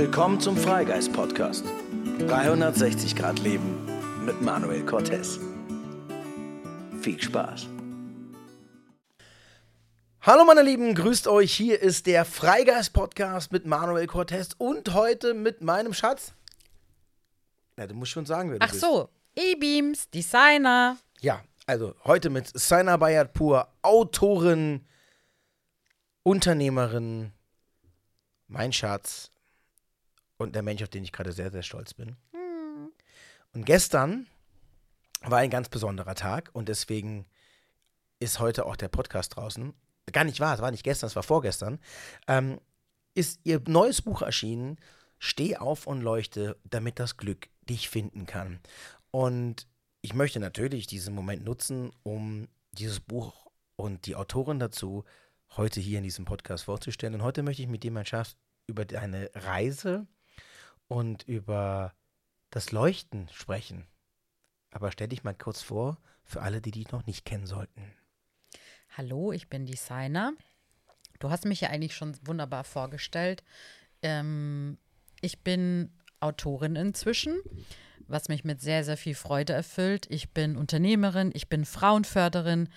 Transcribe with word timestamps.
Willkommen 0.00 0.40
zum 0.40 0.56
Freigeist 0.56 1.12
Podcast. 1.12 1.62
360 2.20 3.14
Grad 3.14 3.38
Leben 3.40 3.86
mit 4.24 4.40
Manuel 4.40 4.82
Cortez. 4.86 5.38
Viel 7.02 7.20
Spaß. 7.20 7.66
Hallo 10.22 10.46
meine 10.46 10.62
Lieben, 10.62 10.94
grüßt 10.94 11.28
euch. 11.28 11.52
Hier 11.52 11.82
ist 11.82 12.06
der 12.06 12.24
Freigeist 12.24 12.94
Podcast 12.94 13.52
mit 13.52 13.66
Manuel 13.66 14.06
Cortez 14.06 14.54
und 14.56 14.94
heute 14.94 15.34
mit 15.34 15.60
meinem 15.60 15.92
Schatz. 15.92 16.32
Ja, 17.76 17.86
du 17.86 17.92
musst 17.92 18.12
schon 18.12 18.24
sagen, 18.24 18.52
wer 18.52 18.58
du 18.58 18.64
Ach 18.64 18.70
bist. 18.70 18.80
so, 18.80 19.10
E-Beams, 19.36 20.08
Designer. 20.08 20.96
Ja, 21.20 21.42
also 21.66 21.94
heute 22.04 22.30
mit 22.30 22.50
Saina 22.58 22.96
Bayat 22.96 23.34
Pur, 23.34 23.68
Autorin, 23.82 24.86
Unternehmerin, 26.22 27.32
mein 28.48 28.72
Schatz 28.72 29.30
und 30.40 30.54
der 30.54 30.62
Mensch, 30.62 30.82
auf 30.82 30.88
den 30.88 31.04
ich 31.04 31.12
gerade 31.12 31.32
sehr, 31.32 31.50
sehr 31.50 31.62
stolz 31.62 31.92
bin. 31.92 32.16
Und 33.52 33.66
gestern 33.66 34.26
war 35.22 35.38
ein 35.38 35.50
ganz 35.50 35.68
besonderer 35.68 36.14
Tag 36.14 36.50
und 36.54 36.68
deswegen 36.68 37.26
ist 38.20 38.40
heute 38.40 38.64
auch 38.64 38.76
der 38.76 38.88
Podcast 38.88 39.36
draußen. 39.36 39.74
Gar 40.10 40.24
nicht 40.24 40.40
wahr, 40.40 40.54
es 40.54 40.62
war 40.62 40.70
nicht 40.70 40.82
gestern, 40.82 41.08
es 41.08 41.16
war 41.16 41.22
vorgestern. 41.22 41.78
Ähm, 42.26 42.58
ist 43.14 43.40
ihr 43.44 43.60
neues 43.66 44.02
Buch 44.02 44.22
erschienen, 44.22 44.78
Steh 45.22 45.58
auf 45.58 45.86
und 45.86 46.00
leuchte, 46.00 46.56
damit 46.64 46.98
das 46.98 47.18
Glück 47.18 47.50
dich 47.68 47.90
finden 47.90 48.24
kann. 48.24 48.58
Und 49.10 49.66
ich 50.00 50.14
möchte 50.14 50.40
natürlich 50.40 50.86
diesen 50.86 51.14
Moment 51.14 51.44
nutzen, 51.44 51.90
um 52.02 52.48
dieses 52.72 53.00
Buch 53.00 53.46
und 53.76 54.06
die 54.06 54.16
Autorin 54.16 54.58
dazu 54.58 55.04
heute 55.58 55.80
hier 55.80 55.98
in 55.98 56.04
diesem 56.04 56.24
Podcast 56.24 56.64
vorzustellen. 56.64 57.14
Und 57.14 57.22
heute 57.22 57.42
möchte 57.42 57.60
ich 57.60 57.68
mit 57.68 57.82
dir, 57.82 57.90
mein 57.90 58.06
Schatz, 58.06 58.36
über 58.66 58.86
deine 58.86 59.30
Reise 59.34 60.06
und 60.90 61.22
über 61.22 61.94
das 62.50 62.72
Leuchten 62.72 63.28
sprechen. 63.32 63.86
Aber 64.72 64.90
stell 64.90 65.08
dich 65.08 65.22
mal 65.22 65.34
kurz 65.34 65.62
vor, 65.62 65.98
für 66.24 66.42
alle, 66.42 66.60
die 66.60 66.72
dich 66.72 66.90
noch 66.90 67.06
nicht 67.06 67.24
kennen 67.24 67.46
sollten. 67.46 67.92
Hallo, 68.96 69.32
ich 69.32 69.48
bin 69.48 69.66
Designer. 69.66 70.32
Du 71.20 71.30
hast 71.30 71.44
mich 71.44 71.60
ja 71.60 71.70
eigentlich 71.70 71.94
schon 71.94 72.16
wunderbar 72.26 72.64
vorgestellt. 72.64 73.44
Ähm, 74.02 74.78
ich 75.20 75.44
bin 75.44 75.92
Autorin 76.18 76.74
inzwischen, 76.74 77.40
was 78.08 78.28
mich 78.28 78.42
mit 78.42 78.60
sehr, 78.60 78.82
sehr 78.82 78.96
viel 78.96 79.14
Freude 79.14 79.52
erfüllt. 79.52 80.06
Ich 80.10 80.30
bin 80.30 80.56
Unternehmerin, 80.56 81.30
ich 81.34 81.48
bin 81.48 81.64
Frauenförderin. 81.64 82.68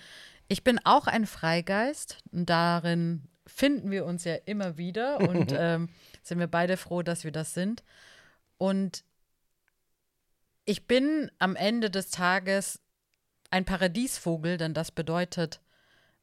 Ich 0.46 0.62
bin 0.62 0.78
auch 0.84 1.08
ein 1.08 1.26
Freigeist. 1.26 2.18
Darin 2.30 3.28
finden 3.46 3.90
wir 3.90 4.04
uns 4.04 4.24
ja 4.24 4.34
immer 4.34 4.76
wieder 4.76 5.20
und 5.28 5.52
ähm, 5.56 5.88
sind 6.22 6.38
wir 6.38 6.46
beide 6.46 6.76
froh, 6.76 7.02
dass 7.02 7.24
wir 7.24 7.32
das 7.32 7.54
sind. 7.54 7.82
Und 8.58 9.04
ich 10.64 10.86
bin 10.86 11.30
am 11.38 11.56
Ende 11.56 11.90
des 11.90 12.10
Tages 12.10 12.80
ein 13.50 13.64
Paradiesvogel, 13.64 14.56
denn 14.56 14.74
das 14.74 14.90
bedeutet 14.90 15.60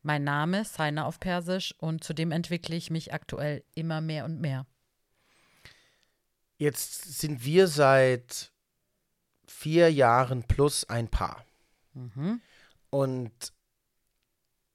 mein 0.02 0.24
Name, 0.24 0.66
Saina 0.66 1.06
auf 1.06 1.20
Persisch, 1.20 1.76
und 1.78 2.04
zudem 2.04 2.32
entwickle 2.32 2.76
ich 2.76 2.90
mich 2.90 3.14
aktuell 3.14 3.64
immer 3.76 4.02
mehr 4.02 4.26
und 4.26 4.42
mehr. 4.42 4.66
Jetzt 6.58 7.20
sind 7.20 7.46
wir 7.46 7.68
seit 7.68 8.52
vier 9.48 9.92
Jahren 9.92 10.44
plus 10.44 10.90
ein 10.90 11.08
Paar. 11.08 11.46
Und 12.90 13.54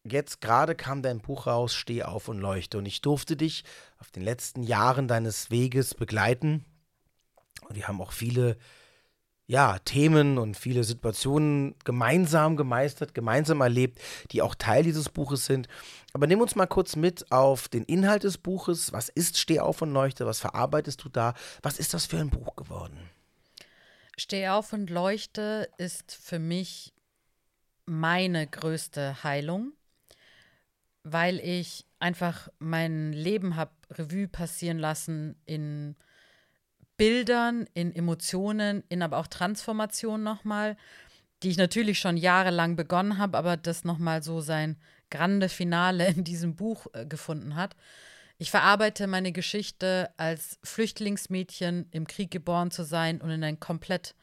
jetzt 0.05 0.41
gerade 0.41 0.75
kam 0.75 1.03
dein 1.03 1.21
Buch 1.21 1.47
raus, 1.47 1.75
Steh 1.75 2.03
auf 2.03 2.29
und 2.29 2.39
leuchte. 2.39 2.79
Und 2.79 2.87
ich 2.87 3.03
durfte 3.03 3.37
dich 3.37 3.65
auf 3.99 4.11
den 4.11 4.23
letzten 4.23 4.63
Jahren 4.63 5.09
deines 5.09 5.51
Weges 5.51 5.95
begleiten. 5.95 6.65
Und 7.63 7.77
wir 7.77 7.89
haben 7.89 8.01
auch 8.01 8.13
viele 8.13 8.57
ja, 9.49 9.79
Themen 9.79 10.39
und 10.39 10.57
viele 10.57 10.83
Situationen 10.83 11.77
gemeinsam 11.85 12.57
gemeistert, 12.57 13.15
gemeinsam 13.15 13.61
erlebt, 13.61 14.01
die 14.33 14.43
auch 14.43 14.57
Teil 14.57 14.83
dieses 14.83 15.09
Buches 15.09 15.47
sind. 15.47 15.69
Aber 16.13 16.27
nimm 16.27 16.41
uns 16.41 16.57
mal 16.57 16.67
kurz 16.67 16.97
mit 16.97 17.31
auf 17.31 17.69
den 17.69 17.85
Inhalt 17.85 18.25
des 18.25 18.39
Buches. 18.39 18.93
Was 18.93 19.09
ist 19.09 19.39
Steh 19.39 19.61
auf 19.61 19.83
und 19.83 19.93
leuchte? 19.93 20.27
Was 20.27 20.41
verarbeitest 20.41 21.05
du 21.05 21.09
da? 21.09 21.35
Was 21.63 21.79
ist 21.79 21.95
das 21.95 22.07
für 22.07 22.19
ein 22.19 22.31
Buch 22.31 22.57
geworden? 22.57 22.99
Steh 24.17 24.49
auf 24.49 24.73
und 24.73 24.91
leuchte 24.91 25.69
ist 25.79 26.13
für 26.13 26.41
mich 26.41 26.93
meine 27.85 28.49
größte 28.49 29.23
Heilung, 29.23 29.75
weil 31.05 31.39
ich 31.39 31.85
einfach 32.01 32.49
mein 32.59 33.13
Leben 33.13 33.55
habe 33.55 33.71
Revue 33.91 34.27
passieren 34.27 34.79
lassen 34.79 35.37
in 35.45 35.95
Bildern, 36.97 37.67
in 37.75 37.95
Emotionen, 37.95 38.83
in 38.89 39.03
aber 39.03 39.19
auch 39.19 39.27
Transformation 39.27 40.23
nochmal, 40.23 40.77
die 41.43 41.51
ich 41.51 41.59
natürlich 41.59 41.99
schon 41.99 42.17
jahrelang 42.17 42.77
begonnen 42.77 43.19
habe, 43.19 43.37
aber 43.37 43.57
das 43.57 43.85
nochmal 43.85 44.23
so 44.23 44.41
sein 44.41 44.77
grande 45.11 45.49
Finale 45.49 46.07
in 46.09 46.25
diesem 46.25 46.57
Buch 46.57 46.87
äh, 46.93 47.07
gefunden 47.07 47.57
hat. 47.57 47.77
Ich 48.39 48.51
verarbeite 48.51 49.07
meine 49.07 49.33
Geschichte 49.33 50.11
als 50.19 50.59
Flüchtlingsmädchen 50.63 51.87
im 51.91 52.07
Krieg 52.07 52.31
geboren 52.31 52.71
zu 52.71 52.85
sein 52.85 53.21
und 53.21 53.31
in 53.31 53.43
ein 53.43 53.61
komplett 53.61 54.15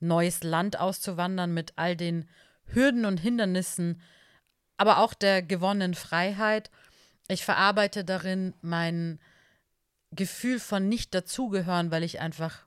neues 0.00 0.42
Land 0.42 0.80
auszuwandern 0.80 1.52
mit 1.52 1.74
all 1.76 1.94
den 1.94 2.28
Hürden 2.66 3.04
und 3.04 3.18
Hindernissen, 3.18 4.00
aber 4.76 4.98
auch 4.98 5.14
der 5.14 5.42
gewonnenen 5.42 5.94
Freiheit. 5.94 6.70
Ich 7.28 7.44
verarbeite 7.44 8.04
darin 8.04 8.54
mein 8.60 9.20
Gefühl 10.12 10.58
von 10.58 10.88
nicht 10.88 11.14
dazugehören, 11.14 11.90
weil 11.90 12.02
ich 12.02 12.20
einfach 12.20 12.66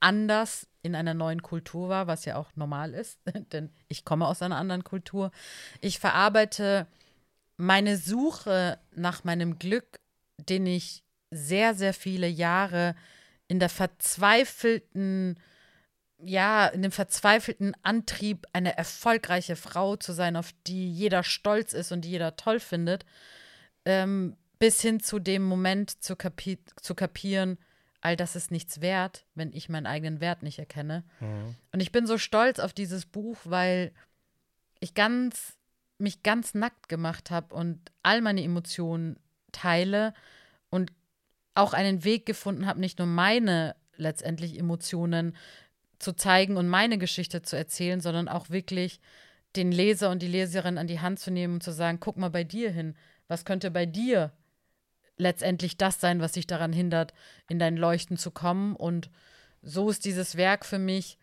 anders 0.00 0.66
in 0.82 0.94
einer 0.94 1.14
neuen 1.14 1.42
Kultur 1.42 1.88
war, 1.88 2.06
was 2.06 2.24
ja 2.24 2.36
auch 2.36 2.50
normal 2.56 2.92
ist, 2.92 3.18
denn 3.52 3.70
ich 3.88 4.04
komme 4.04 4.26
aus 4.26 4.42
einer 4.42 4.56
anderen 4.56 4.84
Kultur. 4.84 5.30
Ich 5.80 5.98
verarbeite 5.98 6.86
meine 7.56 7.96
Suche 7.96 8.78
nach 8.94 9.24
meinem 9.24 9.58
Glück, 9.58 10.00
den 10.38 10.66
ich 10.66 11.04
sehr, 11.30 11.74
sehr 11.74 11.94
viele 11.94 12.28
Jahre 12.28 12.94
in 13.48 13.60
der 13.60 13.68
verzweifelten, 13.68 15.38
ja, 16.18 16.66
in 16.66 16.82
dem 16.82 16.92
verzweifelten 16.92 17.74
Antrieb, 17.82 18.46
eine 18.52 18.76
erfolgreiche 18.76 19.56
Frau 19.56 19.96
zu 19.96 20.12
sein, 20.12 20.36
auf 20.36 20.52
die 20.66 20.92
jeder 20.92 21.22
stolz 21.22 21.72
ist 21.72 21.92
und 21.92 22.02
die 22.02 22.10
jeder 22.10 22.36
toll 22.36 22.60
findet, 22.60 23.04
ähm, 23.84 24.36
bis 24.62 24.80
hin 24.80 25.00
zu 25.00 25.18
dem 25.18 25.42
Moment 25.42 26.04
zu, 26.04 26.14
kapi 26.14 26.56
zu 26.80 26.94
kapieren, 26.94 27.58
all 28.00 28.14
das 28.14 28.36
ist 28.36 28.52
nichts 28.52 28.80
wert, 28.80 29.26
wenn 29.34 29.52
ich 29.52 29.68
meinen 29.68 29.86
eigenen 29.86 30.20
Wert 30.20 30.44
nicht 30.44 30.60
erkenne. 30.60 31.02
Und 31.72 31.80
ich 31.80 31.90
bin 31.90 32.06
so 32.06 32.16
stolz 32.16 32.60
auf 32.60 32.72
dieses 32.72 33.04
Buch, 33.04 33.38
weil 33.42 33.90
ich 34.78 34.94
ganz 34.94 35.56
mich 35.98 36.22
ganz 36.22 36.54
nackt 36.54 36.88
gemacht 36.88 37.32
habe 37.32 37.52
und 37.56 37.80
all 38.04 38.20
meine 38.20 38.40
Emotionen 38.44 39.18
teile 39.50 40.14
und 40.70 40.92
auch 41.54 41.72
einen 41.72 42.04
Weg 42.04 42.24
gefunden 42.24 42.66
habe, 42.66 42.78
nicht 42.78 43.00
nur 43.00 43.08
meine 43.08 43.74
letztendlich 43.96 44.56
Emotionen 44.56 45.34
zu 45.98 46.12
zeigen 46.12 46.56
und 46.56 46.68
meine 46.68 46.98
Geschichte 46.98 47.42
zu 47.42 47.56
erzählen, 47.56 48.00
sondern 48.00 48.28
auch 48.28 48.48
wirklich 48.48 49.00
den 49.56 49.72
Leser 49.72 50.10
und 50.10 50.22
die 50.22 50.28
Leserin 50.28 50.78
an 50.78 50.86
die 50.86 51.00
Hand 51.00 51.18
zu 51.18 51.32
nehmen 51.32 51.54
und 51.54 51.64
zu 51.64 51.72
sagen, 51.72 51.98
guck 51.98 52.16
mal 52.16 52.30
bei 52.30 52.44
dir 52.44 52.70
hin, 52.70 52.94
was 53.26 53.44
könnte 53.44 53.72
bei 53.72 53.86
dir 53.86 54.30
letztendlich 55.22 55.76
das 55.76 56.00
sein, 56.00 56.20
was 56.20 56.32
dich 56.32 56.46
daran 56.46 56.72
hindert, 56.72 57.14
in 57.48 57.58
dein 57.58 57.76
Leuchten 57.76 58.16
zu 58.16 58.30
kommen. 58.30 58.76
Und 58.76 59.10
so 59.62 59.88
ist 59.88 60.04
dieses 60.04 60.36
Werk 60.36 60.66
für 60.66 60.78
mich, 60.78 61.18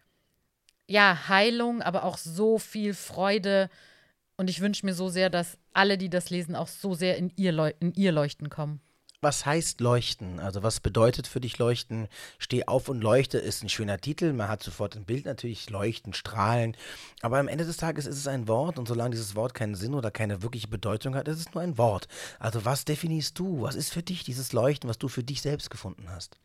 ja, 0.88 1.28
Heilung, 1.28 1.82
aber 1.82 2.04
auch 2.04 2.18
so 2.18 2.58
viel 2.58 2.94
Freude. 2.94 3.70
Und 4.38 4.50
ich 4.50 4.62
wünsche 4.62 4.86
mir 4.86 4.94
so 4.94 5.10
sehr, 5.10 5.30
dass 5.30 5.58
alle, 5.74 5.98
die 5.98 6.10
das 6.10 6.30
lesen, 6.30 6.56
auch 6.56 6.68
so 6.68 6.96
sehr 6.96 7.18
in 7.18 7.32
ihr, 7.36 7.52
Leu 7.52 7.74
in 7.80 7.94
ihr 7.94 8.12
Leuchten 8.12 8.50
kommen. 8.50 8.82
Was 9.22 9.46
heißt 9.46 9.82
leuchten? 9.82 10.40
Also 10.40 10.64
was 10.64 10.80
bedeutet 10.80 11.28
für 11.28 11.42
dich 11.42 11.58
leuchten? 11.58 12.08
Steh 12.38 12.66
auf 12.68 12.88
und 12.88 13.02
leuchte 13.02 13.38
ist 13.38 13.62
ein 13.62 13.70
schöner 13.70 14.00
Titel. 14.00 14.32
Man 14.32 14.48
hat 14.48 14.64
sofort 14.64 14.96
ein 14.96 15.04
Bild 15.04 15.26
natürlich, 15.26 15.70
leuchten, 15.70 16.14
strahlen. 16.14 16.78
Aber 17.22 17.38
am 17.38 17.50
Ende 17.50 17.66
des 17.66 17.76
Tages 17.76 18.06
ist 18.06 18.18
es 18.18 18.28
ein 18.28 18.48
Wort 18.48 18.80
und 18.80 18.88
solange 18.88 19.12
dieses 19.12 19.36
Wort 19.36 19.54
keinen 19.54 19.76
Sinn 19.76 19.94
oder 19.94 20.10
keine 20.10 20.42
wirkliche 20.42 20.70
Bedeutung 20.70 21.16
hat, 21.16 21.28
ist 21.28 21.40
es 21.40 21.54
nur 21.54 21.62
ein 21.62 21.78
Wort. 21.78 22.08
Also 22.40 22.64
was 22.64 22.86
definierst 22.86 23.38
du? 23.38 23.62
Was 23.62 23.76
ist 23.76 23.92
für 23.92 24.04
dich 24.04 24.24
dieses 24.24 24.54
Leuchten, 24.54 24.90
was 24.90 24.98
du 24.98 25.10
für 25.10 25.24
dich 25.24 25.42
selbst 25.42 25.70
gefunden 25.70 26.10
hast? 26.10 26.38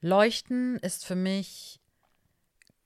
Leuchten 0.00 0.76
ist 0.76 1.04
für 1.04 1.16
mich 1.16 1.80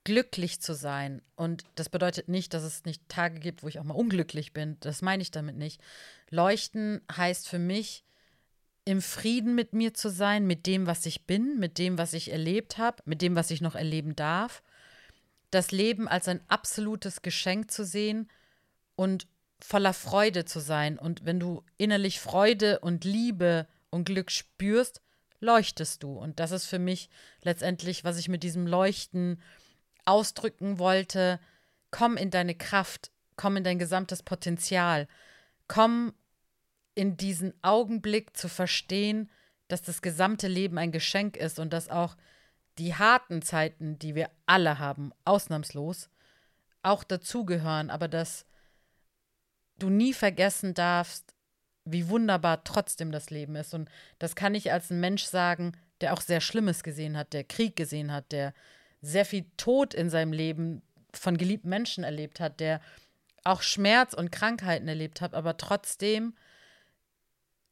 glücklich 0.04 0.62
zu 0.62 0.72
sein. 0.74 1.20
Und 1.36 1.64
das 1.74 1.90
bedeutet 1.90 2.30
nicht, 2.30 2.54
dass 2.54 2.62
es 2.62 2.86
nicht 2.86 3.06
Tage 3.10 3.40
gibt, 3.40 3.62
wo 3.62 3.68
ich 3.68 3.78
auch 3.78 3.84
mal 3.84 3.92
unglücklich 3.92 4.54
bin. 4.54 4.78
Das 4.80 5.02
meine 5.02 5.20
ich 5.20 5.30
damit 5.30 5.56
nicht. 5.56 5.82
Leuchten 6.30 7.02
heißt 7.14 7.46
für 7.46 7.58
mich, 7.58 8.06
im 8.88 9.02
Frieden 9.02 9.54
mit 9.54 9.74
mir 9.74 9.92
zu 9.92 10.08
sein, 10.08 10.46
mit 10.46 10.66
dem, 10.66 10.86
was 10.86 11.04
ich 11.04 11.26
bin, 11.26 11.58
mit 11.58 11.76
dem, 11.76 11.98
was 11.98 12.14
ich 12.14 12.32
erlebt 12.32 12.78
habe, 12.78 13.02
mit 13.04 13.20
dem, 13.20 13.36
was 13.36 13.50
ich 13.50 13.60
noch 13.60 13.74
erleben 13.74 14.16
darf. 14.16 14.62
Das 15.50 15.72
Leben 15.72 16.08
als 16.08 16.26
ein 16.26 16.40
absolutes 16.48 17.20
Geschenk 17.20 17.70
zu 17.70 17.84
sehen 17.84 18.30
und 18.96 19.26
voller 19.60 19.92
Freude 19.92 20.46
zu 20.46 20.58
sein. 20.60 20.98
Und 20.98 21.26
wenn 21.26 21.38
du 21.38 21.64
innerlich 21.76 22.18
Freude 22.18 22.78
und 22.78 23.04
Liebe 23.04 23.66
und 23.90 24.06
Glück 24.06 24.30
spürst, 24.30 25.02
leuchtest 25.38 26.02
du. 26.02 26.14
Und 26.14 26.40
das 26.40 26.50
ist 26.50 26.64
für 26.64 26.78
mich 26.78 27.10
letztendlich, 27.42 28.04
was 28.04 28.16
ich 28.16 28.30
mit 28.30 28.42
diesem 28.42 28.66
Leuchten 28.66 29.42
ausdrücken 30.06 30.78
wollte. 30.78 31.40
Komm 31.90 32.16
in 32.16 32.30
deine 32.30 32.54
Kraft, 32.54 33.10
komm 33.36 33.58
in 33.58 33.64
dein 33.64 33.78
gesamtes 33.78 34.22
Potenzial, 34.22 35.08
komm 35.66 36.14
in 36.98 37.16
diesen 37.16 37.54
Augenblick 37.62 38.36
zu 38.36 38.48
verstehen, 38.48 39.30
dass 39.68 39.82
das 39.82 40.02
gesamte 40.02 40.48
Leben 40.48 40.78
ein 40.78 40.90
Geschenk 40.90 41.36
ist 41.36 41.60
und 41.60 41.72
dass 41.72 41.88
auch 41.88 42.16
die 42.76 42.96
harten 42.96 43.40
Zeiten, 43.40 44.00
die 44.00 44.16
wir 44.16 44.30
alle 44.46 44.80
haben, 44.80 45.12
ausnahmslos, 45.24 46.10
auch 46.82 47.04
dazugehören, 47.04 47.90
aber 47.90 48.08
dass 48.08 48.46
du 49.78 49.90
nie 49.90 50.12
vergessen 50.12 50.74
darfst, 50.74 51.36
wie 51.84 52.08
wunderbar 52.08 52.64
trotzdem 52.64 53.12
das 53.12 53.30
Leben 53.30 53.54
ist. 53.54 53.74
Und 53.74 53.88
das 54.18 54.34
kann 54.34 54.56
ich 54.56 54.72
als 54.72 54.90
ein 54.90 54.98
Mensch 54.98 55.22
sagen, 55.22 55.76
der 56.00 56.14
auch 56.14 56.20
sehr 56.20 56.40
Schlimmes 56.40 56.82
gesehen 56.82 57.16
hat, 57.16 57.32
der 57.32 57.44
Krieg 57.44 57.76
gesehen 57.76 58.12
hat, 58.12 58.32
der 58.32 58.54
sehr 59.02 59.24
viel 59.24 59.46
Tod 59.56 59.94
in 59.94 60.10
seinem 60.10 60.32
Leben 60.32 60.82
von 61.14 61.36
geliebten 61.36 61.68
Menschen 61.68 62.02
erlebt 62.02 62.40
hat, 62.40 62.58
der 62.58 62.80
auch 63.44 63.62
Schmerz 63.62 64.14
und 64.14 64.32
Krankheiten 64.32 64.88
erlebt 64.88 65.20
hat, 65.20 65.34
aber 65.34 65.56
trotzdem 65.58 66.34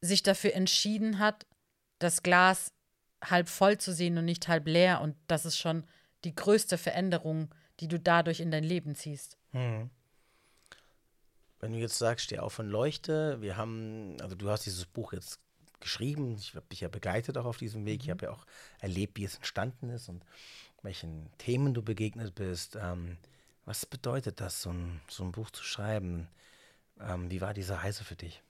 sich 0.01 0.23
dafür 0.23 0.53
entschieden 0.53 1.19
hat, 1.19 1.45
das 1.99 2.23
Glas 2.23 2.71
halb 3.23 3.49
voll 3.49 3.77
zu 3.77 3.93
sehen 3.93 4.17
und 4.17 4.25
nicht 4.25 4.47
halb 4.47 4.67
leer. 4.67 5.01
Und 5.01 5.15
das 5.27 5.45
ist 5.45 5.57
schon 5.57 5.85
die 6.23 6.35
größte 6.35 6.77
Veränderung, 6.77 7.53
die 7.79 7.87
du 7.87 7.99
dadurch 7.99 8.39
in 8.39 8.51
dein 8.51 8.63
Leben 8.63 8.95
ziehst. 8.95 9.37
Hm. 9.51 9.89
Wenn 11.59 11.71
du 11.71 11.79
jetzt 11.79 11.97
sagst, 11.97 12.25
steh 12.25 12.39
auf 12.39 12.59
und 12.59 12.67
leuchte, 12.67 13.41
wir 13.41 13.57
haben, 13.57 14.17
also 14.21 14.35
du 14.35 14.49
hast 14.49 14.65
dieses 14.65 14.85
Buch 14.85 15.13
jetzt 15.13 15.39
geschrieben, 15.79 16.35
ich 16.37 16.55
habe 16.55 16.67
dich 16.67 16.81
ja 16.81 16.87
begleitet 16.87 17.37
auch 17.37 17.45
auf 17.45 17.57
diesem 17.57 17.85
Weg, 17.85 18.01
mhm. 18.01 18.03
ich 18.03 18.09
habe 18.11 18.25
ja 18.25 18.31
auch 18.31 18.45
erlebt, 18.79 19.17
wie 19.17 19.25
es 19.25 19.35
entstanden 19.35 19.89
ist 19.89 20.09
und 20.09 20.23
welchen 20.83 21.31
Themen 21.37 21.73
du 21.73 21.81
begegnet 21.81 22.35
bist. 22.35 22.75
Ähm, 22.75 23.17
was 23.65 23.85
bedeutet 23.85 24.39
das, 24.39 24.61
so 24.61 24.71
ein, 24.71 25.01
so 25.09 25.23
ein 25.23 25.31
Buch 25.31 25.49
zu 25.51 25.63
schreiben? 25.63 26.27
Ähm, 26.99 27.29
wie 27.29 27.41
war 27.41 27.53
diese 27.53 27.81
Reise 27.81 28.03
für 28.03 28.15
dich? 28.15 28.41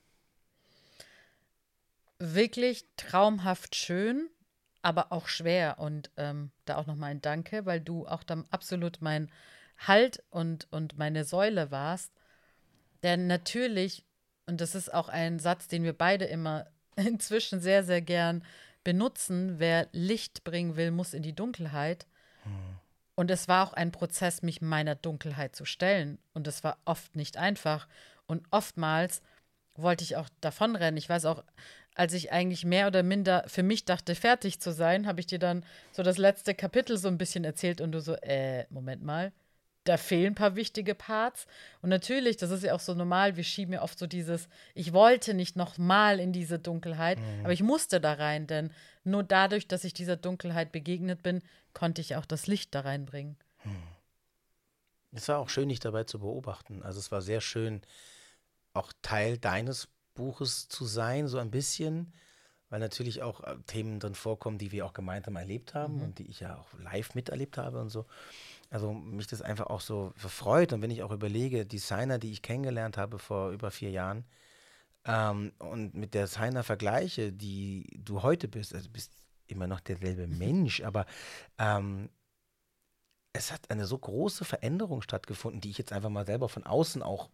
Wirklich 2.19 2.85
traumhaft 2.97 3.75
schön, 3.75 4.29
aber 4.81 5.11
auch 5.11 5.27
schwer. 5.27 5.79
Und 5.79 6.11
ähm, 6.17 6.51
da 6.65 6.77
auch 6.77 6.87
nochmal 6.87 7.11
ein 7.11 7.21
Danke, 7.21 7.65
weil 7.65 7.81
du 7.81 8.07
auch 8.07 8.23
dann 8.23 8.45
absolut 8.49 9.01
mein 9.01 9.31
Halt 9.77 10.23
und, 10.29 10.67
und 10.71 10.97
meine 10.97 11.23
Säule 11.23 11.71
warst. 11.71 12.11
Denn 13.03 13.27
natürlich, 13.27 14.05
und 14.47 14.61
das 14.61 14.75
ist 14.75 14.93
auch 14.93 15.09
ein 15.09 15.39
Satz, 15.39 15.67
den 15.67 15.83
wir 15.83 15.93
beide 15.93 16.25
immer 16.25 16.67
inzwischen 16.95 17.59
sehr, 17.59 17.83
sehr 17.83 18.01
gern 18.01 18.43
benutzen, 18.83 19.59
wer 19.59 19.87
Licht 19.91 20.43
bringen 20.43 20.77
will, 20.77 20.91
muss 20.91 21.13
in 21.13 21.21
die 21.21 21.35
Dunkelheit. 21.35 22.07
Hm. 22.43 22.51
Und 23.15 23.31
es 23.31 23.47
war 23.47 23.67
auch 23.67 23.73
ein 23.73 23.91
Prozess, 23.91 24.43
mich 24.43 24.61
meiner 24.61 24.95
Dunkelheit 24.95 25.55
zu 25.55 25.65
stellen. 25.65 26.19
Und 26.33 26.47
es 26.47 26.63
war 26.63 26.77
oft 26.85 27.15
nicht 27.15 27.35
einfach. 27.35 27.87
Und 28.27 28.45
oftmals 28.51 29.21
wollte 29.73 30.03
ich 30.03 30.15
auch 30.17 30.29
davonrennen. 30.39 30.97
Ich 30.97 31.09
weiß 31.09 31.25
auch, 31.25 31.43
als 31.97 32.13
ich 32.13 32.31
eigentlich 32.31 32.63
mehr 32.63 32.87
oder 32.87 33.01
minder 33.01 33.43
für 33.47 33.63
mich 33.63 33.83
dachte, 33.83 34.13
fertig 34.13 34.59
zu 34.59 34.71
sein, 34.71 35.07
habe 35.07 35.19
ich 35.19 35.25
dir 35.25 35.39
dann 35.39 35.65
so 35.91 36.03
das 36.03 36.19
letzte 36.19 36.53
Kapitel 36.53 36.95
so 36.97 37.07
ein 37.07 37.17
bisschen 37.17 37.43
erzählt 37.43 37.81
und 37.81 37.91
du 37.91 37.99
so, 38.01 38.13
äh, 38.21 38.65
Moment 38.69 39.03
mal, 39.03 39.31
da 39.83 39.97
fehlen 39.97 40.33
ein 40.33 40.35
paar 40.35 40.55
wichtige 40.55 40.93
Parts. 40.93 41.47
Und 41.81 41.89
natürlich, 41.89 42.37
das 42.37 42.51
ist 42.51 42.63
ja 42.63 42.75
auch 42.75 42.79
so 42.79 42.93
normal, 42.93 43.35
wir 43.35 43.43
schieben 43.43 43.73
ja 43.73 43.81
oft 43.81 43.97
so 43.97 44.05
dieses, 44.05 44.47
ich 44.75 44.93
wollte 44.93 45.33
nicht 45.33 45.55
nochmal 45.55 46.19
in 46.19 46.33
diese 46.33 46.59
Dunkelheit, 46.59 47.17
mhm. 47.17 47.43
aber 47.43 47.53
ich 47.53 47.63
musste 47.63 47.99
da 47.99 48.13
rein, 48.13 48.45
denn 48.45 48.71
nur 49.03 49.23
dadurch, 49.23 49.67
dass 49.67 49.83
ich 49.83 49.93
dieser 49.93 50.17
Dunkelheit 50.17 50.71
begegnet 50.71 51.23
bin, 51.23 51.41
konnte 51.73 52.01
ich 52.01 52.15
auch 52.15 52.25
das 52.25 52.45
Licht 52.45 52.75
da 52.75 52.81
reinbringen. 52.81 53.37
Mhm. 53.63 53.71
Es 55.13 55.27
war 55.29 55.39
auch 55.39 55.49
schön, 55.49 55.69
dich 55.69 55.79
dabei 55.79 56.03
zu 56.03 56.19
beobachten. 56.19 56.83
Also 56.83 56.99
es 56.99 57.11
war 57.11 57.23
sehr 57.23 57.41
schön, 57.41 57.81
auch 58.73 58.93
Teil 59.01 59.39
deines 59.39 59.87
Buches 60.17 60.67
zu 60.67 60.85
sein, 60.85 61.27
so 61.27 61.37
ein 61.37 61.51
bisschen, 61.51 62.13
weil 62.69 62.79
natürlich 62.79 63.21
auch 63.21 63.43
äh, 63.43 63.55
Themen 63.67 63.99
drin 63.99 64.15
vorkommen, 64.15 64.57
die 64.57 64.71
wir 64.71 64.85
auch 64.85 64.93
gemeinsam 64.93 65.35
erlebt 65.37 65.73
haben 65.73 65.97
mhm. 65.97 66.03
und 66.03 66.19
die 66.19 66.27
ich 66.27 66.41
ja 66.41 66.57
auch 66.57 66.67
live 66.79 67.15
miterlebt 67.15 67.57
habe 67.57 67.79
und 67.79 67.89
so 67.89 68.05
also 68.69 68.93
mich 68.93 69.27
das 69.27 69.41
einfach 69.41 69.67
auch 69.67 69.81
so 69.81 70.11
verfreut. 70.15 70.73
Und 70.73 70.81
wenn 70.81 70.91
ich 70.91 71.03
auch 71.03 71.11
überlege, 71.11 71.65
Designer, 71.65 72.19
die 72.19 72.31
ich 72.31 72.41
kennengelernt 72.41 72.97
habe 72.97 73.19
vor 73.19 73.51
über 73.51 73.71
vier 73.71 73.91
Jahren, 73.91 74.25
ähm, 75.05 75.53
und 75.59 75.93
mit 75.93 76.13
der 76.13 76.25
Designer 76.25 76.63
vergleiche, 76.63 77.31
die 77.31 77.87
du 77.97 78.23
heute 78.23 78.47
bist, 78.47 78.73
also 78.73 78.87
du 78.87 78.93
bist 78.93 79.11
immer 79.47 79.67
noch 79.67 79.79
derselbe 79.79 80.27
Mensch, 80.27 80.81
aber 80.81 81.05
ähm, 81.57 82.09
es 83.31 83.51
hat 83.51 83.69
eine 83.69 83.85
so 83.85 83.97
große 83.97 84.43
Veränderung 84.43 85.01
stattgefunden, 85.01 85.61
die 85.61 85.69
ich 85.69 85.77
jetzt 85.77 85.93
einfach 85.93 86.09
mal 86.09 86.25
selber 86.25 86.49
von 86.49 86.65
außen 86.65 87.01
auch 87.03 87.29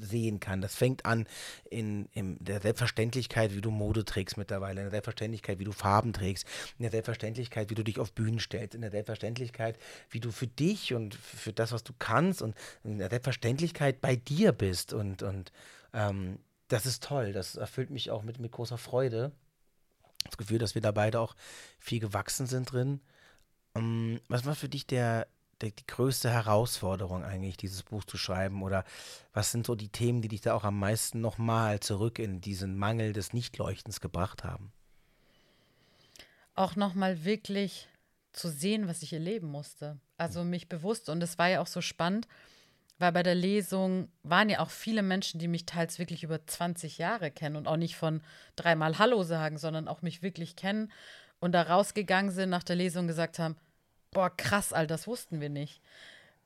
sehen 0.00 0.40
kann. 0.40 0.60
Das 0.60 0.74
fängt 0.74 1.06
an 1.06 1.26
in, 1.70 2.06
in, 2.12 2.36
der 2.42 2.60
Selbstverständlichkeit, 2.60 3.54
wie 3.54 3.60
du 3.60 3.70
Mode 3.70 4.04
trägst 4.04 4.36
mittlerweile, 4.36 4.80
in 4.80 4.86
der 4.86 4.90
Selbstverständlichkeit, 4.90 5.58
wie 5.58 5.64
du 5.64 5.72
Farben 5.72 6.12
trägst, 6.12 6.46
in 6.78 6.82
der 6.82 6.90
Selbstverständlichkeit, 6.90 7.70
wie 7.70 7.74
du 7.74 7.82
dich 7.82 7.98
auf 7.98 8.12
Bühnen 8.12 8.40
stellst, 8.40 8.74
in 8.74 8.80
der 8.80 8.90
Selbstverständlichkeit, 8.90 9.78
wie 10.10 10.20
du 10.20 10.30
für 10.30 10.46
dich 10.46 10.94
und 10.94 11.14
für 11.14 11.52
das, 11.52 11.72
was 11.72 11.84
du 11.84 11.92
kannst 11.98 12.42
und 12.42 12.54
in 12.84 12.98
der 12.98 13.10
Selbstverständlichkeit 13.10 14.00
bei 14.00 14.16
dir 14.16 14.52
bist. 14.52 14.92
Und, 14.92 15.22
und 15.22 15.52
ähm, 15.92 16.38
das 16.68 16.86
ist 16.86 17.02
toll. 17.02 17.32
Das 17.32 17.56
erfüllt 17.56 17.90
mich 17.90 18.10
auch 18.10 18.22
mit, 18.22 18.38
mit 18.38 18.52
großer 18.52 18.78
Freude. 18.78 19.32
Das 20.24 20.36
Gefühl, 20.36 20.58
dass 20.58 20.74
wir 20.74 20.82
da 20.82 20.90
beide 20.90 21.20
auch 21.20 21.36
viel 21.78 22.00
gewachsen 22.00 22.46
sind 22.46 22.72
drin. 22.72 23.00
Ähm, 23.74 24.20
was 24.28 24.44
war 24.44 24.54
für 24.54 24.68
dich 24.68 24.86
der, 24.86 25.28
die, 25.62 25.74
die 25.74 25.86
größte 25.86 26.30
Herausforderung 26.30 27.24
eigentlich, 27.24 27.56
dieses 27.56 27.82
Buch 27.82 28.04
zu 28.04 28.16
schreiben? 28.16 28.62
Oder 28.62 28.84
was 29.32 29.52
sind 29.52 29.66
so 29.66 29.74
die 29.74 29.88
Themen, 29.88 30.22
die 30.22 30.28
dich 30.28 30.40
da 30.40 30.54
auch 30.54 30.64
am 30.64 30.78
meisten 30.78 31.20
nochmal 31.20 31.80
zurück 31.80 32.18
in 32.18 32.40
diesen 32.40 32.76
Mangel 32.76 33.12
des 33.12 33.32
Nichtleuchtens 33.32 34.00
gebracht 34.00 34.44
haben? 34.44 34.72
Auch 36.54 36.76
nochmal 36.76 37.24
wirklich 37.24 37.88
zu 38.32 38.48
sehen, 38.48 38.88
was 38.88 39.02
ich 39.02 39.12
erleben 39.12 39.48
musste. 39.48 39.98
Also 40.18 40.44
mich 40.44 40.68
bewusst. 40.68 41.08
Und 41.08 41.22
es 41.22 41.38
war 41.38 41.48
ja 41.48 41.60
auch 41.60 41.66
so 41.66 41.80
spannend, 41.80 42.28
weil 42.98 43.12
bei 43.12 43.22
der 43.22 43.34
Lesung 43.34 44.08
waren 44.22 44.48
ja 44.48 44.60
auch 44.60 44.70
viele 44.70 45.02
Menschen, 45.02 45.38
die 45.38 45.48
mich 45.48 45.66
teils 45.66 45.98
wirklich 45.98 46.22
über 46.22 46.46
20 46.46 46.98
Jahre 46.98 47.30
kennen 47.30 47.56
und 47.56 47.68
auch 47.68 47.76
nicht 47.76 47.96
von 47.96 48.22
dreimal 48.56 48.98
Hallo 48.98 49.22
sagen, 49.22 49.58
sondern 49.58 49.88
auch 49.88 50.02
mich 50.02 50.22
wirklich 50.22 50.56
kennen 50.56 50.90
und 51.38 51.52
da 51.52 51.62
rausgegangen 51.62 52.30
sind 52.30 52.50
nach 52.50 52.62
der 52.62 52.76
Lesung 52.76 53.02
und 53.02 53.08
gesagt 53.08 53.38
haben, 53.38 53.56
boah, 54.16 54.34
krass, 54.34 54.72
all 54.72 54.86
das 54.86 55.06
wussten 55.06 55.42
wir 55.42 55.50
nicht. 55.50 55.82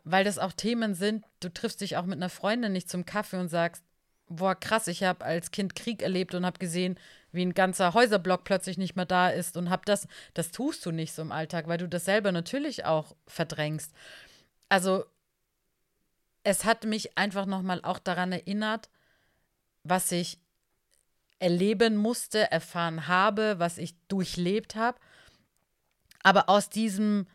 Weil 0.03 0.25
das 0.25 0.41
auch 0.41 0.53
Themen 0.53 0.97
sind, 0.97 1.25
du 1.39 1.53
triffst 1.53 1.81
dich 1.81 1.97
auch 1.97 2.05
mit 2.05 2.17
einer 2.17 2.29
Freundin 2.29 2.73
nicht 2.73 2.91
zum 2.91 3.07
Kaffee 3.07 3.39
und 3.39 3.49
sagst, 3.49 3.85
boah, 4.27 4.57
krass, 4.57 4.89
ich 4.89 5.05
habe 5.05 5.25
als 5.25 5.53
Kind 5.53 5.77
Krieg 5.77 6.03
erlebt 6.03 6.35
und 6.35 6.45
habe 6.45 6.59
gesehen, 6.59 6.99
wie 7.31 7.43
ein 7.43 7.55
ganzer 7.55 7.95
Häuserblock 7.95 8.43
plötzlich 8.43 8.77
nicht 8.77 8.97
mehr 8.97 9.07
da 9.07 9.29
ist 9.29 9.57
und 9.57 9.71
habe 9.71 9.83
das, 9.85 10.09
das 10.35 10.51
tust 10.51 10.85
du 10.85 10.91
nicht 10.91 11.13
so 11.13 11.23
im 11.23 11.31
Alltag, 11.31 11.69
weil 11.69 11.79
du 11.79 11.89
das 11.89 12.05
selber 12.05 12.33
natürlich 12.33 12.87
auch 12.87 13.15
verdrängst. 13.29 13.93
Also 14.69 15.05
es 16.43 16.65
hat 16.65 16.83
mich 16.83 17.17
einfach 17.17 17.47
nochmal 17.47 17.83
auch 17.85 18.01
daran 18.01 18.33
erinnert, 18.33 18.91
was 19.85 20.11
ich 20.11 20.39
erleben 21.39 21.97
musste, 21.97 22.51
erfahren 22.51 23.07
habe, 23.07 23.61
was 23.61 23.79
ich 23.79 23.95
durchlebt 24.09 24.75
habe. 24.75 24.99
Aber 26.25 26.49
aus 26.49 26.69
diesem 26.69 27.29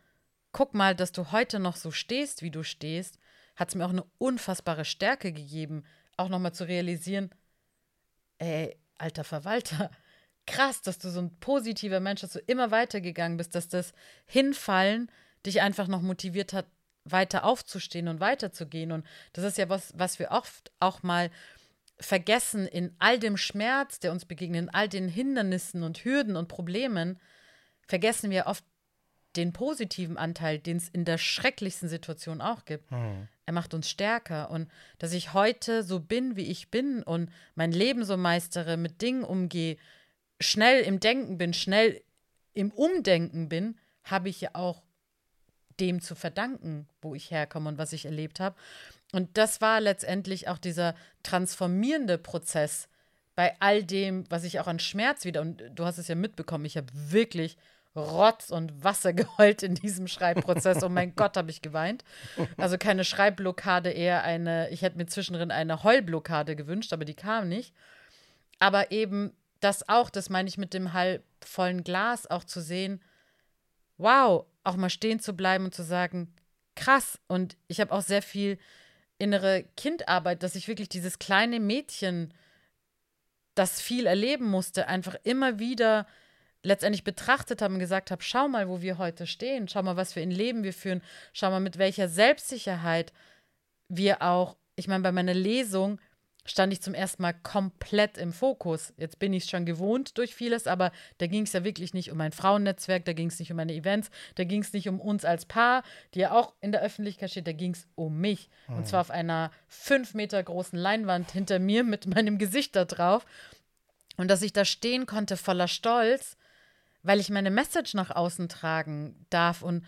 guck 0.55 0.73
mal, 0.73 0.95
dass 0.95 1.11
du 1.11 1.33
heute 1.33 1.59
noch 1.59 1.75
so 1.75 1.91
stehst, 1.91 2.41
wie 2.41 2.49
du 2.49 2.63
stehst, 2.63 3.19
hat 3.57 3.67
es 3.67 3.75
mir 3.75 3.85
auch 3.85 3.89
eine 3.89 4.05
unfassbare 4.19 4.85
Stärke 4.85 5.33
gegeben, 5.33 5.83
auch 6.15 6.29
nochmal 6.29 6.53
zu 6.53 6.65
realisieren, 6.65 7.29
ey, 8.37 8.77
alter 8.97 9.25
Verwalter, 9.25 9.91
krass, 10.47 10.81
dass 10.81 10.97
du 10.97 11.09
so 11.09 11.19
ein 11.19 11.37
positiver 11.41 11.99
Mensch, 11.99 12.21
dass 12.21 12.31
du 12.31 12.39
immer 12.39 12.71
weitergegangen 12.71 13.35
bist, 13.35 13.53
dass 13.53 13.67
das 13.67 13.91
Hinfallen 14.27 15.11
dich 15.45 15.59
einfach 15.59 15.89
noch 15.89 16.01
motiviert 16.01 16.53
hat, 16.53 16.67
weiter 17.03 17.43
aufzustehen 17.43 18.07
und 18.07 18.21
weiterzugehen. 18.21 18.93
Und 18.93 19.05
das 19.33 19.43
ist 19.43 19.57
ja 19.57 19.67
was, 19.67 19.91
was 19.97 20.19
wir 20.19 20.31
oft 20.31 20.71
auch 20.79 21.03
mal 21.03 21.31
vergessen 21.99 22.65
in 22.65 22.95
all 22.99 23.19
dem 23.19 23.35
Schmerz, 23.35 23.99
der 23.99 24.13
uns 24.13 24.23
begegnet, 24.23 24.61
in 24.61 24.69
all 24.69 24.87
den 24.87 25.09
Hindernissen 25.09 25.83
und 25.83 26.05
Hürden 26.05 26.37
und 26.37 26.47
Problemen, 26.47 27.19
vergessen 27.87 28.31
wir 28.31 28.47
oft 28.47 28.63
den 29.37 29.53
positiven 29.53 30.17
Anteil, 30.17 30.59
den 30.59 30.77
es 30.77 30.89
in 30.89 31.05
der 31.05 31.17
schrecklichsten 31.17 31.89
Situation 31.89 32.41
auch 32.41 32.65
gibt. 32.65 32.91
Mhm. 32.91 33.27
Er 33.45 33.53
macht 33.53 33.73
uns 33.73 33.89
stärker. 33.89 34.49
Und 34.49 34.69
dass 34.97 35.13
ich 35.13 35.33
heute 35.33 35.83
so 35.83 35.99
bin, 35.99 36.35
wie 36.35 36.49
ich 36.49 36.71
bin 36.71 37.03
und 37.03 37.31
mein 37.55 37.71
Leben 37.71 38.05
so 38.05 38.17
meistere, 38.17 38.77
mit 38.77 39.01
Dingen 39.01 39.23
umgehe, 39.23 39.77
schnell 40.39 40.81
im 40.81 40.99
Denken 40.99 41.37
bin, 41.37 41.53
schnell 41.53 42.01
im 42.53 42.71
Umdenken 42.71 43.49
bin, 43.49 43.77
habe 44.03 44.29
ich 44.29 44.41
ja 44.41 44.49
auch 44.53 44.81
dem 45.79 46.01
zu 46.01 46.15
verdanken, 46.15 46.87
wo 47.01 47.15
ich 47.15 47.31
herkomme 47.31 47.69
und 47.69 47.77
was 47.77 47.93
ich 47.93 48.05
erlebt 48.05 48.39
habe. 48.39 48.55
Und 49.11 49.37
das 49.37 49.61
war 49.61 49.81
letztendlich 49.81 50.47
auch 50.47 50.57
dieser 50.57 50.95
transformierende 51.23 52.17
Prozess, 52.17 52.87
bei 53.35 53.55
all 53.59 53.83
dem, 53.83 54.23
was 54.29 54.45
ich 54.45 54.59
auch 54.59 54.67
an 54.67 54.79
Schmerz 54.79 55.25
wieder, 55.25 55.41
und 55.41 55.61
du 55.73 55.85
hast 55.85 55.97
es 55.97 56.07
ja 56.07 56.15
mitbekommen, 56.15 56.65
ich 56.65 56.77
habe 56.77 56.87
wirklich 56.93 57.57
Rotz 57.95 58.49
und 58.49 58.83
Wasser 58.83 59.13
geheult 59.13 59.63
in 59.63 59.75
diesem 59.75 60.07
Schreibprozess. 60.07 60.83
Oh 60.83 60.89
mein 60.89 61.15
Gott, 61.15 61.37
habe 61.37 61.49
ich 61.49 61.61
geweint. 61.61 62.03
Also 62.57 62.77
keine 62.77 63.03
Schreibblockade, 63.03 63.89
eher 63.91 64.23
eine, 64.23 64.69
ich 64.69 64.81
hätte 64.81 64.97
mir 64.97 65.07
zwischendrin 65.07 65.51
eine 65.51 65.83
Heulblockade 65.83 66.55
gewünscht, 66.55 66.93
aber 66.93 67.05
die 67.05 67.13
kam 67.13 67.47
nicht. 67.47 67.73
Aber 68.59 68.91
eben 68.91 69.33
das 69.59 69.87
auch, 69.89 70.09
das 70.09 70.29
meine 70.29 70.49
ich 70.49 70.57
mit 70.57 70.73
dem 70.73 70.93
halbvollen 70.93 71.83
Glas, 71.83 72.29
auch 72.29 72.43
zu 72.43 72.61
sehen, 72.61 73.01
wow, 73.97 74.45
auch 74.63 74.75
mal 74.75 74.89
stehen 74.89 75.19
zu 75.19 75.33
bleiben 75.33 75.65
und 75.65 75.73
zu 75.73 75.83
sagen, 75.83 76.33
krass. 76.75 77.19
Und 77.27 77.57
ich 77.67 77.79
habe 77.79 77.91
auch 77.91 78.01
sehr 78.01 78.21
viel 78.21 78.57
innere 79.17 79.63
Kindarbeit, 79.77 80.43
dass 80.43 80.55
ich 80.55 80.67
wirklich 80.67 80.89
dieses 80.89 81.19
kleine 81.19 81.59
Mädchen, 81.59 82.33
das 83.55 83.79
viel 83.79 84.05
erleben 84.05 84.49
musste, 84.49 84.87
einfach 84.87 85.15
immer 85.23 85.59
wieder 85.59 86.05
letztendlich 86.65 87.03
betrachtet 87.03 87.61
habe 87.61 87.73
und 87.73 87.79
gesagt 87.79 88.11
habe, 88.11 88.23
schau 88.23 88.47
mal, 88.47 88.67
wo 88.67 88.81
wir 88.81 88.97
heute 88.97 89.27
stehen, 89.27 89.67
schau 89.67 89.83
mal, 89.83 89.95
was 89.95 90.13
für 90.13 90.21
ein 90.21 90.31
Leben 90.31 90.63
wir 90.63 90.73
führen, 90.73 91.01
schau 91.31 91.49
mal, 91.51 91.59
mit 91.59 91.77
welcher 91.77 92.09
Selbstsicherheit 92.09 93.13
wir 93.87 94.21
auch, 94.21 94.57
ich 94.75 94.87
meine, 94.87 95.03
bei 95.03 95.11
meiner 95.11 95.33
Lesung 95.33 95.99
stand 96.47 96.71
ich 96.71 96.81
zum 96.81 96.93
ersten 96.93 97.23
Mal 97.23 97.33
komplett 97.33 98.17
im 98.17 98.31
Fokus. 98.31 98.93
Jetzt 98.97 99.17
bin 99.17 99.33
ich 99.33 99.43
es 99.43 99.49
schon 99.49 99.65
gewohnt 99.65 100.17
durch 100.17 100.35
vieles, 100.35 100.67
aber 100.67 100.91
da 101.17 101.27
ging 101.27 101.43
es 101.43 101.53
ja 101.53 101.63
wirklich 101.63 101.93
nicht 101.93 102.11
um 102.11 102.17
mein 102.17 102.31
Frauennetzwerk, 102.31 103.03
da 103.05 103.13
ging 103.13 103.27
es 103.27 103.39
nicht 103.39 103.51
um 103.51 103.57
meine 103.57 103.73
Events, 103.73 104.09
da 104.35 104.43
ging 104.43 104.61
es 104.61 104.71
nicht 104.71 104.87
um 104.87 104.99
uns 104.99 105.25
als 105.25 105.45
Paar, 105.45 105.83
die 106.13 106.19
ja 106.19 106.31
auch 106.31 106.53
in 106.61 106.71
der 106.71 106.81
Öffentlichkeit 106.81 107.31
steht, 107.31 107.47
da 107.47 107.51
ging 107.51 107.71
es 107.71 107.87
um 107.95 108.19
mich. 108.19 108.49
Mhm. 108.67 108.77
Und 108.77 108.87
zwar 108.87 109.01
auf 109.01 109.11
einer 109.11 109.51
fünf 109.67 110.13
Meter 110.13 110.41
großen 110.41 110.77
Leinwand 110.77 111.31
hinter 111.31 111.59
mir 111.59 111.83
mit 111.83 112.05
meinem 112.05 112.37
Gesicht 112.37 112.75
da 112.75 112.85
drauf. 112.85 113.25
Und 114.17 114.29
dass 114.29 114.43
ich 114.43 114.53
da 114.53 114.65
stehen 114.65 115.07
konnte 115.07 115.37
voller 115.37 115.67
Stolz, 115.67 116.37
weil 117.05 117.19
ich 117.19 117.29
meine 117.29 117.51
Message 117.51 117.93
nach 117.93 118.11
außen 118.11 118.49
tragen 118.49 119.25
darf 119.29 119.61
und 119.61 119.85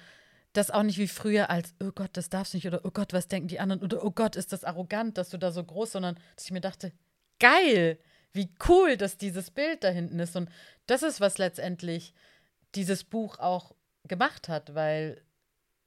das 0.54 0.72
auch 0.72 0.84
nicht 0.84 0.98
wie 0.98 1.08
früher 1.08 1.50
als, 1.50 1.74
oh 1.82 1.92
Gott, 1.92 2.12
das 2.14 2.30
darfst 2.30 2.54
du 2.54 2.58
nicht 2.58 2.68
oder 2.68 2.82
oh 2.84 2.92
Gott, 2.92 3.14
was 3.14 3.28
denken 3.28 3.48
die 3.48 3.60
anderen 3.60 3.82
oder 3.82 4.04
oh 4.04 4.12
Gott, 4.12 4.36
ist 4.36 4.54
das 4.54 4.64
arrogant, 4.64 5.18
dass 5.18 5.30
du 5.30 5.38
da 5.38 5.52
so 5.52 5.64
groß, 5.64 5.94
sondern 5.94 6.16
dass 6.36 6.46
ich 6.46 6.52
mir 6.52 6.62
dachte, 6.62 6.92
geil, 7.40 8.00
wie 8.34 8.50
cool, 8.68 8.98
dass 8.98 9.18
dieses 9.18 9.52
Bild 9.52 9.84
da 9.84 9.90
hinten 9.90 10.20
ist. 10.20 10.36
Und 10.36 10.50
das 10.86 11.04
ist, 11.04 11.20
was 11.20 11.38
letztendlich 11.38 12.14
dieses 12.76 13.04
Buch 13.04 13.40
auch 13.40 13.76
gemacht 14.08 14.48
hat, 14.48 14.76
weil 14.76 15.22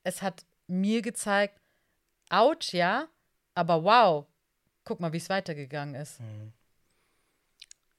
es 0.03 0.23
hat 0.23 0.45
mir 0.67 1.03
gezeigt, 1.03 1.61
ouch, 2.29 2.73
ja, 2.73 3.09
aber 3.55 3.85
wow, 3.85 4.27
guck 4.85 5.01
mal, 5.01 5.13
wie 5.13 5.19
es 5.19 5.31
weitergegangen 5.31 5.95
ist. 5.95 6.21
Mhm. 6.21 6.53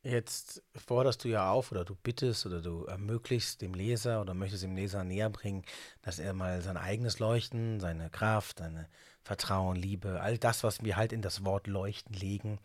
Jetzt 0.04 0.64
forderst 0.76 1.24
du 1.24 1.28
ja 1.28 1.52
auf 1.52 1.72
oder 1.72 1.86
du 1.86 1.94
bittest 1.94 2.48
oder 2.48 2.60
du 2.60 2.86
ermöglichst 2.86 3.62
dem 3.62 3.76
Leser 3.76 4.22
oder 4.22 4.34
möchtest 4.34 4.64
dem 4.64 4.76
Leser 4.76 5.04
näher 5.04 5.30
bringen, 5.30 5.64
dass 6.02 6.18
er 6.18 6.34
mal 6.34 6.64
sein 6.64 6.76
eigenes 6.76 7.20
Leuchten, 7.20 7.80
seine 7.80 8.10
Kraft, 8.10 8.60
seine 8.60 8.88
Vertrauen, 9.22 9.76
Liebe, 9.76 10.20
all 10.22 10.40
das, 10.40 10.64
was 10.64 10.84
wir 10.84 10.96
halt 10.96 11.14
in 11.14 11.22
das 11.22 11.46
Wort 11.46 11.68
Leuchten 11.68 12.16
legen, 12.16 12.58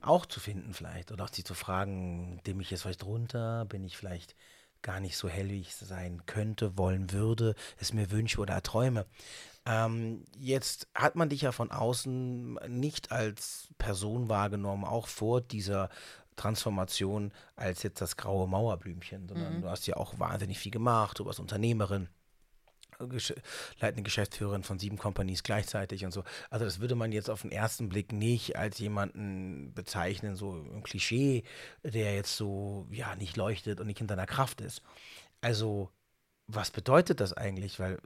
auch 0.00 0.26
zu 0.26 0.38
finden 0.38 0.74
vielleicht. 0.74 1.10
Oder 1.10 1.24
auch 1.24 1.32
sie 1.32 1.42
zu 1.42 1.54
fragen, 1.54 2.40
dem 2.46 2.60
ich 2.60 2.70
jetzt 2.70 2.82
vielleicht 2.82 3.04
runter, 3.04 3.64
bin 3.64 3.84
ich 3.84 3.96
vielleicht 3.96 4.36
gar 4.82 5.00
nicht 5.00 5.16
so 5.16 5.28
hell, 5.28 5.48
wie 5.48 5.62
ich 5.62 5.74
sein 5.74 6.24
könnte, 6.26 6.78
wollen 6.78 7.10
würde, 7.10 7.56
es 7.78 7.92
mir 7.92 8.12
wünsche 8.12 8.40
oder 8.40 8.54
erträume. 8.54 9.06
Ähm, 9.64 10.24
jetzt 10.38 10.86
hat 10.94 11.16
man 11.16 11.28
dich 11.28 11.40
ja 11.40 11.50
von 11.50 11.72
außen 11.72 12.54
nicht 12.68 13.10
als 13.10 13.68
Person 13.78 14.28
wahrgenommen, 14.28 14.84
auch 14.84 15.08
vor 15.08 15.40
dieser 15.40 15.90
Transformation 16.36 17.32
als 17.56 17.82
jetzt 17.82 18.00
das 18.00 18.16
graue 18.16 18.46
Mauerblümchen, 18.46 19.28
sondern 19.28 19.56
mhm. 19.56 19.62
du 19.62 19.70
hast 19.70 19.86
ja 19.86 19.96
auch 19.96 20.18
wahnsinnig 20.18 20.58
viel 20.58 20.72
gemacht, 20.72 21.18
du 21.18 21.24
warst 21.24 21.40
Unternehmerin, 21.40 22.08
leitende 23.80 24.02
Geschäftsführerin 24.02 24.62
von 24.62 24.78
sieben 24.78 24.98
Companies 24.98 25.42
gleichzeitig 25.42 26.04
und 26.04 26.12
so. 26.12 26.24
Also 26.50 26.64
das 26.64 26.80
würde 26.80 26.94
man 26.94 27.12
jetzt 27.12 27.30
auf 27.30 27.42
den 27.42 27.52
ersten 27.52 27.88
Blick 27.88 28.12
nicht 28.12 28.56
als 28.56 28.78
jemanden 28.78 29.72
bezeichnen, 29.74 30.36
so 30.36 30.52
ein 30.52 30.82
Klischee, 30.82 31.44
der 31.82 32.14
jetzt 32.14 32.36
so, 32.36 32.86
ja, 32.90 33.14
nicht 33.16 33.36
leuchtet 33.36 33.80
und 33.80 33.86
nicht 33.86 34.00
in 34.00 34.08
seiner 34.08 34.26
Kraft 34.26 34.60
ist. 34.60 34.82
Also, 35.40 35.90
was 36.46 36.70
bedeutet 36.70 37.20
das 37.20 37.32
eigentlich? 37.32 37.78
Weil 37.78 37.98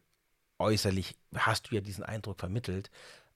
äußerlich 0.58 1.16
hast 1.34 1.70
du 1.70 1.74
ja 1.76 1.80
diesen 1.80 2.04
Eindruck 2.04 2.38
vermittelt, 2.38 2.90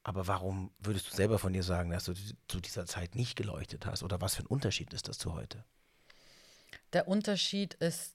aber 0.05 0.27
warum 0.27 0.71
würdest 0.79 1.11
du 1.11 1.17
selber 1.17 1.39
von 1.39 1.55
dir 1.55 1.63
sagen, 1.63 1.91
dass 1.91 2.05
du 2.05 2.13
zu 2.47 2.61
dieser 2.61 2.85
Zeit 2.85 3.15
nicht 3.15 3.37
geleuchtet 3.37 3.87
hast? 3.87 4.03
Oder 4.03 4.21
was 4.21 4.35
für 4.35 4.43
ein 4.43 4.47
Unterschied 4.47 4.93
ist 4.93 5.09
das 5.09 5.17
zu 5.17 5.33
heute? 5.33 5.65
Der 6.93 7.09
Unterschied 7.09 7.75
ist 7.75 8.15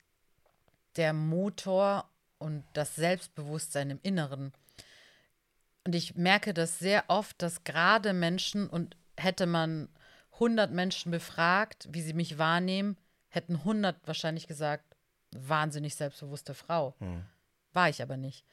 der 0.95 1.13
Motor 1.13 2.07
und 2.37 2.63
das 2.73 2.95
Selbstbewusstsein 2.95 3.89
im 3.89 3.99
Inneren. 4.03 4.53
Und 5.83 5.95
ich 5.95 6.15
merke 6.15 6.53
das 6.53 6.77
sehr 6.77 7.05
oft, 7.07 7.41
dass 7.41 7.63
gerade 7.63 8.13
Menschen, 8.13 8.69
und 8.69 8.95
hätte 9.17 9.47
man 9.47 9.89
100 10.33 10.71
Menschen 10.71 11.11
befragt, 11.11 11.87
wie 11.91 12.03
sie 12.03 12.13
mich 12.13 12.37
wahrnehmen, 12.37 12.97
hätten 13.29 13.55
100 13.55 14.07
wahrscheinlich 14.07 14.45
gesagt, 14.45 14.95
wahnsinnig 15.31 15.95
selbstbewusste 15.95 16.53
Frau. 16.53 16.95
Hm. 16.99 17.25
War 17.73 17.89
ich 17.89 18.01
aber 18.03 18.15
nicht. 18.15 18.45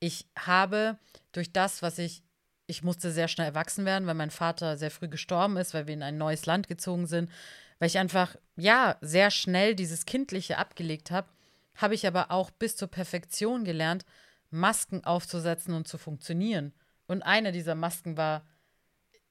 Ich 0.00 0.26
habe 0.38 0.98
durch 1.32 1.52
das, 1.52 1.82
was 1.82 1.98
ich 1.98 2.22
ich 2.68 2.84
musste 2.84 3.10
sehr 3.10 3.28
schnell 3.28 3.48
erwachsen 3.48 3.84
werden, 3.86 4.06
weil 4.06 4.14
mein 4.14 4.30
Vater 4.30 4.76
sehr 4.76 4.90
früh 4.90 5.08
gestorben 5.08 5.56
ist, 5.56 5.74
weil 5.74 5.86
wir 5.86 5.94
in 5.94 6.02
ein 6.02 6.18
neues 6.18 6.46
Land 6.46 6.68
gezogen 6.68 7.06
sind, 7.06 7.30
weil 7.78 7.88
ich 7.88 7.98
einfach, 7.98 8.36
ja, 8.56 8.96
sehr 9.00 9.30
schnell 9.30 9.74
dieses 9.74 10.04
Kindliche 10.04 10.58
abgelegt 10.58 11.10
habe, 11.10 11.26
habe 11.74 11.94
ich 11.94 12.06
aber 12.06 12.30
auch 12.30 12.50
bis 12.50 12.76
zur 12.76 12.88
Perfektion 12.88 13.64
gelernt, 13.64 14.04
Masken 14.50 15.02
aufzusetzen 15.04 15.74
und 15.74 15.88
zu 15.88 15.96
funktionieren. 15.96 16.72
Und 17.06 17.22
eine 17.22 17.52
dieser 17.52 17.74
Masken 17.74 18.18
war, 18.18 18.44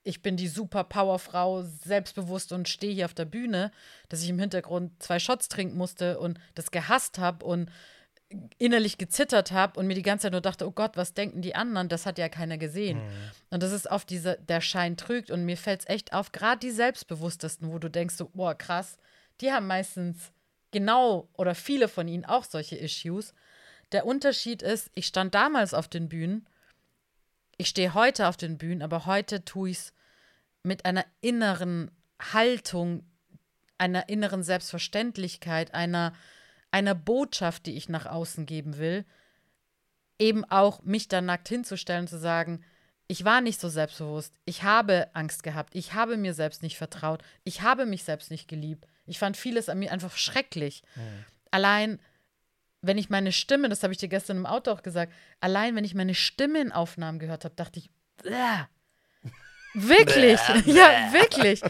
ich 0.03 0.23
bin 0.23 0.35
die 0.35 0.47
super 0.47 0.83
Powerfrau, 0.83 1.61
selbstbewusst 1.63 2.51
und 2.53 2.67
stehe 2.67 2.93
hier 2.93 3.05
auf 3.05 3.13
der 3.13 3.25
Bühne, 3.25 3.71
dass 4.09 4.23
ich 4.23 4.29
im 4.29 4.39
Hintergrund 4.39 5.03
zwei 5.03 5.19
Shots 5.19 5.47
trinken 5.47 5.77
musste 5.77 6.19
und 6.19 6.39
das 6.55 6.71
gehasst 6.71 7.19
habe 7.19 7.45
und 7.45 7.69
innerlich 8.57 8.97
gezittert 8.97 9.51
habe 9.51 9.79
und 9.79 9.87
mir 9.87 9.93
die 9.93 10.01
ganze 10.01 10.23
Zeit 10.23 10.31
nur 10.33 10.41
dachte, 10.41 10.67
oh 10.67 10.71
Gott, 10.71 10.97
was 10.97 11.13
denken 11.13 11.41
die 11.41 11.55
anderen? 11.55 11.87
Das 11.87 12.05
hat 12.05 12.17
ja 12.17 12.27
keiner 12.27 12.57
gesehen. 12.57 12.97
Mhm. 12.97 13.31
Und 13.51 13.63
das 13.63 13.71
ist 13.71 13.87
oft 13.87 14.09
diese, 14.09 14.37
der 14.47 14.61
Schein 14.61 14.97
trügt 14.97 15.31
und 15.31 15.45
mir 15.45 15.57
fällt 15.57 15.81
es 15.81 15.89
echt 15.89 16.13
auf, 16.13 16.31
gerade 16.31 16.59
die 16.59 16.71
Selbstbewusstesten, 16.71 17.71
wo 17.71 17.79
du 17.79 17.89
denkst, 17.89 18.15
so, 18.15 18.29
boah, 18.33 18.55
krass, 18.55 18.97
die 19.39 19.51
haben 19.51 19.67
meistens 19.67 20.31
genau 20.71 21.29
oder 21.33 21.55
viele 21.55 21.87
von 21.87 22.07
ihnen 22.07 22.25
auch 22.25 22.43
solche 22.43 22.75
Issues. 22.75 23.33
Der 23.93 24.05
Unterschied 24.05 24.61
ist, 24.61 24.91
ich 24.95 25.07
stand 25.07 25.33
damals 25.33 25.73
auf 25.73 25.87
den 25.87 26.09
Bühnen, 26.09 26.45
ich 27.57 27.69
stehe 27.69 27.93
heute 27.93 28.27
auf 28.27 28.37
den 28.37 28.57
Bühnen, 28.57 28.81
aber 28.81 29.05
heute 29.05 29.43
tue 29.45 29.69
ich 29.69 29.77
es 29.77 29.93
mit 30.63 30.85
einer 30.85 31.05
inneren 31.21 31.91
Haltung, 32.19 33.03
einer 33.77 34.09
inneren 34.09 34.43
Selbstverständlichkeit, 34.43 35.73
einer 35.73 36.13
einer 36.71 36.95
Botschaft, 36.95 37.65
die 37.65 37.75
ich 37.75 37.89
nach 37.89 38.05
außen 38.05 38.45
geben 38.45 38.77
will, 38.77 39.05
eben 40.19 40.45
auch 40.45 40.81
mich 40.83 41.07
dann 41.07 41.25
nackt 41.25 41.47
hinzustellen 41.47 42.07
zu 42.07 42.17
sagen, 42.17 42.63
ich 43.07 43.23
war 43.23 43.41
nicht 43.41 43.59
so 43.59 43.69
selbstbewusst, 43.69 44.33
ich 44.45 44.63
habe 44.63 45.09
Angst 45.13 45.43
gehabt, 45.43 45.75
ich 45.75 45.93
habe 45.93 46.17
mir 46.17 46.33
selbst 46.33 46.61
nicht 46.61 46.77
vertraut, 46.77 47.23
ich 47.43 47.61
habe 47.61 47.85
mich 47.85 48.03
selbst 48.03 48.31
nicht 48.31 48.47
geliebt. 48.47 48.85
Ich 49.05 49.19
fand 49.19 49.37
vieles 49.37 49.69
an 49.69 49.79
mir 49.79 49.91
einfach 49.93 50.17
schrecklich. 50.17 50.83
Mhm. 50.95 51.25
Allein, 51.51 51.99
wenn 52.81 52.97
ich 52.97 53.09
meine 53.09 53.31
Stimme, 53.31 53.69
das 53.69 53.83
habe 53.83 53.93
ich 53.93 53.99
dir 53.99 54.09
gestern 54.09 54.37
im 54.37 54.45
Auto 54.45 54.71
auch 54.71 54.83
gesagt, 54.83 55.13
allein 55.39 55.75
wenn 55.75 55.85
ich 55.85 55.95
meine 55.95 56.15
Stimme 56.15 56.59
in 56.59 56.73
Aufnahmen 56.73 57.19
gehört 57.19 57.45
habe, 57.45 57.55
dachte 57.55 57.79
ich, 57.79 57.89
Bäh, 58.21 58.65
Wirklich, 59.73 60.39
ja, 60.65 61.11
wirklich. 61.11 61.61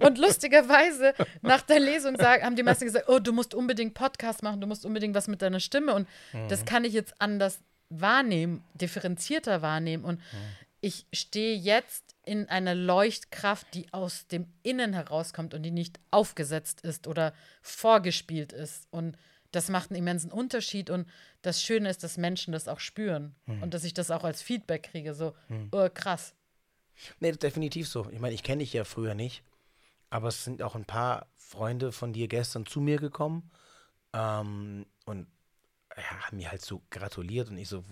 Und 0.00 0.18
lustigerweise, 0.18 1.14
nach 1.42 1.62
der 1.62 1.80
Lesung 1.80 2.16
sagen, 2.16 2.44
haben 2.44 2.56
die 2.56 2.62
meisten 2.62 2.84
gesagt, 2.84 3.08
oh, 3.08 3.18
du 3.18 3.32
musst 3.32 3.54
unbedingt 3.54 3.94
Podcast 3.94 4.42
machen, 4.42 4.60
du 4.60 4.66
musst 4.66 4.84
unbedingt 4.84 5.14
was 5.14 5.28
mit 5.28 5.42
deiner 5.42 5.60
Stimme. 5.60 5.94
Und 5.94 6.08
mhm. 6.32 6.48
das 6.48 6.64
kann 6.64 6.84
ich 6.84 6.92
jetzt 6.92 7.14
anders 7.20 7.60
wahrnehmen, 7.88 8.64
differenzierter 8.74 9.62
wahrnehmen. 9.62 10.04
Und 10.04 10.18
mhm. 10.18 10.38
ich 10.80 11.06
stehe 11.12 11.56
jetzt 11.56 12.14
in 12.26 12.48
einer 12.48 12.74
Leuchtkraft, 12.74 13.66
die 13.74 13.92
aus 13.92 14.26
dem 14.26 14.46
Innen 14.62 14.92
herauskommt 14.92 15.54
und 15.54 15.62
die 15.62 15.70
nicht 15.70 16.00
aufgesetzt 16.10 16.80
ist 16.82 17.06
oder 17.06 17.32
vorgespielt 17.62 18.52
ist. 18.52 18.88
Und 18.90 19.16
das 19.52 19.68
macht 19.68 19.90
einen 19.90 19.98
immensen 19.98 20.32
Unterschied. 20.32 20.90
Und 20.90 21.08
das 21.42 21.62
Schöne 21.62 21.88
ist, 21.88 22.02
dass 22.02 22.16
Menschen 22.16 22.52
das 22.52 22.68
auch 22.68 22.80
spüren 22.80 23.34
mhm. 23.46 23.62
und 23.62 23.74
dass 23.74 23.84
ich 23.84 23.94
das 23.94 24.10
auch 24.10 24.24
als 24.24 24.42
Feedback 24.42 24.90
kriege. 24.90 25.14
So, 25.14 25.34
mhm. 25.48 25.68
oh, 25.72 25.88
krass 25.92 26.34
Nee, 27.20 27.32
definitiv 27.32 27.88
so. 27.88 28.08
Ich 28.10 28.20
meine, 28.20 28.34
ich 28.34 28.42
kenne 28.42 28.60
dich 28.60 28.72
ja 28.72 28.84
früher 28.84 29.14
nicht, 29.14 29.42
aber 30.10 30.28
es 30.28 30.44
sind 30.44 30.62
auch 30.62 30.74
ein 30.76 30.84
paar 30.86 31.28
Freunde 31.36 31.92
von 31.92 32.12
dir 32.12 32.28
gestern 32.28 32.66
zu 32.66 32.80
mir 32.80 32.98
gekommen 32.98 33.50
ähm, 34.12 34.86
und 35.06 35.26
ja, 35.96 36.26
haben 36.26 36.38
mir 36.38 36.50
halt 36.50 36.64
so 36.64 36.82
gratuliert 36.90 37.50
und 37.50 37.58
ich 37.58 37.68
so, 37.68 37.84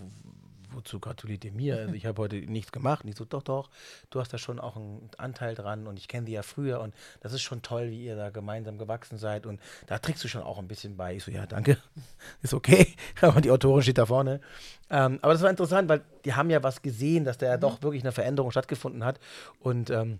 wozu 0.73 0.99
gratuliert 0.99 1.45
ihr 1.45 1.51
mir? 1.51 1.77
Also 1.77 1.93
ich 1.93 2.05
habe 2.05 2.21
heute 2.21 2.35
nichts 2.35 2.71
gemacht. 2.71 3.03
Und 3.03 3.09
ich 3.09 3.15
so, 3.15 3.25
doch, 3.25 3.43
doch, 3.43 3.69
du 4.09 4.19
hast 4.19 4.33
da 4.33 4.37
schon 4.37 4.59
auch 4.59 4.75
einen 4.75 5.09
Anteil 5.17 5.55
dran 5.55 5.87
und 5.87 5.97
ich 5.97 6.07
kenne 6.07 6.25
die 6.25 6.31
ja 6.33 6.43
früher 6.43 6.81
und 6.81 6.93
das 7.21 7.33
ist 7.33 7.41
schon 7.41 7.61
toll, 7.61 7.91
wie 7.91 8.05
ihr 8.05 8.15
da 8.15 8.29
gemeinsam 8.29 8.77
gewachsen 8.77 9.17
seid 9.17 9.45
und 9.45 9.59
da 9.87 9.99
trägst 9.99 10.23
du 10.23 10.27
schon 10.27 10.43
auch 10.43 10.59
ein 10.59 10.67
bisschen 10.67 10.97
bei. 10.97 11.15
Ich 11.15 11.23
so, 11.23 11.31
ja, 11.31 11.45
danke, 11.45 11.77
ist 12.41 12.53
okay. 12.53 12.93
Aber 13.21 13.41
die 13.41 13.51
Autorin 13.51 13.83
steht 13.83 13.97
da 13.97 14.05
vorne. 14.05 14.41
Ähm, 14.89 15.17
aber 15.21 15.33
das 15.33 15.41
war 15.41 15.49
interessant, 15.49 15.89
weil 15.89 16.01
die 16.23 16.33
haben 16.33 16.49
ja 16.49 16.61
was 16.61 16.81
gesehen, 16.81 17.23
dass 17.23 17.37
da 17.37 17.47
ja 17.47 17.57
doch 17.57 17.81
wirklich 17.81 18.03
eine 18.03 18.11
Veränderung 18.11 18.51
stattgefunden 18.51 19.03
hat 19.03 19.19
und 19.59 19.89
ähm, 19.89 20.19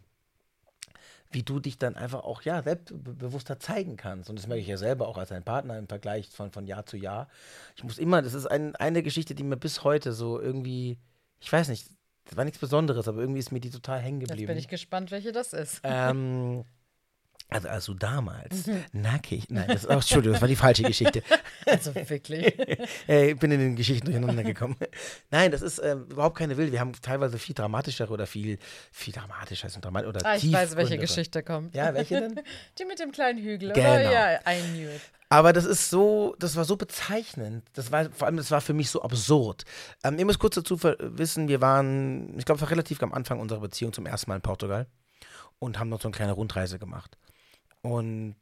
wie 1.34 1.44
du 1.44 1.60
dich 1.60 1.78
dann 1.78 1.96
einfach 1.96 2.24
auch 2.24 2.42
ja 2.44 2.62
selbstbewusster 2.62 3.60
zeigen 3.60 3.98
kannst. 3.98 4.30
Und 4.30 4.38
das 4.38 4.48
merke 4.48 4.62
ich 4.62 4.68
ja 4.68 4.78
selber 4.78 5.08
auch 5.08 5.18
als 5.18 5.32
ein 5.32 5.44
Partner 5.44 5.78
im 5.78 5.88
Vergleich 5.88 6.30
von, 6.30 6.52
von 6.52 6.68
Jahr 6.68 6.86
zu 6.86 6.98
Jahr. 6.98 7.28
Ich 7.76 7.84
muss 7.84 7.98
immer, 7.98 8.22
das 8.22 8.34
ist 8.34 8.46
ein, 8.46 8.76
eine 8.76 9.04
Geschichte, 9.04 9.36
die 9.36 9.44
mir 9.44 9.58
bis 9.58 9.84
heute 9.84 10.14
so 10.14 10.40
irgendwie, 10.40 10.98
ich 11.40 11.52
weiß 11.52 11.70
nicht, 11.70 11.88
das 12.26 12.38
war 12.38 12.46
nichts 12.46 12.60
Besonderes, 12.60 13.08
aber 13.08 13.20
irgendwie 13.20 13.40
ist 13.40 13.52
mir 13.52 13.60
die 13.60 13.70
total 13.70 14.00
hängen 14.00 14.20
geblieben. 14.20 14.40
Jetzt 14.40 14.48
bin 14.48 14.58
ich 14.58 14.68
gespannt, 14.68 15.12
welche 15.12 15.32
das 15.32 15.54
ist. 15.54 15.82
Ähm, 15.84 16.64
Also, 17.54 17.68
also 17.70 17.94
damals, 17.94 18.68
mhm. 18.68 18.84
nackig. 18.92 19.46
Nein, 19.50 19.68
das, 19.68 19.88
oh, 19.88 19.92
Entschuldigung, 19.92 20.34
das 20.34 20.42
war 20.42 20.48
die 20.48 20.56
falsche 20.56 20.84
Geschichte. 20.84 21.24
Also 21.66 21.96
wirklich. 21.96 22.46
ich 23.08 23.38
bin 23.38 23.52
in 23.52 23.60
den 23.60 23.76
Geschichten 23.78 24.06
durcheinander 24.06 24.44
gekommen. 24.44 24.76
Nein, 25.32 25.50
das 25.50 25.62
ist 25.62 25.80
äh, 25.80 25.94
überhaupt 25.94 26.38
keine 26.38 26.58
Wilde. 26.58 26.74
Wir 26.74 26.82
haben 26.82 26.92
teilweise 27.02 27.40
viel 27.40 27.56
dramatischere 27.56 28.12
oder 28.12 28.28
viel, 28.28 28.60
viel 28.92 29.14
dramatischer 29.14 29.70
dramatisch 29.70 30.10
oder 30.10 30.26
ah, 30.26 30.36
Ich 30.36 30.52
weiß, 30.52 30.76
welche 30.76 30.98
Geschichte 30.98 31.42
kommt. 31.42 31.74
Ja, 31.74 31.94
welche 31.94 32.20
denn? 32.20 32.42
Die 32.78 32.86
mit 32.86 33.00
dem 33.00 33.12
kleinen 33.12 33.40
Hügel. 33.40 33.72
Genau. 33.72 33.96
Oh, 33.96 33.98
ja, 33.98 34.36
I 34.46 34.62
knew 34.74 34.90
it. 34.90 35.02
Aber 35.30 35.52
das 35.52 35.66
ist 35.66 35.90
so, 35.90 36.36
das 36.38 36.56
war 36.56 36.66
so 36.66 36.76
bezeichnend. 36.76 37.64
Das 37.74 37.92
war 37.92 38.12
vor 38.12 38.28
allem, 38.28 38.38
das 38.38 38.52
war 38.52 38.62
für 38.62 38.74
mich 38.74 38.90
so 38.92 39.02
absurd. 39.02 39.64
Ähm, 40.04 40.20
ihr 40.20 40.26
müsst 40.26 40.40
kurz 40.40 40.56
dazu 40.56 40.78
wissen, 40.84 41.48
wir 41.48 41.60
waren, 41.60 42.38
ich 42.38 42.46
glaube, 42.46 42.62
war 42.62 42.70
relativ 42.70 43.02
am 43.02 43.14
Anfang 43.14 43.40
unserer 43.40 43.62
Beziehung 43.62 43.94
zum 43.94 44.06
ersten 44.06 44.30
Mal 44.30 44.36
in 44.36 44.42
Portugal 44.42 44.86
und 45.58 45.80
haben 45.80 45.90
noch 45.90 46.02
so 46.02 46.08
eine 46.08 46.16
kleine 46.16 46.34
Rundreise 46.34 46.78
gemacht. 46.78 47.18
Und 47.84 48.36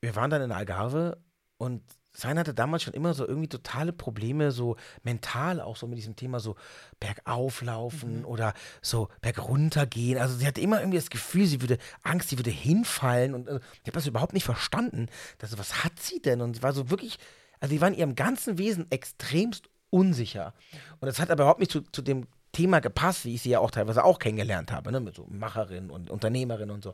wir 0.00 0.16
waren 0.16 0.30
dann 0.30 0.42
in 0.42 0.52
Algarve 0.52 1.22
und 1.58 1.82
Sein 2.18 2.36
hatte 2.36 2.52
damals 2.52 2.82
schon 2.82 2.94
immer 2.94 3.14
so 3.14 3.24
irgendwie 3.24 3.48
totale 3.48 3.92
Probleme, 3.92 4.50
so 4.50 4.74
mental 5.04 5.60
auch 5.60 5.76
so 5.76 5.86
mit 5.86 5.98
diesem 5.98 6.16
Thema 6.16 6.40
so 6.40 6.56
bergauflaufen 6.98 8.20
mhm. 8.20 8.24
oder 8.24 8.54
so 8.82 9.08
berguntergehen. 9.20 10.18
Also 10.18 10.34
sie 10.34 10.44
hatte 10.44 10.60
immer 10.60 10.80
irgendwie 10.80 10.98
das 10.98 11.10
Gefühl, 11.10 11.46
sie 11.46 11.60
würde 11.60 11.78
Angst, 12.02 12.30
sie 12.30 12.38
würde 12.38 12.50
hinfallen 12.50 13.34
und 13.34 13.48
also, 13.48 13.60
ich 13.74 13.82
habe 13.82 13.92
das 13.92 14.08
überhaupt 14.08 14.32
nicht 14.32 14.42
verstanden. 14.42 15.06
Das, 15.38 15.56
was 15.58 15.84
hat 15.84 16.00
sie 16.00 16.20
denn? 16.20 16.40
Und 16.40 16.56
sie 16.56 16.62
war 16.64 16.72
so 16.72 16.90
wirklich, 16.90 17.18
also 17.60 17.72
sie 17.72 17.80
war 17.80 17.86
in 17.86 17.94
ihrem 17.94 18.16
ganzen 18.16 18.58
Wesen 18.58 18.90
extremst 18.90 19.68
unsicher. 19.90 20.54
Und 20.98 21.06
das 21.06 21.20
hat 21.20 21.30
aber 21.30 21.44
überhaupt 21.44 21.60
nicht 21.60 21.70
zu, 21.70 21.82
zu 21.82 22.02
dem 22.02 22.26
Thema 22.58 22.80
gepasst, 22.80 23.24
wie 23.24 23.34
ich 23.34 23.42
sie 23.42 23.50
ja 23.50 23.60
auch 23.60 23.70
teilweise 23.70 24.04
auch 24.04 24.18
kennengelernt 24.18 24.72
habe, 24.72 24.90
ne, 24.90 24.98
mit 24.98 25.14
so 25.14 25.26
Macherin 25.30 25.90
und 25.90 26.10
Unternehmerin 26.10 26.70
und 26.70 26.82
so. 26.82 26.90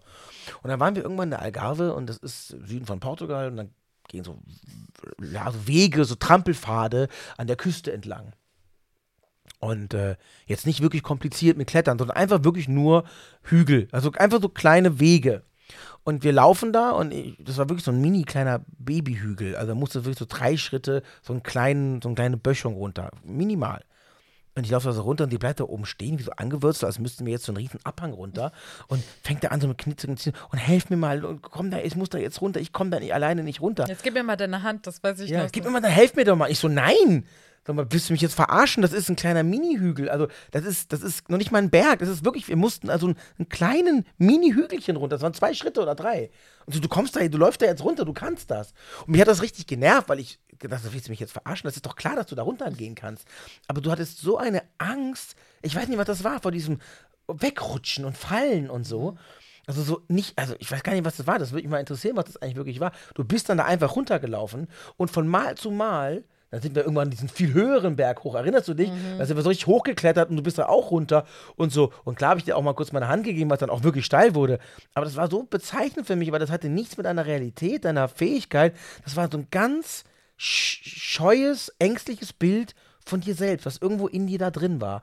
Und 0.63 0.69
dann 0.71 0.79
waren 0.79 0.95
wir 0.95 1.03
irgendwann 1.03 1.29
in 1.29 1.31
der 1.31 1.43
Algarve 1.43 1.95
und 1.95 2.07
das 2.07 2.19
ist 2.19 2.49
Süden 2.49 2.85
von 2.85 3.01
Portugal 3.01 3.49
und 3.49 3.57
dann 3.57 3.71
gehen 4.09 4.25
so, 4.25 4.39
ja, 5.33 5.51
so 5.51 5.67
Wege, 5.67 6.05
so 6.05 6.17
Trampelpfade 6.17 7.09
an 7.39 7.47
der 7.47 7.57
Küste 7.57 7.93
entlang. 7.93 8.35
Und 9.59 9.95
äh, 9.95 10.17
jetzt 10.45 10.67
nicht 10.67 10.83
wirklich 10.83 11.03
kompliziert 11.03 11.57
mit 11.57 11.69
Klettern, 11.69 11.99
sondern 11.99 12.19
einfach 12.19 12.45
wirklich 12.45 12.69
nur 12.69 13.05
Hügel, 13.43 13.89
also 13.91 14.13
einfach 14.13 14.43
so 14.43 14.51
kleine 14.51 15.01
Wege. 15.01 15.45
Und 16.03 16.25
wir 16.25 16.33
laufen 16.33 16.75
da 16.75 16.91
und 16.91 17.15
ich, 17.15 17.39
das 17.43 17.57
war 17.57 17.71
wirklich 17.71 17.85
so 17.85 17.91
ein 17.91 18.03
mini 18.03 18.25
kleiner 18.25 18.63
Babyhügel. 18.77 19.57
Also 19.57 19.69
da 19.69 19.75
musste 19.75 20.05
wirklich 20.05 20.19
so 20.19 20.27
drei 20.29 20.59
Schritte, 20.59 21.03
so, 21.23 21.33
einen 21.33 21.43
kleinen, 21.43 22.03
so 22.03 22.11
eine 22.11 22.17
kleine 22.17 22.37
Böschung 22.37 22.75
runter. 22.75 23.11
Minimal. 23.25 23.83
Und 24.57 24.65
ich 24.65 24.71
laufe 24.71 24.87
da 24.87 24.93
so 24.93 25.03
runter 25.03 25.25
und 25.25 25.31
die 25.31 25.39
bleibt 25.39 25.59
da 25.61 25.65
oben 25.65 25.85
stehen, 25.85 26.19
wie 26.19 26.23
so 26.23 26.31
angewurzelt, 26.33 26.85
als 26.85 26.99
müssten 26.99 27.27
wir 27.27 27.33
jetzt 27.33 27.45
so 27.45 27.53
einen 27.53 27.57
riesen 27.57 27.81
Abhang 27.85 28.13
runter. 28.13 28.53
Und 28.87 29.03
fängt 29.23 29.43
da 29.43 29.49
an, 29.49 29.61
so 29.61 29.67
mit 29.67 29.79
Knitzen 29.79 30.17
zu 30.17 30.31
und 30.53 30.59
helf 30.59 30.91
mir 30.91 30.97
mal 30.97 31.25
und 31.25 31.43
komm 31.43 31.71
da, 31.71 31.79
ich 31.79 31.97
muss 31.97 32.11
da 32.11 32.19
jetzt 32.19 32.41
runter, 32.41 32.61
ich 32.61 32.73
komme 32.73 32.91
da 32.91 33.01
nicht, 33.01 33.13
alleine 33.13 33.43
nicht 33.43 33.61
runter. 33.61 33.87
Jetzt 33.89 34.05
gib 34.05 34.15
mir 34.15 34.23
mal 34.23 34.37
deine 34.37 34.63
Hand, 34.63 34.87
das 34.87 35.03
weiß 35.03 35.21
ich 35.21 35.31
ja, 35.31 35.43
noch. 35.43 35.53
Gib 35.53 35.65
mir 35.65 35.71
mal, 35.71 35.81
dann 35.81 35.91
helf 35.91 36.15
mir 36.15 36.25
doch 36.25 36.37
mal. 36.37 36.51
Ich 36.51 36.59
so, 36.59 36.69
nein! 36.69 37.25
Sag 37.67 37.77
mal, 37.77 37.87
willst 37.89 38.11
du 38.11 38.13
mich 38.13 38.21
jetzt 38.21 38.35
verarschen? 38.35 38.83
Das 38.83 38.93
ist 38.93 39.09
ein 39.09 39.17
kleiner 39.17 39.43
Mini-Hügel. 39.43 40.11
Also, 40.11 40.29
das 40.51 40.67
ist, 40.67 40.93
das 40.93 41.01
ist 41.01 41.31
noch 41.31 41.39
nicht 41.39 41.51
mal 41.51 41.63
ein 41.63 41.71
Berg. 41.71 42.01
Das 42.01 42.11
ist 42.11 42.23
wirklich, 42.23 42.47
wir 42.47 42.57
mussten 42.57 42.91
also 42.91 43.07
einen, 43.07 43.17
einen 43.39 43.49
kleinen 43.49 44.05
Mini-Hügelchen 44.19 44.97
runter. 44.97 45.17
Das 45.17 45.23
waren 45.23 45.33
zwei 45.33 45.55
Schritte 45.55 45.81
oder 45.81 45.95
drei. 45.95 46.31
Und 46.67 46.75
so, 46.75 46.81
du 46.81 46.89
kommst 46.89 47.17
da, 47.17 47.27
du 47.27 47.39
läufst 47.39 47.63
da 47.63 47.67
jetzt 47.67 47.83
runter, 47.83 48.05
du 48.05 48.13
kannst 48.13 48.51
das. 48.51 48.75
Und 49.07 49.13
mich 49.13 49.21
hat 49.21 49.29
das 49.29 49.41
richtig 49.41 49.67
genervt, 49.67 50.11
weil 50.11 50.21
ich 50.21 50.39
gedacht, 50.59 50.83
willst 50.91 51.09
du 51.09 51.13
mich 51.13 51.21
jetzt 51.21 51.33
verarschen? 51.33 51.67
Das 51.67 51.77
ist 51.77 51.87
doch 51.87 51.97
klar, 51.97 52.17
dass 52.17 52.27
du 52.27 52.35
da 52.35 52.43
runtergehen 52.43 52.95
kannst. 52.95 53.27
Aber 53.67 53.81
du 53.81 53.91
hattest 53.91 54.19
so 54.19 54.39
eine 54.39 54.63
Angst. 54.79 55.37
Ich 55.63 55.75
weiß 55.75 55.89
nicht, 55.89 55.99
was 55.99 56.07
das 56.07 56.25
war, 56.25 56.41
vor 56.41 56.53
diesem 56.53 56.81
Wegrutschen 57.29 58.05
und 58.05 58.17
Fallen 58.17 58.71
und 58.71 58.85
so. 58.85 59.17
Also 59.67 59.83
so 59.83 60.03
nicht, 60.09 60.39
also 60.39 60.55
ich 60.59 60.71
weiß 60.71 60.83
gar 60.83 60.93
nicht, 60.93 61.05
was 61.05 61.17
das 61.17 61.27
war. 61.27 61.39
Das 61.39 61.53
würde 61.53 61.63
mich 61.63 61.71
mal 61.71 61.81
interessieren, 61.81 62.17
was 62.17 62.27
das 62.27 62.37
eigentlich 62.37 62.57
wirklich 62.57 62.81
war. 62.81 62.93
Du 63.15 63.25
bist 63.25 63.49
dann 63.49 63.59
da 63.59 63.65
einfach 63.65 63.97
runtergelaufen 63.97 64.69
und 64.97 65.11
von 65.11 65.27
Mal 65.27 65.57
zu 65.57 65.71
Mal 65.71 66.25
dann 66.55 66.63
sind 66.63 66.77
wir 66.77 66.83
irgendwann 66.83 67.11
diesen 67.11 67.29
viel 67.29 67.53
höheren 67.53 67.97
Berg 67.97 68.23
hoch. 68.23 68.37
Erinnerst 68.37 68.69
du 68.69 68.75
dich? 68.75 68.89
Mhm. 68.89 69.19
Da 69.19 69.27
sind 69.27 69.37
wir 69.37 69.43
so 69.43 69.49
richtig 69.49 69.67
hochgeklettert 69.67 70.31
und 70.31 70.37
du 70.37 70.43
bist 70.45 70.57
da 70.57 70.67
auch 70.67 70.93
runter 70.93 71.25
und 71.57 71.73
so. 71.73 71.93
Und 72.05 72.17
klar 72.17 72.31
habe 72.31 72.39
ich 72.39 72.45
dir 72.45 72.57
auch 72.57 72.63
mal 72.63 72.75
kurz 72.75 72.93
meine 72.93 73.09
Hand 73.09 73.25
gegeben, 73.25 73.51
was 73.51 73.59
dann 73.59 73.71
auch 73.71 73.83
wirklich 73.83 74.05
steil 74.05 74.37
wurde. 74.37 74.61
Aber 74.95 75.05
das 75.05 75.17
war 75.17 75.29
so 75.29 75.43
bezeichnend 75.43 76.07
für 76.07 76.15
mich, 76.15 76.31
weil 76.31 76.39
das 76.39 76.53
hatte 76.53 76.69
nichts 76.69 76.97
mit 76.97 77.07
einer 77.07 77.27
Realität, 77.27 77.85
deiner 77.85 78.07
Fähigkeit. 78.07 78.77
Das 79.03 79.17
war 79.17 79.29
so 79.29 79.39
ein 79.39 79.49
ganz 79.51 80.05
scheues, 80.45 81.71
ängstliches 81.79 82.33
Bild 82.33 82.75
von 83.05 83.21
dir 83.21 83.35
selbst, 83.35 83.67
was 83.67 83.79
irgendwo 83.79 84.07
in 84.07 84.27
dir 84.27 84.39
da 84.39 84.51
drin 84.51 84.81
war. 84.81 85.03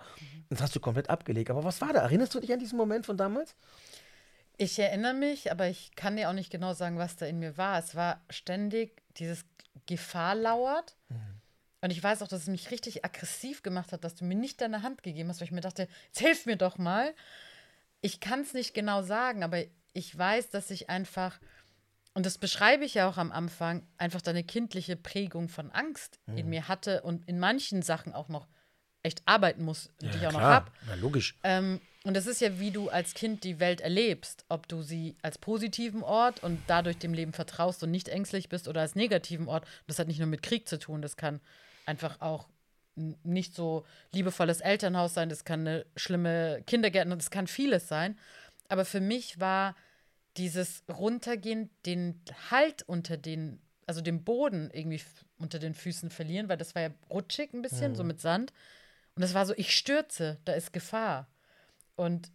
Das 0.50 0.62
hast 0.62 0.76
du 0.76 0.80
komplett 0.80 1.10
abgelegt. 1.10 1.50
Aber 1.50 1.64
was 1.64 1.82
war 1.82 1.94
da? 1.94 2.02
Erinnerst 2.02 2.36
du 2.36 2.40
dich 2.40 2.52
an 2.52 2.60
diesen 2.60 2.78
Moment 2.78 3.06
von 3.06 3.18
damals? 3.18 3.56
Ich 4.58 4.78
erinnere 4.78 5.14
mich, 5.14 5.52
aber 5.52 5.68
ich 5.70 5.96
kann 5.96 6.18
dir 6.18 6.30
auch 6.30 6.34
nicht 6.34 6.52
genau 6.52 6.74
sagen, 6.74 6.98
was 6.98 7.16
da 7.16 7.26
in 7.26 7.40
mir 7.40 7.58
war. 7.58 7.80
Es 7.80 7.96
war 7.96 8.24
ständig 8.30 9.02
dieses 9.18 9.46
Gefahr 9.88 10.36
lauert. 10.36 10.96
Mhm. 11.10 11.42
Und 11.82 11.90
ich 11.90 12.04
weiß 12.04 12.22
auch, 12.22 12.28
dass 12.28 12.42
es 12.42 12.48
mich 12.48 12.70
richtig 12.70 13.04
aggressiv 13.04 13.64
gemacht 13.64 13.92
hat, 13.92 14.04
dass 14.04 14.14
du 14.14 14.26
mir 14.26 14.36
nicht 14.36 14.62
deine 14.62 14.84
Hand 14.84 15.02
gegeben 15.02 15.30
hast, 15.30 15.40
weil 15.40 15.48
ich 15.48 15.52
mir 15.52 15.62
dachte, 15.62 15.88
jetzt 16.08 16.20
hilf 16.20 16.46
mir 16.46 16.58
doch 16.58 16.78
mal. 16.78 17.16
Ich 18.02 18.20
kann 18.20 18.42
es 18.42 18.54
nicht 18.54 18.74
genau 18.74 19.02
sagen, 19.02 19.44
aber 19.44 19.64
ich 19.94 20.16
weiß, 20.16 20.50
dass 20.50 20.70
ich 20.70 20.90
einfach, 20.90 21.40
und 22.14 22.26
das 22.26 22.38
beschreibe 22.38 22.84
ich 22.84 22.96
ja 22.96 23.10
auch 23.10 23.18
am 23.18 23.32
Anfang, 23.32 23.88
einfach 23.98 24.22
deine 24.22 24.44
kindliche 24.44 24.96
Prägung 24.96 25.48
von 25.48 25.72
Angst 25.72 26.20
mhm. 26.26 26.38
in 26.38 26.50
mir 26.50 26.68
hatte 26.68 27.02
und 27.04 27.28
in 27.28 27.40
manchen 27.40 27.82
Sachen 27.82 28.14
auch 28.14 28.28
noch 28.28 28.48
echt 29.04 29.22
arbeiten 29.26 29.64
muss, 29.64 29.90
die 30.02 30.08
ja, 30.08 30.16
ich 30.16 30.28
auch 30.28 30.32
klar. 30.32 30.42
noch 30.42 30.50
habe. 30.50 30.72
Ja, 30.88 30.96
logisch. 30.96 31.40
Ähm, 31.44 31.80
und 32.04 32.16
das 32.16 32.28
ist 32.28 32.42
ja, 32.42 32.60
wie 32.60 32.72
du 32.72 32.90
als 32.90 33.14
Kind 33.14 33.44
die 33.44 33.60
Welt 33.60 33.82
erlebst. 33.82 34.46
Ob 34.50 34.68
du 34.68 34.82
sie 34.82 35.16
als 35.22 35.38
positiven 35.38 36.04
Ort 36.04 36.44
und 36.44 36.60
dadurch 36.68 36.98
dem 36.98 37.14
Leben 37.14 37.34
vertraust 37.34 37.84
und 37.84 37.92
nicht 37.92 38.10
ängstlich 38.10 38.50
bist 38.50 38.68
oder 38.68 38.82
als 38.82 38.96
negativen 38.96 39.48
Ort. 39.48 39.66
Das 39.88 40.00
hat 40.00 40.08
nicht 40.08 40.20
nur 40.20 40.28
mit 40.28 40.44
Krieg 40.44 40.68
zu 40.68 40.80
tun, 40.80 41.02
das 41.02 41.16
kann 41.16 41.40
einfach 41.86 42.22
auch 42.22 42.48
nicht 42.96 43.56
so 43.56 43.86
liebevolles 44.12 44.60
Elternhaus 44.60 45.14
sein, 45.14 45.30
das 45.30 45.46
kann 45.46 45.62
eine 45.62 45.86
schlimme 45.96 46.62
Kindergärtnerin, 46.68 47.20
das 47.20 47.32
kann 47.32 47.48
vieles 47.48 47.88
sein. 47.88 48.18
Aber 48.68 48.86
für 48.86 49.00
mich 49.00 49.40
war 49.40 49.76
dieses 50.38 50.84
Runtergehen, 50.90 51.70
den 51.86 52.22
Halt 52.50 52.84
unter 52.84 53.18
den, 53.18 53.62
also 53.86 54.02
den 54.02 54.24
Boden 54.24 54.70
irgendwie 54.72 55.02
unter 55.38 55.60
den 55.60 55.74
Füßen 55.74 56.10
verlieren, 56.10 56.50
weil 56.50 56.58
das 56.58 56.76
war 56.76 56.82
ja 56.84 56.90
rutschig 57.10 57.54
ein 57.54 57.62
bisschen, 57.62 57.92
mhm. 57.92 57.96
so 57.96 58.04
mit 58.04 58.22
Sand. 58.22 58.54
Und 59.16 59.22
das 59.22 59.34
war 59.34 59.46
so, 59.46 59.54
ich 59.58 59.76
stürze, 59.76 60.40
da 60.46 60.54
ist 60.54 60.74
Gefahr. 60.74 61.28
Und 61.96 62.32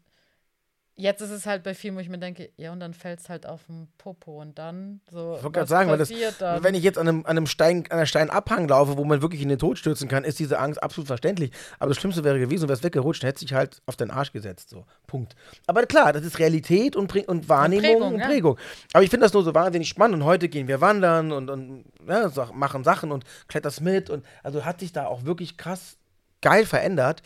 Jetzt 0.99 1.21
ist 1.21 1.31
es 1.31 1.45
halt 1.45 1.63
bei 1.63 1.75
vielen, 1.75 1.95
wo 1.95 2.01
ich 2.01 2.09
mir 2.09 2.19
denke, 2.19 2.51
ja, 2.57 2.73
und 2.73 2.81
dann 2.81 2.95
fällt 2.95 3.21
es 3.21 3.29
halt 3.29 3.45
auf 3.45 3.67
den 3.67 3.87
Popo 3.99 4.41
und 4.41 4.59
dann 4.59 5.03
so. 5.11 5.35
Ich 5.37 5.43
wollte 5.43 5.51
gerade 5.51 5.69
sagen, 5.69 5.91
weil 5.91 5.99
das, 5.99 6.11
wenn 6.11 6.75
ich 6.75 6.83
jetzt 6.83 6.97
an 6.97 7.07
einem, 7.07 7.19
an 7.27 7.37
einem 7.37 7.47
Stein, 7.47 7.85
an 7.91 7.99
einer 7.99 8.07
Steinabhang 8.07 8.67
laufe, 8.67 8.97
wo 8.97 9.05
man 9.05 9.21
wirklich 9.21 9.43
in 9.43 9.51
den 9.51 9.59
Tod 9.59 9.77
stürzen 9.77 10.09
kann, 10.09 10.25
ist 10.25 10.39
diese 10.39 10.59
Angst 10.59 10.83
absolut 10.83 11.07
verständlich. 11.07 11.51
Aber 11.79 11.91
das 11.91 11.99
Schlimmste 11.99 12.25
wäre 12.25 12.39
gewesen, 12.39 12.63
wäre 12.63 12.79
es 12.79 12.83
weggerutscht, 12.83 13.25
hätte 13.25 13.41
sich 13.41 13.53
halt 13.53 13.83
auf 13.85 13.97
den 13.97 14.11
Arsch 14.11 14.33
gesetzt. 14.33 14.71
So. 14.71 14.87
Punkt. 15.07 15.37
Aber 15.67 15.85
klar, 15.85 16.15
das 16.15 16.25
ist 16.25 16.39
Realität 16.39 16.97
und, 16.97 17.15
und 17.29 17.47
Wahrnehmung 17.47 17.85
und 17.85 18.01
Prägung. 18.01 18.15
Und 18.15 18.23
Prägung. 18.23 18.57
Ja. 18.57 18.63
Aber 18.95 19.05
ich 19.05 19.11
finde 19.11 19.27
das 19.27 19.35
nur 19.35 19.45
so 19.45 19.55
wahnsinnig 19.55 19.89
spannend. 19.89 20.17
Und 20.17 20.25
heute 20.25 20.49
gehen 20.49 20.67
wir 20.67 20.81
wandern 20.81 21.31
und, 21.31 21.51
und 21.51 21.85
ja, 22.09 22.31
machen 22.55 22.85
Sachen 22.85 23.13
und 23.13 23.25
kletterst 23.49 23.83
mit. 23.83 24.09
Und 24.09 24.25
also 24.43 24.65
hat 24.65 24.81
sich 24.81 24.93
da 24.93 25.07
auch 25.07 25.25
wirklich 25.25 25.59
krass 25.59 25.99
geil 26.41 26.65
verändert. 26.65 27.23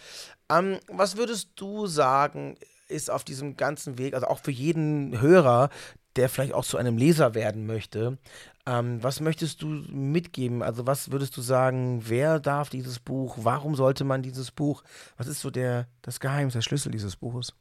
Ähm, 0.50 0.78
was 0.88 1.16
würdest 1.16 1.50
du 1.54 1.86
sagen, 1.86 2.56
ist 2.90 3.10
auf 3.10 3.24
diesem 3.24 3.56
ganzen 3.56 3.98
Weg, 3.98 4.14
also 4.14 4.26
auch 4.26 4.40
für 4.40 4.50
jeden 4.50 5.20
Hörer, 5.20 5.70
der 6.16 6.28
vielleicht 6.28 6.54
auch 6.54 6.64
zu 6.64 6.76
einem 6.76 6.98
Leser 6.98 7.34
werden 7.34 7.66
möchte, 7.66 8.18
ähm, 8.66 9.02
was 9.02 9.20
möchtest 9.20 9.62
du 9.62 9.66
mitgeben? 9.66 10.62
Also 10.62 10.86
was 10.86 11.10
würdest 11.10 11.36
du 11.36 11.42
sagen, 11.42 12.02
wer 12.06 12.40
darf 12.40 12.68
dieses 12.68 12.98
Buch? 12.98 13.38
Warum 13.40 13.74
sollte 13.74 14.04
man 14.04 14.22
dieses 14.22 14.50
Buch? 14.50 14.82
Was 15.16 15.26
ist 15.26 15.40
so 15.40 15.50
der, 15.50 15.88
das 16.02 16.20
Geheimnis, 16.20 16.54
der 16.54 16.62
Schlüssel 16.62 16.92
dieses 16.92 17.16
Buches? 17.16 17.54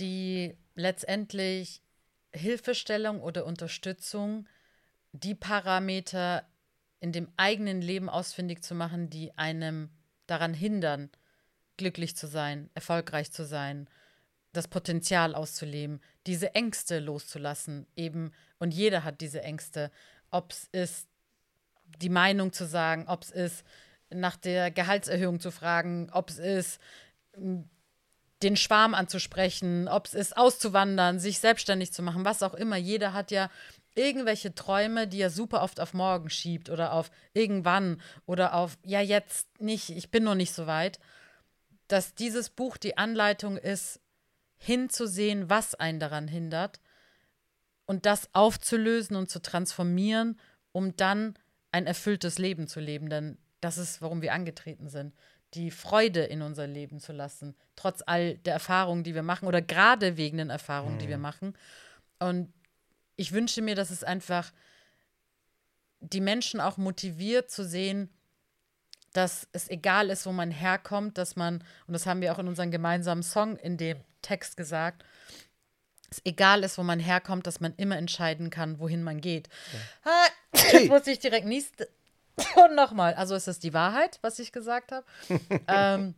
Die 0.00 0.56
letztendlich 0.74 1.82
Hilfestellung 2.32 3.20
oder 3.20 3.44
Unterstützung, 3.44 4.46
die 5.12 5.34
Parameter 5.34 6.44
in 7.00 7.12
dem 7.12 7.28
eigenen 7.36 7.80
Leben 7.80 8.08
ausfindig 8.08 8.64
zu 8.64 8.74
machen, 8.74 9.10
die 9.10 9.36
einem 9.36 9.90
daran 10.26 10.54
hindern, 10.54 11.10
glücklich 11.76 12.16
zu 12.16 12.26
sein, 12.26 12.70
erfolgreich 12.74 13.32
zu 13.32 13.44
sein, 13.44 13.88
das 14.52 14.68
Potenzial 14.68 15.34
auszuleben, 15.34 16.00
diese 16.26 16.54
Ängste 16.54 17.00
loszulassen, 17.00 17.86
eben, 17.96 18.32
und 18.58 18.72
jeder 18.72 19.04
hat 19.04 19.20
diese 19.20 19.42
Ängste, 19.42 19.90
ob 20.30 20.52
es 20.52 20.68
ist, 20.72 21.08
die 21.98 22.08
Meinung 22.08 22.52
zu 22.52 22.66
sagen, 22.66 23.06
ob 23.08 23.24
es 23.24 23.30
ist, 23.30 23.64
nach 24.10 24.36
der 24.36 24.70
Gehaltserhöhung 24.70 25.40
zu 25.40 25.50
fragen, 25.50 26.08
ob 26.12 26.30
es 26.30 26.38
ist, 26.38 26.80
den 28.42 28.56
Schwarm 28.56 28.94
anzusprechen, 28.94 29.88
ob 29.88 30.06
es 30.06 30.14
ist, 30.14 30.36
auszuwandern, 30.36 31.18
sich 31.18 31.38
selbstständig 31.40 31.92
zu 31.92 32.02
machen, 32.02 32.24
was 32.24 32.42
auch 32.42 32.54
immer. 32.54 32.76
Jeder 32.76 33.12
hat 33.12 33.30
ja 33.30 33.50
irgendwelche 33.94 34.54
Träume, 34.54 35.08
die 35.08 35.20
er 35.20 35.30
super 35.30 35.62
oft 35.62 35.80
auf 35.80 35.94
morgen 35.94 36.30
schiebt 36.30 36.68
oder 36.68 36.92
auf 36.92 37.10
irgendwann 37.32 38.00
oder 38.26 38.54
auf, 38.54 38.76
ja, 38.82 39.00
jetzt 39.00 39.60
nicht, 39.60 39.90
ich 39.90 40.10
bin 40.10 40.24
noch 40.24 40.34
nicht 40.34 40.52
so 40.52 40.66
weit. 40.66 40.98
Dass 41.94 42.16
dieses 42.16 42.50
Buch 42.50 42.76
die 42.76 42.98
Anleitung 42.98 43.56
ist, 43.56 44.00
hinzusehen, 44.56 45.48
was 45.48 45.76
einen 45.76 46.00
daran 46.00 46.26
hindert 46.26 46.80
und 47.86 48.04
das 48.04 48.34
aufzulösen 48.34 49.14
und 49.14 49.30
zu 49.30 49.40
transformieren, 49.40 50.40
um 50.72 50.96
dann 50.96 51.38
ein 51.70 51.86
erfülltes 51.86 52.38
Leben 52.38 52.66
zu 52.66 52.80
leben. 52.80 53.10
Denn 53.10 53.38
das 53.60 53.78
ist, 53.78 54.02
warum 54.02 54.22
wir 54.22 54.32
angetreten 54.32 54.88
sind. 54.88 55.14
Die 55.54 55.70
Freude 55.70 56.24
in 56.24 56.42
unser 56.42 56.66
Leben 56.66 56.98
zu 56.98 57.12
lassen, 57.12 57.54
trotz 57.76 58.02
all 58.04 58.38
der 58.38 58.54
Erfahrungen, 58.54 59.04
die 59.04 59.14
wir 59.14 59.22
machen 59.22 59.46
oder 59.46 59.62
gerade 59.62 60.16
wegen 60.16 60.38
den 60.38 60.50
Erfahrungen, 60.50 60.96
mhm. 60.96 60.98
die 60.98 61.08
wir 61.08 61.18
mhm. 61.18 61.22
machen. 61.22 61.54
Und 62.18 62.52
ich 63.14 63.30
wünsche 63.30 63.62
mir, 63.62 63.76
dass 63.76 63.92
es 63.92 64.02
einfach 64.02 64.52
die 66.00 66.20
Menschen 66.20 66.60
auch 66.60 66.76
motiviert 66.76 67.52
zu 67.52 67.64
sehen, 67.64 68.10
dass 69.14 69.48
es 69.52 69.70
egal 69.70 70.10
ist, 70.10 70.26
wo 70.26 70.32
man 70.32 70.50
herkommt, 70.50 71.16
dass 71.16 71.36
man, 71.36 71.64
und 71.86 71.94
das 71.94 72.04
haben 72.04 72.20
wir 72.20 72.32
auch 72.32 72.38
in 72.38 72.48
unserem 72.48 72.70
gemeinsamen 72.70 73.22
Song 73.22 73.56
in 73.56 73.76
dem 73.76 73.96
Text 74.22 74.56
gesagt, 74.56 75.04
es 76.10 76.20
egal 76.24 76.62
ist, 76.62 76.78
wo 76.78 76.82
man 76.82 77.00
herkommt, 77.00 77.46
dass 77.46 77.60
man 77.60 77.74
immer 77.76 77.96
entscheiden 77.96 78.50
kann, 78.50 78.78
wohin 78.78 79.02
man 79.02 79.20
geht. 79.20 79.48
Ja. 80.04 80.60
Jetzt 80.72 80.88
muss 80.88 81.06
ich 81.06 81.18
direkt 81.18 81.46
niesen. 81.46 81.72
Und 82.56 82.74
nochmal, 82.74 83.14
also 83.14 83.34
ist 83.34 83.48
das 83.48 83.60
die 83.60 83.72
Wahrheit, 83.72 84.18
was 84.22 84.38
ich 84.38 84.52
gesagt 84.52 84.92
habe? 84.92 85.06
ähm, 85.68 86.14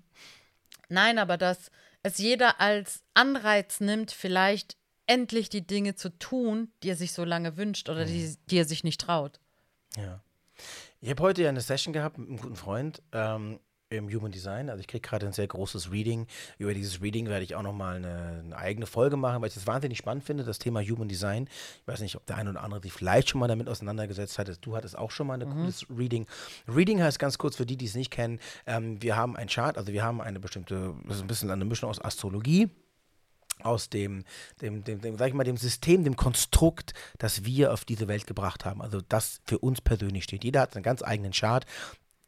nein, 0.88 1.18
aber 1.18 1.37
dass 1.37 1.70
es 2.02 2.18
jeder 2.18 2.61
als 2.61 3.02
Anreiz 3.14 3.80
nimmt, 3.80 4.11
vielleicht 4.11 4.76
endlich 5.06 5.48
die 5.48 5.66
Dinge 5.66 5.94
zu 5.94 6.11
tun, 6.18 6.72
die 6.82 6.90
er 6.90 6.96
sich 6.96 7.12
so 7.12 7.24
lange 7.24 7.56
wünscht 7.56 7.88
oder 7.88 8.04
die, 8.04 8.24
mhm. 8.24 8.37
die 8.46 8.59
er 8.59 8.64
sich 8.64 8.85
nicht 8.85 9.00
traut. 9.00 9.38
Ja. 9.96 10.20
Ich 11.07 11.11
habe 11.11 11.23
heute 11.23 11.42
ja 11.45 11.51
eine 11.51 11.61
Session 11.61 11.92
gehabt 11.92 12.19
mit 12.19 12.29
einem 12.29 12.38
guten 12.38 12.57
Freund 12.57 13.01
ähm, 13.12 13.61
im 13.90 14.12
Human 14.12 14.33
Design. 14.33 14.69
Also 14.69 14.81
ich 14.81 14.88
kriege 14.88 15.09
gerade 15.09 15.25
ein 15.25 15.33
sehr 15.33 15.47
großes 15.47 15.92
Reading. 15.92 16.27
Über 16.59 16.75
dieses 16.75 17.01
Reading 17.01 17.29
werde 17.29 17.45
ich 17.45 17.55
auch 17.55 17.62
nochmal 17.62 17.95
eine, 17.95 18.42
eine 18.45 18.57
eigene 18.57 18.87
Folge 18.87 19.16
machen, 19.16 19.40
weil 19.40 19.47
ich 19.47 19.55
das 19.55 19.69
wahnsinnig 19.69 19.99
spannend 19.99 20.25
finde, 20.25 20.42
das 20.42 20.59
Thema 20.59 20.81
Human 20.83 21.07
Design. 21.07 21.49
Ich 21.81 21.87
weiß 21.87 22.01
nicht, 22.01 22.16
ob 22.16 22.27
der 22.27 22.35
eine 22.35 22.51
oder 22.51 22.64
andere 22.64 22.83
sich 22.83 22.92
vielleicht 22.92 23.29
schon 23.29 23.38
mal 23.38 23.47
damit 23.47 23.69
auseinandergesetzt 23.69 24.37
hat. 24.40 24.51
Du 24.66 24.75
hattest 24.75 24.99
auch 24.99 25.12
schon 25.12 25.29
mal 25.29 25.40
ein 25.40 25.49
mhm. 25.49 25.53
cooles 25.53 25.87
Reading. 25.97 26.27
Reading 26.66 27.01
heißt 27.01 27.21
ganz 27.21 27.38
kurz 27.38 27.55
für 27.55 27.66
die, 27.66 27.77
die 27.77 27.87
es 27.87 27.95
nicht 27.95 28.11
kennen, 28.11 28.40
ähm, 28.66 29.01
wir 29.01 29.14
haben 29.14 29.37
ein 29.37 29.47
Chart, 29.47 29.79
also 29.79 29.92
wir 29.92 30.03
haben 30.03 30.21
eine 30.21 30.40
bestimmte, 30.40 30.92
das 31.07 31.19
ist 31.19 31.23
ein 31.23 31.29
bisschen 31.29 31.53
eine 31.53 31.64
Mischung 31.64 31.88
aus 31.88 32.05
Astrologie 32.05 32.69
aus 33.62 33.88
dem, 33.88 34.25
dem, 34.61 34.85
dem, 34.85 35.01
dem, 35.01 35.16
sag 35.16 35.29
ich 35.29 35.35
mal, 35.35 35.45
dem 35.45 35.57
System, 35.57 36.05
dem 36.05 36.16
Konstrukt, 36.16 36.95
das 37.19 37.45
wir 37.45 37.73
auf 37.73 37.85
diese 37.85 38.09
Welt 38.09 38.27
gebracht 38.27 38.64
haben. 38.64 38.83
Also 38.83 39.01
das 39.09 39.40
für 39.45 39.59
uns 39.59 39.81
persönlich 39.81 40.25
steht. 40.25 40.45
Jeder 40.45 40.61
hat 40.61 40.77
einen 40.77 40.83
ganz 40.83 41.03
eigenen 41.03 41.33
Chart. 41.33 41.64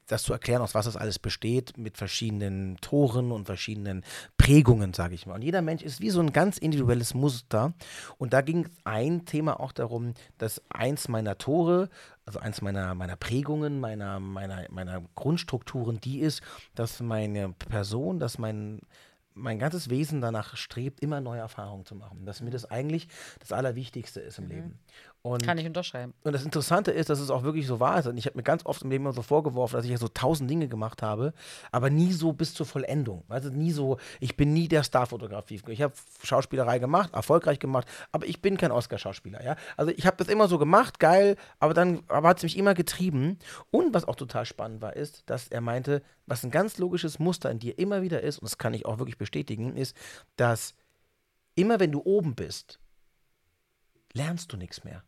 Das 0.07 0.23
zu 0.23 0.33
erklären, 0.33 0.63
aus 0.63 0.75
was 0.75 0.87
das 0.87 0.97
alles 0.97 1.19
besteht, 1.19 1.77
mit 1.77 1.99
verschiedenen 1.99 2.79
Toren 2.81 3.31
und 3.31 3.45
verschiedenen 3.45 4.05
Prägungen, 4.39 4.95
sage 4.95 5.15
ich 5.15 5.27
mal. 5.27 5.35
Und 5.35 5.43
jeder 5.43 5.61
Mensch 5.61 5.83
ist 5.83 6.01
wie 6.01 6.09
so 6.09 6.21
ein 6.21 6.33
ganz 6.33 6.57
individuelles 6.57 7.13
Muster. 7.13 7.75
Und 8.17 8.33
da 8.33 8.41
ging 8.41 8.71
ein 8.85 9.27
Thema 9.27 9.61
auch 9.61 9.71
darum, 9.71 10.15
dass 10.39 10.63
eins 10.71 11.09
meiner 11.09 11.37
Tore, 11.37 11.91
also 12.25 12.39
eins 12.39 12.63
meiner, 12.63 12.95
meiner 12.95 13.17
Prägungen, 13.17 13.81
meiner, 13.81 14.19
meiner, 14.19 14.65
meiner 14.71 15.03
Grundstrukturen, 15.15 16.01
die 16.01 16.21
ist, 16.21 16.41
dass 16.75 17.01
meine 17.01 17.51
Person, 17.53 18.19
dass 18.19 18.39
mein, 18.39 18.81
mein 19.39 19.59
ganzes 19.59 19.89
Wesen 19.91 20.21
danach 20.21 20.57
strebt, 20.57 21.01
immer 21.01 21.21
neue 21.21 21.41
Erfahrungen 21.41 21.85
zu 21.85 21.95
machen. 21.95 22.27
Dass 22.27 22.41
mir 22.41 22.51
das 22.51 22.71
eigentlich 22.71 23.09
das 23.41 23.53
Allerwichtigste 23.53 24.21
ist 24.21 24.39
im 24.39 24.45
mhm. 24.45 24.51
Leben. 24.51 24.79
Und, 25.23 25.45
Kann 25.45 25.59
ich 25.59 25.67
unterschreiben. 25.67 26.15
Und 26.23 26.33
das 26.33 26.45
Interessante 26.45 26.93
ist, 26.93 27.11
dass 27.11 27.19
es 27.19 27.31
auch 27.31 27.43
wirklich 27.43 27.67
so 27.67 27.81
wahr 27.81 27.99
ist. 27.99 28.07
Und 28.07 28.17
ich 28.17 28.27
habe 28.27 28.37
mir 28.37 28.45
ganz 28.45 28.65
oft 28.65 28.83
im 28.83 28.91
Leben 28.91 29.05
immer 29.05 29.13
so 29.13 29.23
vorgeworfen, 29.23 29.77
dass 29.77 29.85
ich 29.85 29.91
ja 29.91 29.99
so 29.99 30.09
tausend 30.09 30.49
Dinge 30.49 30.69
gemacht 30.69 31.03
habe, 31.03 31.35
aber 31.73 31.91
nie 31.91 32.13
so 32.13 32.33
bis 32.33 32.55
zur 32.55 32.67
Vollendung. 32.67 33.25
Also 33.29 33.51
nie 33.51 33.73
so, 33.73 33.99
ich 34.21 34.37
bin 34.37 34.53
nie 34.53 34.69
der 34.69 34.85
Starfotografie. 34.85 35.61
Ich 35.69 35.83
habe 35.83 35.93
Schauspielerei 36.23 36.79
gemacht, 36.79 37.15
erfolgreich 37.15 37.59
gemacht, 37.59 37.89
aber 38.13 38.27
ich 38.27 38.41
bin 38.41 38.57
kein 38.57 38.71
Oscar-Schauspieler. 38.71 39.45
Ja? 39.45 39.57
Also 39.77 39.93
ich 39.95 40.07
habe 40.07 40.17
das 40.17 40.29
immer 40.29 40.47
so 40.47 40.57
gemacht, 40.57 41.01
geil, 41.01 41.37
aber 41.59 41.75
dann 41.75 42.05
aber 42.09 42.29
hat 42.29 42.39
es 42.39 42.45
mich 42.45 42.57
immer 42.57 42.75
getrieben. 42.75 43.39
Und 43.71 43.93
was 43.95 44.07
auch 44.07 44.17
total 44.17 44.47
spannend 44.47 44.81
war, 44.83 44.95
ist, 44.95 45.25
dass 45.27 45.49
er 45.49 45.61
meinte, 45.61 46.03
was 46.27 46.45
ein 46.45 46.51
ganz 46.51 46.79
logisches 46.79 47.19
Muster 47.19 47.51
in 47.51 47.59
dir 47.59 47.79
immer 47.79 48.03
wieder 48.03 48.23
ist, 48.23 48.39
und 48.39 48.45
das 48.45 48.57
kann 48.57 48.73
ich 48.73 48.87
auch 48.87 48.99
wirklich 48.99 49.19
bestätigen, 49.19 49.77
ist, 49.77 49.97
dass 50.37 50.75
immer 51.55 51.81
wenn 51.81 51.91
du 51.91 52.03
oben 52.05 52.35
bist, 52.35 52.79
lernst 54.13 54.53
du 54.53 54.57
nichts 54.57 54.85
mehr. 54.85 55.03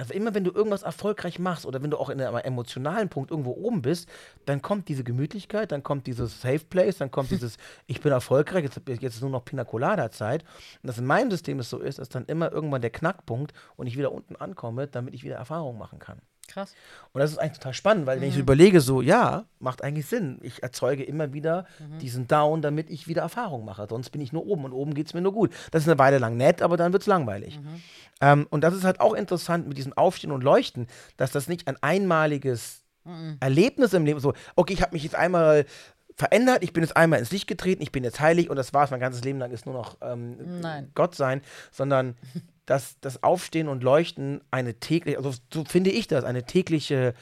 Also 0.00 0.14
immer 0.14 0.32
wenn 0.32 0.44
du 0.44 0.52
irgendwas 0.52 0.84
erfolgreich 0.84 1.40
machst 1.40 1.66
oder 1.66 1.82
wenn 1.82 1.90
du 1.90 1.96
auch 1.98 2.08
in 2.08 2.20
einem 2.20 2.36
emotionalen 2.36 3.08
Punkt 3.08 3.32
irgendwo 3.32 3.50
oben 3.50 3.82
bist, 3.82 4.08
dann 4.46 4.62
kommt 4.62 4.88
diese 4.88 5.02
Gemütlichkeit, 5.02 5.72
dann 5.72 5.82
kommt 5.82 6.06
dieses 6.06 6.40
Safe 6.40 6.60
Place, 6.60 6.98
dann 6.98 7.10
kommt 7.10 7.30
dieses 7.32 7.56
Ich 7.88 8.00
bin 8.00 8.12
erfolgreich, 8.12 8.62
jetzt, 8.62 8.80
jetzt 8.86 9.16
ist 9.16 9.22
nur 9.22 9.30
noch 9.30 9.44
Pina 9.44 9.64
Colada 9.64 10.12
Zeit. 10.12 10.44
Und 10.82 10.86
das 10.86 10.98
in 10.98 11.04
meinem 11.04 11.32
System 11.32 11.58
es 11.58 11.68
so 11.68 11.80
ist, 11.80 11.98
ist 11.98 12.14
dann 12.14 12.26
immer 12.26 12.52
irgendwann 12.52 12.80
der 12.80 12.90
Knackpunkt 12.90 13.52
und 13.76 13.88
ich 13.88 13.98
wieder 13.98 14.12
unten 14.12 14.36
ankomme, 14.36 14.86
damit 14.86 15.14
ich 15.14 15.24
wieder 15.24 15.34
Erfahrungen 15.34 15.78
machen 15.78 15.98
kann. 15.98 16.22
Krass. 16.48 16.74
Und 17.12 17.20
das 17.20 17.30
ist 17.30 17.38
eigentlich 17.38 17.58
total 17.58 17.74
spannend, 17.74 18.06
weil 18.06 18.16
mhm. 18.16 18.20
wenn 18.22 18.28
ich 18.28 18.34
so 18.34 18.38
mhm. 18.38 18.44
überlege, 18.44 18.80
so, 18.80 19.02
ja, 19.02 19.44
macht 19.60 19.84
eigentlich 19.84 20.06
Sinn. 20.06 20.38
Ich 20.42 20.62
erzeuge 20.62 21.04
immer 21.04 21.32
wieder 21.32 21.66
mhm. 21.78 21.98
diesen 21.98 22.26
Down, 22.26 22.62
damit 22.62 22.90
ich 22.90 23.06
wieder 23.06 23.22
Erfahrung 23.22 23.64
mache. 23.64 23.86
Sonst 23.88 24.10
bin 24.10 24.20
ich 24.20 24.32
nur 24.32 24.46
oben 24.46 24.64
und 24.64 24.72
oben 24.72 24.94
geht 24.94 25.06
es 25.06 25.14
mir 25.14 25.20
nur 25.20 25.32
gut. 25.32 25.52
Das 25.70 25.82
ist 25.82 25.88
eine 25.88 25.98
Weile 25.98 26.18
lang 26.18 26.36
nett, 26.36 26.62
aber 26.62 26.76
dann 26.76 26.92
wird 26.92 27.02
es 27.02 27.06
langweilig. 27.06 27.60
Mhm. 27.60 27.82
Ähm, 28.20 28.46
und 28.50 28.62
das 28.62 28.74
ist 28.74 28.84
halt 28.84 29.00
auch 29.00 29.14
interessant 29.14 29.68
mit 29.68 29.78
diesem 29.78 29.92
Aufstehen 29.92 30.32
und 30.32 30.42
Leuchten, 30.42 30.86
dass 31.16 31.30
das 31.30 31.48
nicht 31.48 31.68
ein 31.68 31.76
einmaliges 31.82 32.84
mhm. 33.04 33.36
Erlebnis 33.40 33.92
im 33.92 34.04
Leben 34.04 34.20
so, 34.20 34.34
okay, 34.56 34.72
ich 34.72 34.82
habe 34.82 34.94
mich 34.94 35.04
jetzt 35.04 35.14
einmal 35.14 35.66
verändert, 36.14 36.64
ich 36.64 36.72
bin 36.72 36.82
jetzt 36.82 36.96
einmal 36.96 37.20
ins 37.20 37.30
Licht 37.30 37.46
getreten, 37.46 37.80
ich 37.80 37.92
bin 37.92 38.02
jetzt 38.02 38.18
heilig 38.18 38.50
und 38.50 38.56
das 38.56 38.74
war's, 38.74 38.90
mein 38.90 38.98
ganzes 38.98 39.22
Leben 39.22 39.38
lang 39.38 39.52
ist 39.52 39.66
nur 39.66 39.74
noch 39.74 39.96
ähm, 40.00 40.60
Gott 40.94 41.14
sein, 41.14 41.42
sondern 41.70 42.16
dass 42.66 42.98
das 43.00 43.22
Aufstehen 43.22 43.68
und 43.68 43.82
Leuchten 43.82 44.42
eine 44.50 44.74
tägliche, 44.74 45.16
also 45.16 45.32
so 45.52 45.64
finde 45.64 45.90
ich 45.90 46.08
das, 46.08 46.24
eine 46.24 46.44
tägliche 46.44 47.14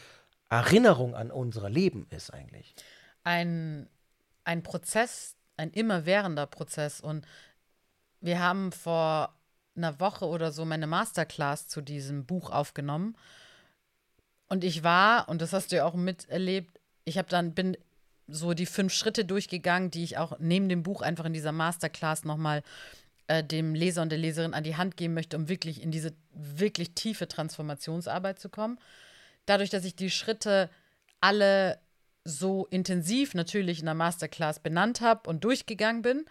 Erinnerung 0.49 1.15
an 1.15 1.31
unser 1.31 1.69
Leben 1.69 2.07
ist 2.11 2.33
eigentlich. 2.33 2.75
Ein, 3.23 3.89
ein 4.45 4.63
Prozess, 4.63 5.37
ein 5.57 5.71
immerwährender 5.71 6.47
Prozess. 6.47 7.01
Und 7.01 7.27
wir 8.21 8.41
haben 8.41 8.73
vor 8.73 9.36
einer 9.77 10.01
Woche 10.01 10.27
oder 10.27 10.53
so 10.53 10.65
meine 10.65 10.87
Masterclass 10.87 11.69
zu 11.69 11.81
diesem 11.81 12.25
Buch 12.25 12.51
aufgenommen. 12.51 13.17
Und 14.49 14.65
ich 14.65 14.85
war, 14.85 15.29
und 15.29 15.43
das 15.43 15.53
hast 15.53 15.73
du 15.73 15.77
ja 15.77 15.85
auch 15.85 15.95
miterlebt, 15.95 16.81
ich 17.05 17.19
habe 17.19 17.29
dann, 17.29 17.55
bin 17.55 17.77
so 18.29 18.55
die 18.55 18.67
fünf 18.67 18.93
Schritte 18.93 19.25
durchgegangen, 19.25 19.91
die 19.91 20.05
ich 20.05 20.19
auch 20.19 20.39
neben 20.39 20.69
dem 20.69 20.83
Buch 20.83 21.03
einfach 21.03 21.25
in 21.25 21.33
dieser 21.33 21.53
Masterclass 21.53 22.25
nochmal 22.25 22.63
äh, 23.29 23.43
dem 23.43 23.75
Leser 23.75 24.03
und 24.03 24.11
der 24.11 24.19
Leserin 24.19 24.55
an 24.55 24.65
die 24.65 24.77
Hand 24.77 24.97
geben 24.97 25.15
möchte, 25.15 25.37
um 25.37 25.49
wirklich 25.49 25.83
in 25.83 25.91
diese 25.91 26.13
wirklich 26.33 26.93
tiefe 26.95 27.29
Transformationsarbeit 27.29 28.39
zu 28.39 28.49
kommen. 28.49 28.79
Dadurch, 29.47 29.71
dass 29.71 29.85
ich 29.85 29.95
die 29.95 30.11
Schritte 30.11 30.71
alle 31.21 31.79
so 32.25 32.67
intensiv 32.71 33.35
natürlich 33.35 33.79
in 33.79 33.87
der 33.87 33.95
Masterclass 33.95 34.59
benannt 34.59 35.01
habe 35.01 35.29
und 35.31 35.45
durchgegangen 35.45 36.03
bin, 36.03 36.25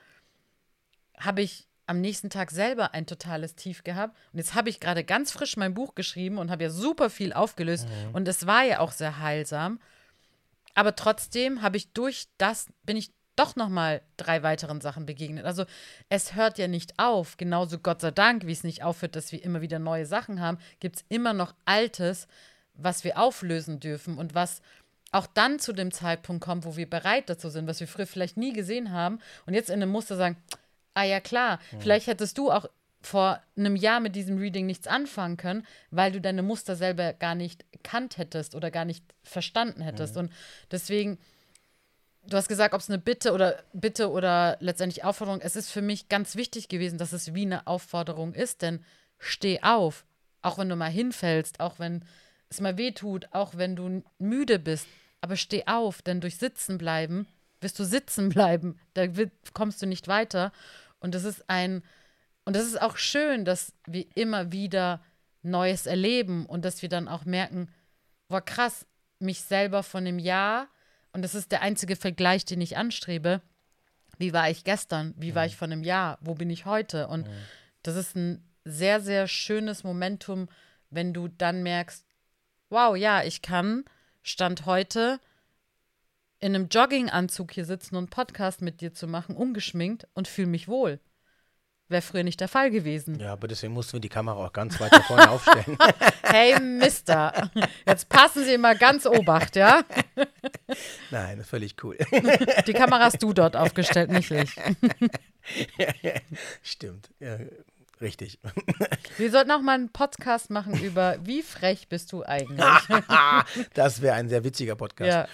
habe 1.17 1.41
ich 1.41 1.67
am 1.87 2.01
nächsten 2.01 2.29
Tag 2.29 2.51
selber 2.51 2.93
ein 2.93 3.05
totales 3.05 3.55
Tief 3.55 3.83
gehabt. 3.83 4.15
Und 4.33 4.39
jetzt 4.39 4.55
habe 4.55 4.69
ich 4.69 4.79
gerade 4.79 5.03
ganz 5.03 5.31
frisch 5.31 5.57
mein 5.57 5.73
Buch 5.73 5.95
geschrieben 5.95 6.37
und 6.37 6.51
habe 6.51 6.63
ja 6.63 6.69
super 6.69 7.09
viel 7.09 7.33
aufgelöst. 7.33 7.87
Mhm. 7.87 8.15
Und 8.15 8.27
es 8.27 8.47
war 8.47 8.63
ja 8.63 8.79
auch 8.79 8.91
sehr 8.91 9.19
heilsam. 9.19 9.79
Aber 10.73 10.95
trotzdem 10.95 11.61
habe 11.61 11.77
ich 11.77 11.93
durch 11.93 12.27
das, 12.37 12.67
bin 12.83 12.97
ich 12.97 13.11
doch 13.35 13.55
noch 13.55 13.69
mal 13.69 14.01
drei 14.17 14.43
weiteren 14.43 14.81
Sachen 14.81 15.05
begegnet. 15.05 15.45
Also 15.45 15.65
es 16.09 16.35
hört 16.35 16.57
ja 16.57 16.67
nicht 16.67 16.97
auf. 16.97 17.37
Genauso 17.37 17.79
Gott 17.79 18.01
sei 18.01 18.11
Dank, 18.11 18.45
wie 18.45 18.51
es 18.51 18.63
nicht 18.63 18.83
aufhört, 18.83 19.15
dass 19.15 19.31
wir 19.31 19.43
immer 19.43 19.61
wieder 19.61 19.79
neue 19.79 20.05
Sachen 20.05 20.39
haben, 20.39 20.57
gibt 20.79 20.97
es 20.97 21.05
immer 21.09 21.33
noch 21.33 21.53
Altes, 21.65 22.27
was 22.73 23.03
wir 23.03 23.19
auflösen 23.19 23.79
dürfen 23.79 24.17
und 24.17 24.35
was 24.35 24.61
auch 25.11 25.27
dann 25.27 25.59
zu 25.59 25.71
dem 25.71 25.91
Zeitpunkt 25.91 26.43
kommt, 26.43 26.65
wo 26.65 26.75
wir 26.75 26.89
bereit 26.89 27.29
dazu 27.29 27.49
sind, 27.49 27.67
was 27.67 27.79
wir 27.79 27.87
früher 27.87 28.07
vielleicht 28.07 28.35
nie 28.35 28.51
gesehen 28.51 28.91
haben 28.91 29.19
und 29.45 29.53
jetzt 29.53 29.69
in 29.69 29.81
einem 29.81 29.91
Muster 29.91 30.17
sagen, 30.17 30.35
ah 30.95 31.03
ja 31.03 31.19
klar, 31.19 31.59
mhm. 31.71 31.81
vielleicht 31.81 32.07
hättest 32.07 32.37
du 32.37 32.51
auch 32.51 32.65
vor 33.01 33.39
einem 33.55 33.75
Jahr 33.75 33.99
mit 33.99 34.15
diesem 34.15 34.39
Reading 34.39 34.65
nichts 34.65 34.87
anfangen 34.87 35.37
können, 35.37 35.67
weil 35.91 36.11
du 36.11 36.19
deine 36.19 36.41
Muster 36.41 36.75
selber 36.75 37.13
gar 37.13 37.35
nicht 37.35 37.63
kannt 37.83 38.17
hättest 38.17 38.55
oder 38.55 38.71
gar 38.71 38.85
nicht 38.85 39.05
verstanden 39.23 39.81
hättest. 39.81 40.15
Mhm. 40.15 40.21
Und 40.21 40.31
deswegen 40.71 41.19
du 42.27 42.35
hast 42.35 42.47
gesagt, 42.47 42.73
ob 42.73 42.81
es 42.81 42.89
eine 42.89 42.97
Bitte 42.97 43.33
oder 43.33 43.63
Bitte 43.73 44.09
oder 44.09 44.57
letztendlich 44.59 45.03
Aufforderung. 45.03 45.41
Es 45.41 45.55
ist 45.55 45.69
für 45.69 45.83
mich 45.83 46.09
ganz 46.09 46.35
wichtig 46.35 46.67
gewesen, 46.67 46.97
dass 46.97 47.13
es 47.13 47.35
wie 47.35 47.43
eine 47.43 47.67
Aufforderung 47.67 48.33
ist, 48.33 48.63
denn 48.63 48.83
steh 49.19 49.61
auf, 49.61 50.05
auch 50.41 50.57
wenn 50.57 50.69
du 50.69 50.75
mal 50.75 50.89
hinfällst, 50.89 51.59
auch 51.59 51.77
wenn 51.77 52.03
es 52.49 52.59
mal 52.59 52.77
weh 52.77 52.91
tut, 52.91 53.27
auch 53.31 53.55
wenn 53.55 53.75
du 53.75 54.03
müde 54.17 54.57
bist, 54.57 54.87
aber 55.21 55.35
steh 55.35 55.67
auf, 55.67 56.01
denn 56.01 56.21
durch 56.21 56.37
Sitzen 56.37 56.79
bleiben 56.79 57.27
wirst 57.65 57.79
du 57.79 57.83
sitzen 57.83 58.29
bleiben, 58.29 58.79
da 58.93 59.07
kommst 59.53 59.81
du 59.81 59.87
nicht 59.87 60.07
weiter. 60.07 60.51
Und 60.99 61.15
das 61.15 61.23
ist 61.23 61.49
ein, 61.49 61.83
und 62.45 62.55
das 62.55 62.65
ist 62.65 62.81
auch 62.81 62.97
schön, 62.97 63.45
dass 63.45 63.73
wir 63.85 64.05
immer 64.15 64.51
wieder 64.51 65.03
Neues 65.41 65.85
erleben 65.85 66.45
und 66.45 66.65
dass 66.65 66.81
wir 66.81 66.89
dann 66.89 67.07
auch 67.07 67.25
merken, 67.25 67.69
war 68.27 68.41
krass, 68.41 68.87
mich 69.19 69.41
selber 69.41 69.83
von 69.83 70.05
dem 70.05 70.19
Jahr, 70.19 70.67
und 71.13 71.21
das 71.21 71.35
ist 71.35 71.51
der 71.51 71.61
einzige 71.61 71.95
Vergleich, 71.95 72.43
den 72.43 72.59
ich 72.59 72.75
anstrebe, 72.77 73.41
wie 74.17 74.33
war 74.33 74.49
ich 74.49 74.63
gestern, 74.63 75.13
wie 75.17 75.35
war 75.35 75.45
ich 75.45 75.55
von 75.55 75.71
einem 75.71 75.83
Jahr, 75.83 76.17
wo 76.21 76.35
bin 76.35 76.49
ich 76.49 76.65
heute? 76.65 77.07
Und 77.07 77.29
das 77.83 77.95
ist 77.95 78.15
ein 78.15 78.43
sehr, 78.65 78.99
sehr 78.99 79.27
schönes 79.27 79.83
Momentum, 79.83 80.49
wenn 80.89 81.13
du 81.13 81.27
dann 81.27 81.63
merkst, 81.63 82.05
wow, 82.69 82.95
ja, 82.97 83.23
ich 83.23 83.41
kann 83.41 83.85
Stand 84.23 84.65
heute 84.65 85.19
in 86.45 86.53
einem 86.53 86.67
Jogginganzug 86.67 87.51
hier 87.53 87.65
sitzen 87.65 87.95
und 87.95 88.11
Podcast 88.11 88.61
mit 88.61 88.79
dir 88.79 88.93
zu 88.93 89.07
machen, 89.07 89.35
ungeschminkt 89.35 90.07
und 90.13 90.27
fühle 90.27 90.47
mich 90.47 90.67
wohl. 90.67 90.99
Wäre 91.87 92.03
früher 92.03 92.23
nicht 92.23 92.39
der 92.39 92.47
Fall 92.47 92.69
gewesen. 92.69 93.19
Ja, 93.19 93.33
aber 93.33 93.47
deswegen 93.47 93.73
mussten 93.73 93.93
wir 93.93 93.99
die 93.99 94.09
Kamera 94.09 94.45
auch 94.45 94.53
ganz 94.53 94.79
weit 94.79 94.93
da 94.93 95.01
vorne 95.01 95.29
aufstellen. 95.29 95.77
Hey, 96.21 96.59
Mister, 96.59 97.49
jetzt 97.87 98.09
passen 98.09 98.43
Sie 98.43 98.57
mal 98.57 98.77
ganz 98.77 99.05
Obacht, 99.05 99.55
ja? 99.55 99.83
Nein, 101.11 101.43
völlig 101.43 101.81
cool. 101.83 101.97
Die 102.67 102.73
Kamera 102.73 103.05
hast 103.05 103.23
du 103.23 103.31
dort 103.31 103.55
aufgestellt, 103.55 104.11
nicht 104.11 104.29
ich. 104.31 104.53
Stimmt. 106.61 107.09
Ja, 107.19 107.37
richtig. 108.01 108.39
Wir 109.17 109.31
sollten 109.31 109.51
auch 109.51 109.61
mal 109.61 109.75
einen 109.75 109.91
Podcast 109.91 110.49
machen 110.49 110.73
über, 110.83 111.17
wie 111.23 111.41
frech 111.41 111.87
bist 111.87 112.11
du 112.11 112.23
eigentlich? 112.23 112.59
das 113.73 114.01
wäre 114.01 114.15
ein 114.15 114.27
sehr 114.27 114.43
witziger 114.43 114.75
Podcast. 114.75 115.09
Ja. 115.09 115.27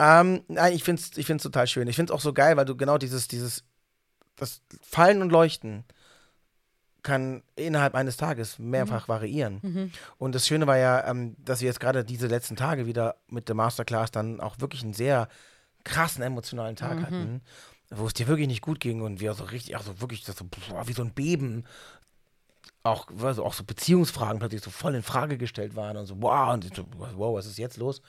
Ähm, 0.00 0.42
nein, 0.48 0.72
ich 0.72 0.82
finde 0.84 1.02
es 1.02 1.16
ich 1.16 1.26
find's 1.26 1.44
total 1.44 1.66
schön. 1.66 1.86
Ich 1.88 1.96
finde 1.96 2.12
es 2.12 2.16
auch 2.16 2.20
so 2.22 2.32
geil, 2.32 2.56
weil 2.56 2.64
du 2.64 2.76
genau 2.76 2.98
dieses, 2.98 3.28
dieses, 3.28 3.64
das 4.36 4.60
Fallen 4.82 5.22
und 5.22 5.30
Leuchten 5.30 5.84
kann 7.02 7.42
innerhalb 7.54 7.94
eines 7.94 8.16
Tages 8.16 8.58
mehrfach 8.58 9.08
variieren. 9.08 9.60
Und 10.18 10.34
das 10.34 10.46
Schöne 10.46 10.66
war 10.66 10.78
ja, 10.78 11.06
ähm, 11.06 11.36
dass 11.38 11.60
wir 11.60 11.66
jetzt 11.66 11.78
gerade 11.78 12.02
diese 12.04 12.26
letzten 12.26 12.56
Tage 12.56 12.86
wieder 12.86 13.16
mit 13.28 13.46
der 13.48 13.54
Masterclass 13.54 14.10
dann 14.10 14.40
auch 14.40 14.58
wirklich 14.58 14.82
einen 14.82 14.94
sehr 14.94 15.28
krassen 15.84 16.22
emotionalen 16.22 16.76
Tag 16.76 16.96
hatten, 17.02 17.42
wo 17.90 18.06
es 18.06 18.14
dir 18.14 18.26
wirklich 18.26 18.48
nicht 18.48 18.62
gut 18.62 18.80
ging 18.80 19.02
und 19.02 19.20
wir 19.20 19.34
so 19.34 19.44
richtig, 19.44 19.76
also 19.76 20.00
wirklich 20.00 20.24
das 20.24 20.36
so, 20.36 20.46
boah, 20.46 20.88
wie 20.88 20.94
so 20.94 21.02
ein 21.02 21.12
Beben 21.12 21.64
auch, 22.82 23.06
also 23.22 23.44
auch 23.44 23.52
so 23.52 23.64
Beziehungsfragen 23.64 24.38
plötzlich 24.38 24.62
so 24.62 24.70
voll 24.70 24.94
in 24.94 25.02
Frage 25.02 25.36
gestellt 25.36 25.76
waren 25.76 25.98
und 25.98 26.06
so, 26.06 26.16
wow, 26.20 26.54
und 26.54 26.74
so, 26.74 26.84
wow, 27.16 27.34
was 27.34 27.46
ist 27.46 27.58
jetzt 27.58 27.76
los? 27.76 28.00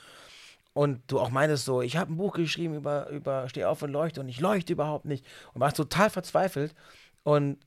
Und 0.75 1.09
du 1.09 1.21
auch 1.21 1.29
meintest 1.29 1.63
so, 1.63 1.81
ich 1.81 1.95
habe 1.95 2.11
ein 2.11 2.17
Buch 2.17 2.33
geschrieben 2.33 2.75
über, 2.75 3.07
über 3.09 3.47
Steh 3.47 3.63
auf 3.63 3.81
und 3.81 3.91
leuchte 3.91 4.19
und 4.19 4.27
ich 4.27 4.41
leuchte 4.41 4.73
überhaupt 4.73 5.05
nicht. 5.05 5.25
Und 5.53 5.61
warst 5.61 5.77
total 5.77 6.09
verzweifelt. 6.09 6.75
Und 7.23 7.65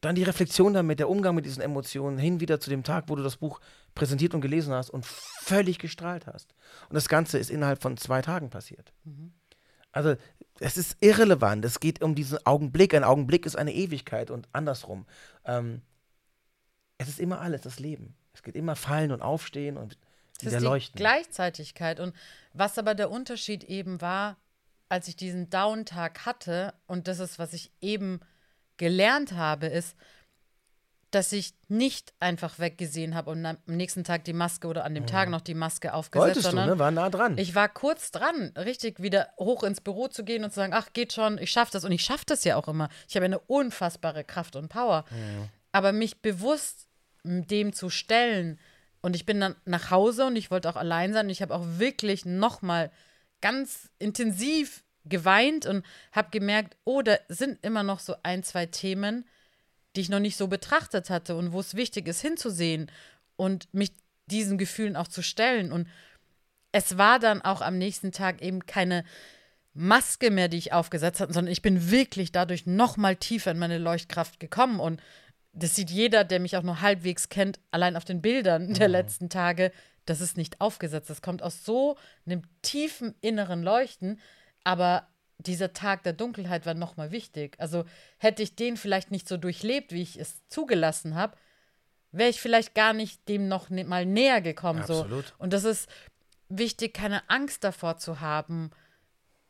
dann 0.00 0.14
die 0.14 0.22
Reflexion 0.22 0.72
damit, 0.72 1.00
der 1.00 1.10
Umgang 1.10 1.34
mit 1.34 1.44
diesen 1.44 1.62
Emotionen, 1.62 2.16
hin 2.16 2.40
wieder 2.40 2.60
zu 2.60 2.70
dem 2.70 2.82
Tag, 2.82 3.04
wo 3.08 3.14
du 3.14 3.22
das 3.22 3.36
Buch 3.36 3.60
präsentiert 3.94 4.32
und 4.32 4.40
gelesen 4.40 4.72
hast 4.72 4.88
und 4.88 5.04
völlig 5.04 5.78
gestrahlt 5.78 6.26
hast. 6.26 6.54
Und 6.88 6.94
das 6.94 7.10
Ganze 7.10 7.36
ist 7.36 7.50
innerhalb 7.50 7.82
von 7.82 7.98
zwei 7.98 8.22
Tagen 8.22 8.48
passiert. 8.48 8.94
Also, 9.92 10.16
es 10.60 10.78
ist 10.78 10.96
irrelevant. 11.00 11.62
Es 11.66 11.78
geht 11.78 12.02
um 12.02 12.14
diesen 12.14 12.38
Augenblick. 12.46 12.94
Ein 12.94 13.04
Augenblick 13.04 13.44
ist 13.44 13.56
eine 13.56 13.74
Ewigkeit 13.74 14.30
und 14.30 14.48
andersrum. 14.54 15.04
Ähm, 15.44 15.82
es 16.96 17.08
ist 17.08 17.20
immer 17.20 17.42
alles, 17.42 17.60
das 17.60 17.80
Leben. 17.80 18.16
Es 18.32 18.42
geht 18.42 18.56
immer 18.56 18.76
fallen 18.76 19.12
und 19.12 19.20
aufstehen 19.20 19.76
und 19.76 19.98
Das 20.42 20.54
ist 20.54 20.92
die. 20.92 20.96
Gleichzeitigkeit. 20.96 22.00
Und 22.00 22.14
was 22.52 22.78
aber 22.78 22.94
der 22.94 23.10
Unterschied 23.10 23.64
eben 23.64 24.00
war, 24.00 24.36
als 24.88 25.08
ich 25.08 25.16
diesen 25.16 25.50
Down-Tag 25.50 26.26
hatte, 26.26 26.74
und 26.86 27.08
das 27.08 27.20
ist, 27.20 27.38
was 27.38 27.52
ich 27.52 27.70
eben 27.80 28.20
gelernt 28.76 29.32
habe, 29.32 29.66
ist, 29.66 29.96
dass 31.10 31.32
ich 31.32 31.54
nicht 31.68 32.14
einfach 32.20 32.58
weggesehen 32.58 33.14
habe 33.14 33.30
und 33.30 33.44
am 33.44 33.56
nächsten 33.66 34.04
Tag 34.04 34.24
die 34.24 34.32
Maske 34.32 34.68
oder 34.68 34.84
an 34.84 34.94
dem 34.94 35.06
Tag 35.06 35.28
noch 35.28 35.40
die 35.40 35.54
Maske 35.54 35.92
aufgesetzt, 35.92 36.26
Wolltest 36.26 36.46
du, 36.46 36.50
sondern 36.50 36.68
ne? 36.68 36.78
War 36.78 36.90
nah 36.92 37.10
dran. 37.10 37.36
ich 37.36 37.54
war 37.54 37.68
kurz 37.68 38.12
dran, 38.12 38.52
richtig 38.56 39.02
wieder 39.02 39.28
hoch 39.36 39.64
ins 39.64 39.80
Büro 39.80 40.06
zu 40.06 40.24
gehen 40.24 40.44
und 40.44 40.50
zu 40.50 40.56
sagen, 40.56 40.72
ach, 40.72 40.92
geht 40.92 41.12
schon, 41.12 41.38
ich 41.38 41.50
schaffe 41.50 41.72
das. 41.72 41.84
Und 41.84 41.92
ich 41.92 42.02
schaffe 42.02 42.24
das 42.26 42.44
ja 42.44 42.56
auch 42.56 42.68
immer. 42.68 42.88
Ich 43.08 43.16
habe 43.16 43.24
eine 43.24 43.40
unfassbare 43.40 44.22
Kraft 44.22 44.54
und 44.54 44.68
Power. 44.68 45.04
Aber 45.72 45.92
mich 45.92 46.22
bewusst 46.22 46.86
dem 47.24 47.72
zu 47.72 47.90
stellen, 47.90 48.58
und 49.02 49.16
ich 49.16 49.24
bin 49.26 49.40
dann 49.40 49.56
nach 49.64 49.90
Hause 49.90 50.26
und 50.26 50.36
ich 50.36 50.50
wollte 50.50 50.68
auch 50.68 50.76
allein 50.76 51.12
sein. 51.12 51.26
Und 51.26 51.30
ich 51.30 51.42
habe 51.42 51.54
auch 51.54 51.64
wirklich 51.78 52.24
nochmal 52.26 52.90
ganz 53.40 53.88
intensiv 53.98 54.84
geweint 55.06 55.64
und 55.64 55.84
habe 56.12 56.28
gemerkt, 56.30 56.76
oh, 56.84 57.00
da 57.00 57.16
sind 57.28 57.58
immer 57.64 57.82
noch 57.82 58.00
so 58.00 58.14
ein, 58.22 58.42
zwei 58.42 58.66
Themen, 58.66 59.24
die 59.96 60.02
ich 60.02 60.10
noch 60.10 60.20
nicht 60.20 60.36
so 60.36 60.48
betrachtet 60.48 61.08
hatte 61.08 61.36
und 61.36 61.52
wo 61.52 61.60
es 61.60 61.74
wichtig 61.74 62.06
ist, 62.06 62.20
hinzusehen 62.20 62.90
und 63.36 63.72
mich 63.72 63.92
diesen 64.26 64.58
Gefühlen 64.58 64.96
auch 64.96 65.08
zu 65.08 65.22
stellen. 65.22 65.72
Und 65.72 65.88
es 66.72 66.98
war 66.98 67.18
dann 67.18 67.42
auch 67.42 67.62
am 67.62 67.78
nächsten 67.78 68.12
Tag 68.12 68.42
eben 68.42 68.66
keine 68.66 69.04
Maske 69.72 70.30
mehr, 70.30 70.48
die 70.48 70.58
ich 70.58 70.72
aufgesetzt 70.72 71.20
hatte, 71.20 71.32
sondern 71.32 71.52
ich 71.52 71.62
bin 71.62 71.90
wirklich 71.90 72.32
dadurch 72.32 72.66
noch 72.66 72.96
mal 72.98 73.16
tiefer 73.16 73.52
in 73.52 73.58
meine 73.58 73.78
Leuchtkraft 73.78 74.38
gekommen. 74.38 74.78
Und 74.78 75.00
das 75.52 75.74
sieht 75.74 75.90
jeder, 75.90 76.24
der 76.24 76.40
mich 76.40 76.56
auch 76.56 76.62
nur 76.62 76.80
halbwegs 76.80 77.28
kennt, 77.28 77.58
allein 77.70 77.96
auf 77.96 78.04
den 78.04 78.22
Bildern 78.22 78.74
der 78.74 78.88
letzten 78.88 79.28
Tage. 79.28 79.72
Das 80.06 80.20
ist 80.20 80.36
nicht 80.36 80.60
aufgesetzt. 80.60 81.10
Das 81.10 81.22
kommt 81.22 81.42
aus 81.42 81.64
so 81.64 81.96
einem 82.26 82.42
tiefen 82.62 83.14
inneren 83.20 83.62
Leuchten. 83.62 84.20
Aber 84.64 85.08
dieser 85.38 85.72
Tag 85.72 86.02
der 86.02 86.12
Dunkelheit 86.12 86.66
war 86.66 86.74
noch 86.74 86.96
mal 86.96 87.10
wichtig. 87.10 87.56
Also 87.58 87.84
hätte 88.18 88.42
ich 88.42 88.56
den 88.56 88.76
vielleicht 88.76 89.10
nicht 89.10 89.28
so 89.28 89.36
durchlebt, 89.36 89.92
wie 89.92 90.02
ich 90.02 90.18
es 90.18 90.42
zugelassen 90.48 91.14
habe, 91.14 91.36
wäre 92.12 92.30
ich 92.30 92.40
vielleicht 92.40 92.74
gar 92.74 92.92
nicht 92.92 93.28
dem 93.28 93.48
noch 93.48 93.70
ne- 93.70 93.84
mal 93.84 94.06
näher 94.06 94.40
gekommen. 94.40 94.84
So. 94.86 95.02
Absolut. 95.02 95.34
Und 95.38 95.52
das 95.52 95.64
ist 95.64 95.88
wichtig, 96.48 96.94
keine 96.94 97.28
Angst 97.28 97.64
davor 97.64 97.96
zu 97.96 98.20
haben, 98.20 98.70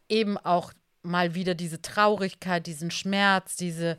eben 0.09 0.37
auch 0.39 0.73
mal 1.03 1.35
wieder 1.35 1.55
diese 1.55 1.81
Traurigkeit, 1.81 2.67
diesen 2.67 2.91
Schmerz, 2.91 3.57
diese, 3.57 3.97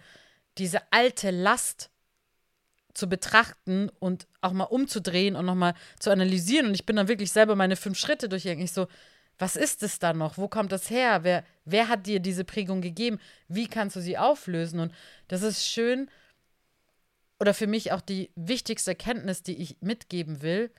diese 0.57 0.81
alte 0.91 1.31
Last 1.31 1.90
zu 2.93 3.07
betrachten 3.07 3.89
und 3.99 4.27
auch 4.41 4.53
mal 4.53 4.65
umzudrehen 4.65 5.35
und 5.35 5.45
nochmal 5.45 5.73
zu 5.99 6.09
analysieren. 6.11 6.67
Und 6.67 6.73
ich 6.73 6.85
bin 6.85 6.95
dann 6.95 7.07
wirklich 7.07 7.31
selber 7.31 7.55
meine 7.55 7.75
fünf 7.75 7.97
Schritte 7.97 8.29
durchgegangen. 8.29 8.65
Ich 8.65 8.73
so, 8.73 8.87
was 9.39 9.55
ist 9.55 9.83
es 9.83 9.99
da 9.99 10.13
noch? 10.13 10.37
Wo 10.37 10.47
kommt 10.47 10.71
das 10.71 10.89
her? 10.89 11.23
Wer, 11.23 11.43
wer 11.65 11.87
hat 11.87 12.05
dir 12.05 12.19
diese 12.19 12.43
Prägung 12.43 12.81
gegeben? 12.81 13.19
Wie 13.47 13.67
kannst 13.67 13.95
du 13.95 14.01
sie 14.01 14.17
auflösen? 14.17 14.79
Und 14.79 14.93
das 15.27 15.41
ist 15.41 15.65
schön, 15.65 16.09
oder 17.41 17.55
für 17.55 17.65
mich 17.65 17.91
auch 17.91 18.01
die 18.01 18.29
wichtigste 18.35 18.91
Erkenntnis, 18.91 19.41
die 19.41 19.57
ich 19.57 19.77
mitgeben 19.81 20.43
will. 20.43 20.69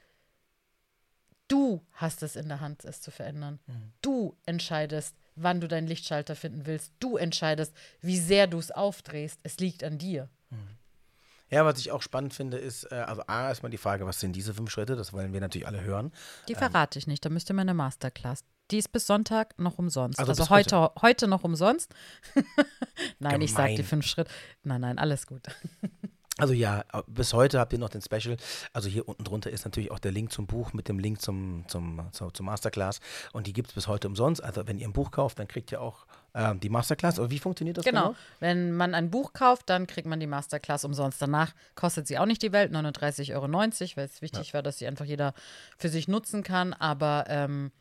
Du 1.48 1.82
hast 1.90 2.22
es 2.22 2.36
in 2.36 2.48
der 2.48 2.60
Hand, 2.60 2.84
es 2.84 3.00
zu 3.00 3.10
verändern. 3.10 3.58
Du 4.00 4.36
entscheidest, 4.46 5.16
wann 5.34 5.60
du 5.60 5.66
deinen 5.66 5.88
Lichtschalter 5.88 6.36
finden 6.36 6.64
willst. 6.64 6.92
Du 7.00 7.16
entscheidest, 7.16 7.74
wie 8.00 8.16
sehr 8.16 8.46
du 8.46 8.60
es 8.60 8.70
aufdrehst. 8.70 9.40
Es 9.42 9.58
liegt 9.58 9.82
an 9.82 9.98
dir. 9.98 10.28
Ja, 11.52 11.66
was 11.66 11.78
ich 11.78 11.90
auch 11.92 12.00
spannend 12.00 12.32
finde, 12.32 12.56
ist, 12.56 12.90
äh, 12.90 12.94
also 12.94 13.22
A, 13.26 13.48
erstmal 13.48 13.70
die 13.70 13.76
Frage, 13.76 14.06
was 14.06 14.18
sind 14.18 14.34
diese 14.34 14.54
fünf 14.54 14.70
Schritte? 14.70 14.96
Das 14.96 15.12
wollen 15.12 15.34
wir 15.34 15.40
natürlich 15.40 15.66
alle 15.66 15.82
hören. 15.82 16.10
Die 16.48 16.54
verrate 16.54 16.98
ich 16.98 17.06
nicht, 17.06 17.22
da 17.24 17.28
müsst 17.28 17.50
ihr 17.50 17.54
meine 17.54 17.74
Masterclass. 17.74 18.44
Die 18.70 18.78
ist 18.78 18.90
bis 18.90 19.06
Sonntag 19.06 19.58
noch 19.58 19.78
umsonst. 19.78 20.18
Also 20.18 20.30
Also, 20.30 20.44
bis 20.44 20.50
heute, 20.50 20.92
heute 21.02 21.28
noch 21.28 21.44
umsonst. 21.44 21.94
nein, 23.18 23.42
ich 23.42 23.52
sag 23.52 23.66
die 23.68 23.74
Gemein. 23.76 23.86
fünf 23.86 24.06
Schritte. 24.06 24.30
Nein, 24.62 24.80
nein, 24.80 24.98
alles 24.98 25.26
gut. 25.26 25.42
Also 26.38 26.54
ja, 26.54 26.84
bis 27.06 27.34
heute 27.34 27.60
habt 27.60 27.74
ihr 27.74 27.78
noch 27.78 27.90
den 27.90 28.00
Special. 28.00 28.38
Also 28.72 28.88
hier 28.88 29.06
unten 29.06 29.22
drunter 29.22 29.50
ist 29.50 29.66
natürlich 29.66 29.90
auch 29.90 29.98
der 29.98 30.12
Link 30.12 30.32
zum 30.32 30.46
Buch 30.46 30.72
mit 30.72 30.88
dem 30.88 30.98
Link 30.98 31.20
zum, 31.20 31.64
zum, 31.68 32.08
zum, 32.12 32.32
zum 32.32 32.46
Masterclass. 32.46 33.00
Und 33.32 33.46
die 33.46 33.52
gibt 33.52 33.68
es 33.68 33.74
bis 33.74 33.86
heute 33.86 34.08
umsonst. 34.08 34.42
Also 34.42 34.66
wenn 34.66 34.78
ihr 34.78 34.88
ein 34.88 34.94
Buch 34.94 35.10
kauft, 35.10 35.38
dann 35.38 35.46
kriegt 35.46 35.70
ihr 35.72 35.82
auch 35.82 36.06
ähm, 36.34 36.58
die 36.58 36.70
Masterclass. 36.70 37.18
Und 37.18 37.30
wie 37.30 37.38
funktioniert 37.38 37.76
das 37.76 37.84
Genau. 37.84 38.08
genau? 38.08 38.16
Wenn 38.40 38.72
man 38.72 38.94
ein 38.94 39.10
Buch 39.10 39.34
kauft, 39.34 39.68
dann 39.68 39.86
kriegt 39.86 40.06
man 40.08 40.20
die 40.20 40.26
Masterclass 40.26 40.86
umsonst. 40.86 41.20
Danach 41.20 41.52
kostet 41.74 42.06
sie 42.06 42.18
auch 42.18 42.26
nicht 42.26 42.42
die 42.42 42.52
Welt, 42.52 42.72
39,90 42.72 43.34
Euro, 43.34 43.52
weil 43.52 44.04
es 44.06 44.22
wichtig 44.22 44.54
war, 44.54 44.62
dass 44.62 44.78
sie 44.78 44.86
einfach 44.86 45.04
jeder 45.04 45.34
für 45.76 45.90
sich 45.90 46.08
nutzen 46.08 46.42
kann. 46.42 46.72
Aber 46.72 47.26
ähm, 47.28 47.72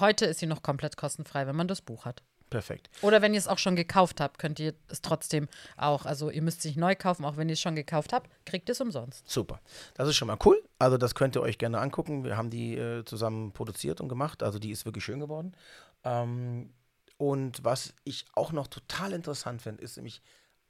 heute 0.00 0.26
ist 0.26 0.40
sie 0.40 0.46
noch 0.46 0.62
komplett 0.62 0.96
kostenfrei, 0.96 1.46
wenn 1.46 1.54
man 1.54 1.68
das 1.68 1.80
Buch 1.80 2.06
hat. 2.06 2.24
Perfekt. 2.50 2.88
Oder 3.02 3.22
wenn 3.22 3.34
ihr 3.34 3.38
es 3.38 3.48
auch 3.48 3.58
schon 3.58 3.74
gekauft 3.74 4.20
habt, 4.20 4.38
könnt 4.38 4.60
ihr 4.60 4.74
es 4.88 5.02
trotzdem 5.02 5.48
auch. 5.76 6.06
Also 6.06 6.30
ihr 6.30 6.42
müsst 6.42 6.60
es 6.60 6.64
nicht 6.66 6.76
neu 6.76 6.94
kaufen, 6.94 7.24
auch 7.24 7.36
wenn 7.36 7.48
ihr 7.48 7.54
es 7.54 7.60
schon 7.60 7.74
gekauft 7.74 8.12
habt, 8.12 8.30
kriegt 8.44 8.68
ihr 8.68 8.72
es 8.72 8.80
umsonst. 8.80 9.28
Super. 9.28 9.60
Das 9.94 10.08
ist 10.08 10.16
schon 10.16 10.28
mal 10.28 10.38
cool. 10.44 10.62
Also 10.78 10.96
das 10.96 11.14
könnt 11.14 11.36
ihr 11.36 11.42
euch 11.42 11.58
gerne 11.58 11.80
angucken. 11.80 12.24
Wir 12.24 12.36
haben 12.36 12.50
die 12.50 12.76
äh, 12.76 13.04
zusammen 13.04 13.52
produziert 13.52 14.00
und 14.00 14.08
gemacht. 14.08 14.42
Also 14.42 14.58
die 14.58 14.70
ist 14.70 14.84
wirklich 14.84 15.04
schön 15.04 15.20
geworden. 15.20 15.56
Ähm, 16.04 16.72
und 17.16 17.64
was 17.64 17.94
ich 18.04 18.26
auch 18.34 18.52
noch 18.52 18.66
total 18.66 19.12
interessant 19.12 19.62
finde, 19.62 19.82
ist 19.82 19.96
nämlich 19.96 20.22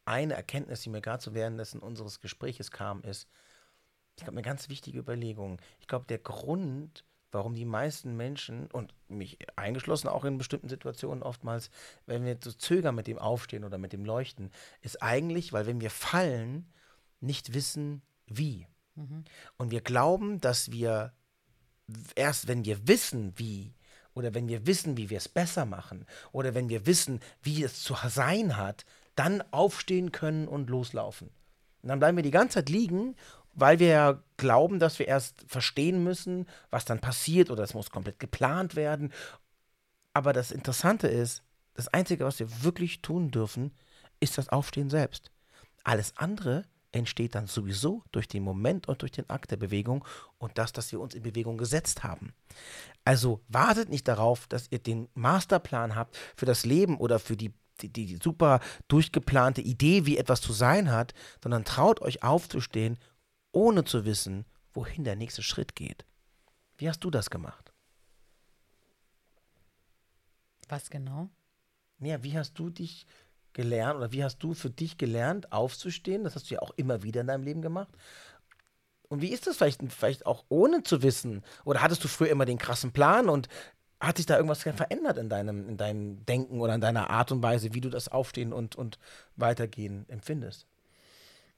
eine 0.05 0.35
Erkenntnis, 0.35 0.83
die 0.83 0.91
mir 0.91 1.01
gerade 1.01 1.23
so 1.23 1.35
währenddessen 1.35 1.81
unseres 1.81 2.21
Gespräches 2.21 2.71
kam, 2.71 3.03
ist, 3.03 3.29
ich 4.17 4.23
glaube, 4.23 4.33
eine 4.33 4.43
ganz 4.43 4.69
wichtige 4.69 4.99
Überlegung. 4.99 5.61
Ich 5.81 5.89
glaube, 5.89 6.07
der 6.07 6.19
Grund, 6.19 7.05
warum 7.35 7.55
die 7.55 7.65
meisten 7.65 8.17
Menschen, 8.17 8.69
und 8.71 8.95
mich 9.09 9.39
eingeschlossen 9.57 10.09
auch 10.09 10.25
in 10.25 10.39
bestimmten 10.39 10.69
Situationen 10.69 11.23
oftmals, 11.23 11.71
wenn 12.07 12.25
wir 12.25 12.39
so 12.43 12.53
zögern 12.53 12.95
mit 12.95 13.07
dem 13.07 13.19
Aufstehen 13.19 13.65
oder 13.65 13.77
mit 13.77 13.93
dem 13.93 14.05
Leuchten, 14.05 14.51
ist 14.81 15.03
eigentlich, 15.03 15.53
weil 15.53 15.67
wenn 15.67 15.81
wir 15.81 15.91
fallen, 15.91 16.73
nicht 17.21 17.53
wissen, 17.55 18.03
wie. 18.27 18.67
Mhm. 18.95 19.25
Und 19.57 19.71
wir 19.71 19.81
glauben, 19.81 20.41
dass 20.41 20.71
wir 20.71 21.13
erst, 22.15 22.49
wenn 22.49 22.65
wir 22.65 22.87
wissen, 22.87 23.33
wie, 23.37 23.75
oder 24.15 24.33
wenn 24.35 24.49
wir 24.49 24.67
wissen, 24.67 24.97
wie 24.97 25.11
wir 25.11 25.19
es 25.19 25.29
besser 25.29 25.67
machen, 25.67 26.07
oder 26.33 26.55
wenn 26.55 26.69
wir 26.69 26.87
wissen, 26.87 27.21
wie 27.43 27.63
es 27.63 27.83
zu 27.83 27.95
sein 28.09 28.57
hat, 28.57 28.85
dann 29.17 29.43
aufstehen 29.51 30.13
können 30.13 30.49
und 30.49 30.71
loslaufen. 30.71 31.31
Und 31.83 31.89
dann 31.89 31.99
bleiben 31.99 32.17
wir 32.17 32.23
die 32.23 32.31
ganze 32.31 32.55
Zeit 32.55 32.69
liegen, 32.71 33.17
weil 33.55 33.79
wir 33.79 33.89
ja 33.89 34.23
glauben, 34.37 34.79
dass 34.79 34.99
wir 34.99 35.09
erst 35.09 35.45
verstehen 35.47 36.03
müssen, 36.03 36.47
was 36.71 36.85
dann 36.85 37.01
passiert 37.01 37.51
oder 37.51 37.63
es 37.63 37.75
muss 37.75 37.91
komplett 37.91 38.19
geplant 38.19 38.77
werden. 38.77 39.13
Aber 40.13 40.33
das 40.33 40.51
Interessante 40.51 41.09
ist, 41.09 41.43
das 41.75 41.89
Einzige, 41.89 42.25
was 42.25 42.39
wir 42.39 42.63
wirklich 42.63 43.03
tun 43.03 43.31
dürfen, 43.31 43.73
ist 44.21 44.39
das 44.39 44.49
Aufstehen 44.49 44.91
selbst. 44.91 45.31
Alles 45.83 46.17
andere 46.17 46.65
entsteht 46.93 47.35
dann 47.35 47.49
sowieso 47.49 48.03
durch 48.13 48.29
den 48.29 48.45
Moment 48.45 48.89
und 48.89 49.03
durch 49.03 49.11
den 49.11 49.29
Akt 49.29 49.51
der 49.51 49.57
Bewegung 49.57 50.05
und 50.39 50.57
das, 50.59 50.73
dass 50.73 50.93
wir 50.93 51.01
uns 51.01 51.15
in 51.15 51.23
Bewegung 51.23 51.59
gesetzt 51.59 52.05
haben. 52.05 52.33
Also 53.05 53.41
wartet 53.49 53.89
nicht 53.89 54.07
darauf, 54.07 54.47
dass 54.47 54.69
ihr 54.71 54.79
den 54.79 55.09
Masterplan 55.15 55.97
habt 55.97 56.17
für 56.37 56.47
das 56.47 56.65
Leben 56.65 56.97
oder 56.99 57.19
für 57.19 57.37
die 57.37 57.53
die, 57.81 57.89
die, 57.89 58.19
super 58.23 58.61
durchgeplante 58.87 59.61
Idee, 59.61 60.07
wie 60.07 60.17
etwas 60.17 60.41
zu 60.41 60.53
sein 60.53 60.93
hat, 60.93 61.13
sondern 61.43 61.65
traut 61.65 62.01
euch 62.01 62.23
aufzustehen, 62.23 62.99
ohne 63.55 63.85
zu 63.85 64.05
wissen, 64.05 64.45
wohin 64.73 65.05
der 65.05 65.17
nächste 65.17 65.43
Schritt 65.43 65.75
geht. 65.75 66.05
Wie 66.77 66.89
hast 66.89 67.01
du 67.05 67.11
das 67.11 67.31
gemacht? 67.31 67.73
Was 70.69 70.91
genau? 70.91 71.29
Ja, 72.01 72.23
wie 72.23 72.37
hast 72.37 72.59
du 72.59 72.71
dich 72.71 73.07
gelernt 73.53 73.97
oder 73.97 74.13
wie 74.13 74.25
hast 74.25 74.39
du 74.39 74.55
für 74.55 74.71
dich 74.71 74.99
gelernt, 74.99 75.53
aufzustehen? 75.53 76.25
Das 76.25 76.35
hast 76.35 76.51
du 76.51 76.55
ja 76.55 76.63
auch 76.63 76.73
immer 76.77 77.03
wieder 77.03 77.21
in 77.21 77.29
deinem 77.29 77.45
Leben 77.45 77.63
gemacht. 77.63 77.93
Und 79.09 79.23
wie 79.23 79.31
ist 79.31 79.47
das 79.47 79.57
vielleicht, 79.57 79.81
vielleicht 79.93 80.27
auch 80.27 80.45
ohne 80.49 80.83
zu 80.83 81.03
wissen? 81.03 81.45
Oder 81.65 81.83
hattest 81.83 82.03
du 82.03 82.09
früher 82.09 82.31
immer 82.31 82.47
den 82.47 82.59
krassen 82.59 82.93
Plan 82.93 83.29
und 83.29 83.49
hat 84.01 84.17
sich 84.17 84.27
da 84.27 84.37
irgendwas 84.37 84.63
verändert 84.63 85.19
in 85.19 85.29
deinem, 85.29 85.69
in 85.69 85.77
deinem 85.77 86.27
Denken 86.27 86.61
oder 86.61 86.75
in 86.75 86.81
deiner 86.81 87.11
Art 87.11 87.31
und 87.31 87.43
Weise, 87.43 87.75
wie 87.75 87.81
du 87.81 87.91
das 87.91 88.09
Aufstehen 88.09 88.53
und, 88.53 88.77
und 88.77 88.99
Weitergehen 89.37 90.05
empfindest? 90.09 90.67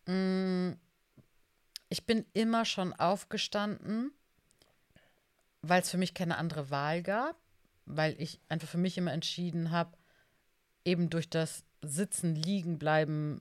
Mm, 0.07 0.73
ich 1.89 2.07
bin 2.07 2.25
immer 2.33 2.65
schon 2.65 2.93
aufgestanden, 2.93 4.13
weil 5.63 5.83
es 5.83 5.91
für 5.91 5.99
mich 5.99 6.15
keine 6.15 6.39
andere 6.39 6.71
Wahl 6.71 7.03
gab, 7.03 7.37
weil 7.85 8.21
ich 8.21 8.41
einfach 8.49 8.69
für 8.69 8.79
mich 8.79 8.99
immer 8.99 9.13
entschieden 9.13 9.71
habe, 9.71 9.97
eben 10.85 11.11
durch 11.11 11.29
das 11.29 11.65
Sitzen, 11.83 12.35
Liegen 12.35 12.79
bleiben, 12.79 13.41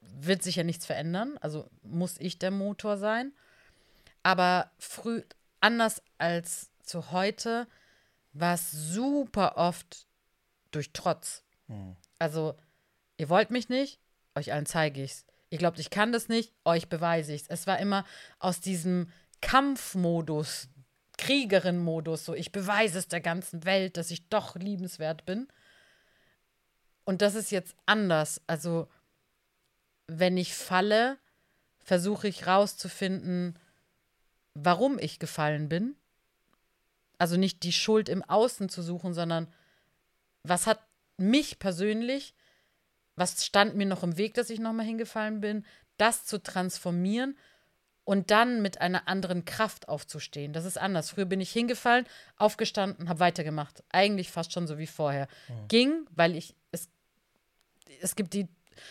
wird 0.00 0.42
sich 0.42 0.56
ja 0.56 0.64
nichts 0.64 0.86
verändern. 0.86 1.38
Also 1.40 1.68
muss 1.82 2.18
ich 2.18 2.38
der 2.38 2.50
Motor 2.50 2.96
sein. 2.96 3.32
Aber 4.22 4.70
früh, 4.78 5.22
anders 5.60 6.02
als 6.18 6.70
zu 6.82 7.10
heute, 7.10 7.66
war 8.32 8.54
es 8.54 8.70
super 8.70 9.56
oft 9.56 10.06
durch 10.70 10.92
Trotz. 10.92 11.42
Hm. 11.68 11.96
Also, 12.18 12.54
ihr 13.16 13.28
wollt 13.28 13.50
mich 13.50 13.68
nicht, 13.68 14.00
euch 14.34 14.52
allen 14.52 14.66
zeige 14.66 15.02
ich's. 15.02 15.24
Ihr 15.50 15.58
glaubt, 15.58 15.78
ich 15.78 15.90
kann 15.90 16.12
das 16.12 16.28
nicht, 16.28 16.52
euch 16.64 16.88
beweise 16.88 17.32
ich's. 17.32 17.46
Es 17.48 17.66
war 17.66 17.78
immer 17.78 18.04
aus 18.38 18.60
diesem 18.60 19.12
Kampfmodus, 19.40 20.68
Kriegerin-Modus, 21.18 22.24
so 22.24 22.34
ich 22.34 22.52
beweise 22.52 22.98
es 22.98 23.08
der 23.08 23.20
ganzen 23.20 23.64
Welt, 23.64 23.96
dass 23.96 24.10
ich 24.10 24.28
doch 24.28 24.56
liebenswert 24.56 25.24
bin. 25.24 25.48
Und 27.04 27.22
das 27.22 27.34
ist 27.34 27.50
jetzt 27.50 27.76
anders. 27.86 28.42
Also, 28.46 28.88
wenn 30.08 30.36
ich 30.36 30.54
falle, 30.54 31.18
versuche 31.78 32.28
ich 32.28 32.46
rauszufinden, 32.46 33.58
warum 34.54 34.98
ich 34.98 35.18
gefallen 35.18 35.68
bin 35.68 35.96
also 37.18 37.36
nicht 37.36 37.62
die 37.62 37.72
Schuld 37.72 38.08
im 38.08 38.22
Außen 38.22 38.68
zu 38.68 38.82
suchen, 38.82 39.14
sondern 39.14 39.48
was 40.42 40.66
hat 40.66 40.80
mich 41.16 41.58
persönlich, 41.58 42.34
was 43.16 43.44
stand 43.44 43.74
mir 43.74 43.86
noch 43.86 44.02
im 44.02 44.16
Weg, 44.16 44.34
dass 44.34 44.50
ich 44.50 44.60
nochmal 44.60 44.86
hingefallen 44.86 45.40
bin, 45.40 45.64
das 45.96 46.24
zu 46.24 46.42
transformieren 46.42 47.36
und 48.04 48.30
dann 48.30 48.62
mit 48.62 48.80
einer 48.80 49.08
anderen 49.08 49.44
Kraft 49.44 49.88
aufzustehen. 49.88 50.52
Das 50.52 50.64
ist 50.64 50.78
anders. 50.78 51.10
Früher 51.10 51.24
bin 51.24 51.40
ich 51.40 51.50
hingefallen, 51.50 52.06
aufgestanden, 52.36 53.08
habe 53.08 53.20
weitergemacht. 53.20 53.82
Eigentlich 53.90 54.30
fast 54.30 54.52
schon 54.52 54.66
so 54.66 54.78
wie 54.78 54.86
vorher. 54.86 55.26
Mhm. 55.48 55.68
Ging, 55.68 56.06
weil 56.14 56.36
ich, 56.36 56.54
es, 56.70 56.88
es 58.00 58.14
gibt 58.14 58.34
die 58.34 58.46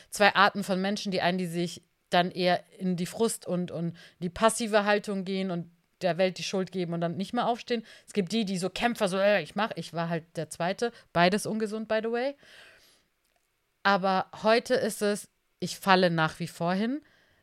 zwei 0.09 0.35
Arten 0.35 0.63
von 0.63 0.81
Menschen, 0.81 1.11
die 1.11 1.21
einen, 1.21 1.37
die 1.37 1.47
sich 1.47 1.81
dann 2.09 2.29
eher 2.31 2.63
in 2.77 2.97
die 2.97 3.05
Frust 3.05 3.47
und, 3.47 3.71
und 3.71 3.95
die 4.19 4.29
passive 4.29 4.83
Haltung 4.85 5.23
gehen 5.23 5.49
und 5.49 5.69
der 6.01 6.17
Welt 6.17 6.37
die 6.37 6.43
Schuld 6.43 6.73
geben 6.73 6.93
und 6.93 7.01
dann 7.01 7.15
nicht 7.15 7.33
mehr 7.33 7.47
aufstehen. 7.47 7.85
Es 8.05 8.13
gibt 8.13 8.31
die, 8.31 8.43
die 8.43 8.57
so 8.57 8.69
Kämpfer, 8.69 9.07
so, 9.07 9.17
äh, 9.17 9.41
ich 9.41 9.55
mach, 9.55 9.71
ich 9.75 9.93
war 9.93 10.09
halt 10.09 10.25
der 10.35 10.49
Zweite. 10.49 10.91
Beides 11.13 11.45
ungesund, 11.45 11.87
by 11.87 11.99
the 12.03 12.11
way. 12.11 12.35
Aber 13.85 14.25
heute 14.41 14.73
ist 14.73 15.03
es, 15.03 15.29
ich 15.59 15.77
falle 15.77 16.09
nach 16.09 16.39
wie 16.39 16.47
vor 16.47 16.73
hin, 16.73 17.01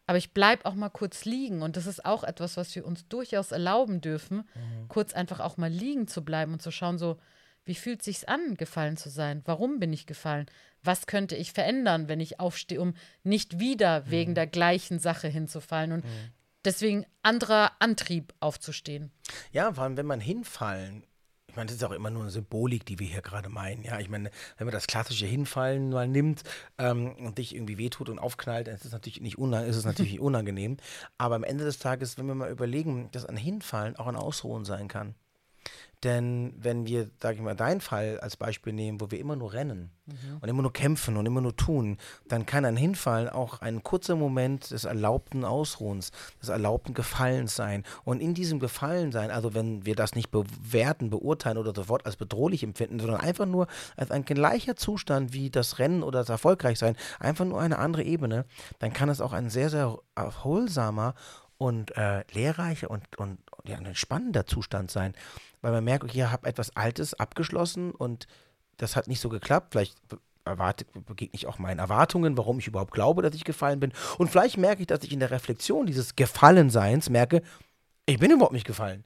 aber 0.09 0.19
ich 0.19 0.35
bleibe 0.35 0.67
auch 0.67 0.75
mal 0.75 0.89
kurz 0.89 1.25
liegen. 1.25 1.63
Und 1.63 1.77
das 1.77 1.87
ist 1.87 2.05
auch 2.05 2.25
etwas, 2.25 2.57
was 2.57 2.75
wir 2.75 2.85
uns 2.85 3.07
durchaus 3.07 3.53
erlauben 3.53 4.01
dürfen, 4.01 4.39
mhm. 4.39 4.89
kurz 4.89 5.13
einfach 5.13 5.39
auch 5.39 5.57
mal 5.57 5.71
liegen 5.71 6.09
zu 6.09 6.25
bleiben 6.25 6.53
und 6.53 6.61
zu 6.61 6.73
schauen, 6.73 6.99
so, 6.99 7.17
wie 7.65 7.77
fühlt 7.77 8.01
es 8.01 8.07
sich 8.07 8.29
an, 8.29 8.57
gefallen 8.57 8.97
zu 8.97 9.09
sein? 9.09 9.43
Warum 9.45 9.79
bin 9.79 9.93
ich 9.93 10.05
gefallen? 10.05 10.47
Was 10.83 11.07
könnte 11.07 11.37
ich 11.37 11.53
verändern, 11.53 12.09
wenn 12.09 12.19
ich 12.19 12.41
aufstehe, 12.41 12.81
um 12.81 12.95
nicht 13.23 13.61
wieder 13.61 14.01
mhm. 14.01 14.11
wegen 14.11 14.35
der 14.35 14.49
gleichen 14.49 14.99
Sache 14.99 15.29
hinzufallen? 15.29 15.93
Und 15.93 16.05
mhm. 16.05 16.33
Deswegen 16.65 17.07
anderer 17.23 17.73
Antrieb 17.81 18.35
aufzustehen. 18.41 19.13
Ja, 19.53 19.73
vor 19.73 19.85
allem, 19.85 19.97
wenn 19.97 20.07
man 20.07 20.21
hinfallen 20.21 21.05
ich 21.53 21.57
meine, 21.57 21.67
das 21.67 21.77
ist 21.77 21.85
auch 21.85 21.91
immer 21.91 22.09
nur 22.09 22.23
eine 22.23 22.31
Symbolik, 22.31 22.87
die 22.87 22.99
wir 22.99 23.07
hier 23.07 23.21
gerade 23.21 23.51
meinen. 23.51 23.83
Ja, 23.83 24.01
ich 24.01 24.09
meine, 24.09 24.31
wenn 24.57 24.67
man 24.67 24.73
das 24.73 24.87
klassische 24.87 25.27
Hinfallen 25.27 25.91
mal 25.91 26.09
nimmt 26.09 26.45
ähm, 26.79 27.15
und 27.17 27.37
dich 27.37 27.55
irgendwie 27.55 27.77
wehtut 27.77 28.09
und 28.09 28.19
aufknallt, 28.19 28.69
dann 28.69 28.75
ist 28.75 28.87
es 28.87 28.93
natürlich 28.93 29.21
nicht 29.21 29.37
unangenehm, 29.37 29.69
ist 29.69 29.77
es 29.77 29.85
natürlich 29.85 30.19
unangenehm. 30.21 30.79
Aber 31.19 31.35
am 31.35 31.45
Ende 31.45 31.65
des 31.65 31.79
Tages, 31.79 32.17
wenn 32.17 32.25
wir 32.25 32.35
mal 32.35 32.51
überlegen, 32.51 33.11
dass 33.13 33.27
ein 33.27 33.37
Hinfallen 33.37 33.97
auch 33.97 34.07
ein 34.07 34.17
Ausruhen 34.17 34.65
sein 34.65 34.89
kann. 34.89 35.15
Denn 36.05 36.53
wenn 36.57 36.87
wir, 36.87 37.11
sage 37.21 37.37
ich 37.37 37.43
mal, 37.43 37.55
deinen 37.55 37.81
Fall 37.81 38.19
als 38.21 38.37
Beispiel 38.37 38.73
nehmen, 38.73 39.01
wo 39.01 39.13
wir 39.13 39.21
immer 39.21 39.37
nur 39.37 39.53
rennen 39.53 39.91
mhm. 40.07 40.39
und 40.41 40.49
immer 40.49 40.63
nur 40.63 40.73
kämpfen 40.73 41.17
und 41.17 41.27
immer 41.27 41.41
nur 41.41 41.57
tun, 41.57 41.97
dann 42.27 42.45
kann 42.45 42.65
ein 42.65 42.77
Hinfallen 42.77 43.29
auch 43.29 43.61
ein 43.61 43.85
kurzer 43.85 44.17
Moment 44.17 44.73
des 44.73 44.85
erlaubten 44.85 45.45
Ausruhens, 45.45 46.11
des 46.41 46.49
erlaubten 46.49 46.93
Gefallens 46.93 47.55
sein. 47.55 47.85
Und 48.05 48.21
in 48.21 48.35
diesem 48.35 48.59
Gefallensein, 48.59 49.31
also 49.31 49.55
wenn 49.55 49.87
wir 49.87 49.95
das 49.95 50.17
nicht 50.17 50.33
bewerten, 50.33 51.09
beurteilen 51.09 51.59
oder 51.59 51.73
sofort 51.73 52.05
als 52.05 52.17
bedrohlich 52.17 52.65
empfinden, 52.65 52.99
sondern 52.99 53.21
einfach 53.21 53.47
nur 53.47 53.69
als 53.97 54.11
ein 54.11 54.25
gleicher 54.25 54.75
Zustand 54.75 55.33
wie 55.33 55.51
das 55.51 55.79
Rennen 55.79 56.03
oder 56.03 56.19
das 56.21 56.31
Erfolgreichsein, 56.31 56.97
einfach 57.21 57.45
nur 57.45 57.61
eine 57.61 57.79
andere 57.79 58.03
Ebene, 58.03 58.45
dann 58.81 58.93
kann 58.93 59.09
es 59.09 59.21
auch 59.21 59.33
ein 59.33 59.51
sehr, 59.51 59.71
sehr 59.71 59.99
erholsamer 60.17 61.15
und 61.59 61.97
äh, 61.97 62.25
lehrreicher 62.33 62.91
und, 62.91 63.05
und 63.19 63.39
ja, 63.65 63.77
ein 63.77 63.95
spannender 63.95 64.47
Zustand 64.47 64.91
sein 64.91 65.15
weil 65.63 65.73
man 65.73 65.85
merkt, 65.85 66.05
okay, 66.05 66.19
ich 66.19 66.31
habe 66.31 66.49
etwas 66.49 66.77
Altes 66.77 67.15
abgeschlossen 67.15 67.93
und 67.93 68.27
das 68.77 68.97
hat 68.97 69.09
nicht 69.09 69.21
so 69.21 69.29
geklappt. 69.29 69.69
Vielleicht 69.73 69.97
erwarte, 70.45 70.85
begegne 71.07 71.35
ich 71.35 71.47
auch 71.47 71.59
meinen 71.59 71.79
Erwartungen, 71.79 72.37
warum 72.37 72.59
ich 72.59 72.67
überhaupt 72.67 72.93
glaube, 72.93 73.23
dass 73.23 73.35
ich 73.35 73.45
gefallen 73.45 73.81
bin. 73.81 73.93
Und 74.19 74.29
vielleicht 74.29 74.59
merke 74.59 74.83
ich, 74.83 74.89
dass 74.89 75.05
ich 75.05 75.13
in 75.13 75.21
der 75.21 75.31
Reflexion 75.31 75.87
dieses 75.87 76.17
Gefallenseins 76.17 77.09
merke, 77.09 77.43
ich 78.07 78.19
bin 78.19 78.31
überhaupt 78.31 78.53
nicht 78.53 78.67
gefallen 78.67 79.05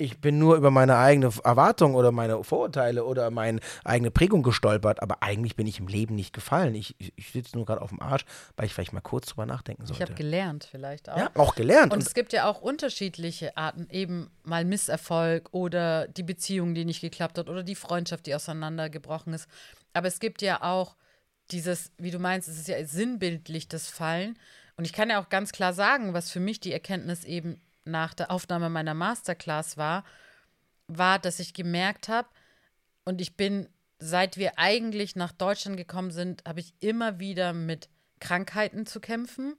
ich 0.00 0.18
bin 0.18 0.38
nur 0.38 0.56
über 0.56 0.70
meine 0.70 0.96
eigene 0.96 1.30
Erwartung 1.44 1.94
oder 1.94 2.10
meine 2.10 2.42
Vorurteile 2.42 3.04
oder 3.04 3.30
meine 3.30 3.60
eigene 3.84 4.10
Prägung 4.10 4.42
gestolpert, 4.42 5.02
aber 5.02 5.22
eigentlich 5.22 5.56
bin 5.56 5.66
ich 5.66 5.78
im 5.78 5.88
Leben 5.88 6.14
nicht 6.14 6.32
gefallen. 6.32 6.74
Ich, 6.74 6.94
ich, 6.98 7.12
ich 7.16 7.30
sitze 7.30 7.56
nur 7.56 7.66
gerade 7.66 7.82
auf 7.82 7.90
dem 7.90 8.00
Arsch, 8.00 8.24
weil 8.56 8.66
ich 8.66 8.74
vielleicht 8.74 8.94
mal 8.94 9.00
kurz 9.00 9.26
drüber 9.26 9.46
nachdenken 9.46 9.86
sollte. 9.86 10.02
Ich 10.02 10.08
habe 10.08 10.16
gelernt 10.16 10.66
vielleicht 10.70 11.10
auch. 11.10 11.18
Ja, 11.18 11.30
auch 11.34 11.54
gelernt. 11.54 11.92
Und, 11.92 11.98
Und 11.98 12.06
es 12.06 12.14
gibt 12.14 12.32
ja 12.32 12.48
auch 12.48 12.62
unterschiedliche 12.62 13.56
Arten, 13.56 13.88
eben 13.90 14.30
mal 14.42 14.64
Misserfolg 14.64 15.48
oder 15.52 16.08
die 16.08 16.22
Beziehung, 16.22 16.74
die 16.74 16.86
nicht 16.86 17.02
geklappt 17.02 17.38
hat 17.38 17.50
oder 17.50 17.62
die 17.62 17.74
Freundschaft, 17.74 18.26
die 18.26 18.34
auseinandergebrochen 18.34 19.34
ist. 19.34 19.48
Aber 19.92 20.08
es 20.08 20.18
gibt 20.18 20.40
ja 20.40 20.62
auch 20.62 20.96
dieses, 21.50 21.92
wie 21.98 22.10
du 22.10 22.18
meinst, 22.18 22.48
es 22.48 22.58
ist 22.58 22.68
ja 22.68 22.82
sinnbildlich 22.84 23.68
das 23.68 23.88
Fallen. 23.88 24.38
Und 24.76 24.86
ich 24.86 24.92
kann 24.94 25.10
ja 25.10 25.20
auch 25.20 25.28
ganz 25.28 25.52
klar 25.52 25.74
sagen, 25.74 26.14
was 26.14 26.30
für 26.30 26.40
mich 26.40 26.58
die 26.60 26.72
Erkenntnis 26.72 27.24
eben 27.24 27.60
nach 27.90 28.14
der 28.14 28.30
Aufnahme 28.30 28.70
meiner 28.70 28.94
Masterclass 28.94 29.76
war, 29.76 30.04
war, 30.86 31.18
dass 31.18 31.40
ich 31.40 31.54
gemerkt 31.54 32.08
habe, 32.08 32.28
Und 33.04 33.20
ich 33.20 33.36
bin, 33.36 33.68
seit 33.98 34.36
wir 34.36 34.58
eigentlich 34.58 35.16
nach 35.16 35.32
Deutschland 35.32 35.76
gekommen 35.76 36.10
sind, 36.10 36.44
habe 36.46 36.60
ich 36.60 36.74
immer 36.80 37.18
wieder 37.18 37.52
mit 37.52 37.88
Krankheiten 38.20 38.86
zu 38.86 39.00
kämpfen, 39.00 39.56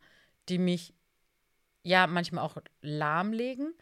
die 0.50 0.58
mich 0.58 0.94
ja 1.84 2.08
manchmal 2.08 2.46
auch 2.46 2.58
lahmlegen. 2.82 3.74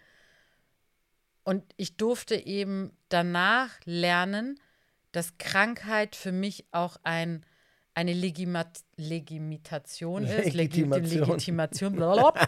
Und 1.44 1.64
ich 1.78 1.98
durfte 1.98 2.36
eben 2.36 2.98
danach 3.10 3.72
lernen, 3.86 4.60
dass 5.12 5.38
Krankheit 5.38 6.16
für 6.16 6.32
mich 6.32 6.66
auch 6.72 6.98
ein, 7.04 7.46
eine 7.96 8.14
Legimat 8.14 8.80
Legimitation 8.96 10.24
ist. 10.24 10.54
Legitimation. 10.54 11.20
Legitimation. 11.20 11.96
blablabla. 11.96 12.48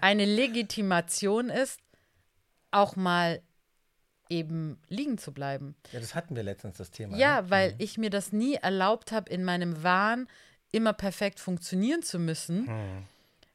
eine 0.00 0.24
Legitimation 0.24 1.50
ist, 1.50 1.80
auch 2.70 2.96
mal 2.96 3.42
eben 4.28 4.78
liegen 4.88 5.18
zu 5.18 5.32
bleiben. 5.32 5.74
Ja, 5.92 6.00
das 6.00 6.14
hatten 6.14 6.34
wir 6.34 6.42
letztens, 6.42 6.78
das 6.78 6.90
Thema. 6.90 7.16
Ja, 7.16 7.42
ne? 7.42 7.50
weil 7.50 7.74
ich 7.78 7.98
mir 7.98 8.10
das 8.10 8.32
nie 8.32 8.54
erlaubt 8.54 9.12
habe, 9.12 9.30
in 9.30 9.44
meinem 9.44 9.82
Wahn 9.82 10.26
immer 10.72 10.92
perfekt 10.94 11.38
funktionieren 11.38 12.02
zu 12.02 12.18
müssen, 12.18 12.66
Hm. 12.66 13.04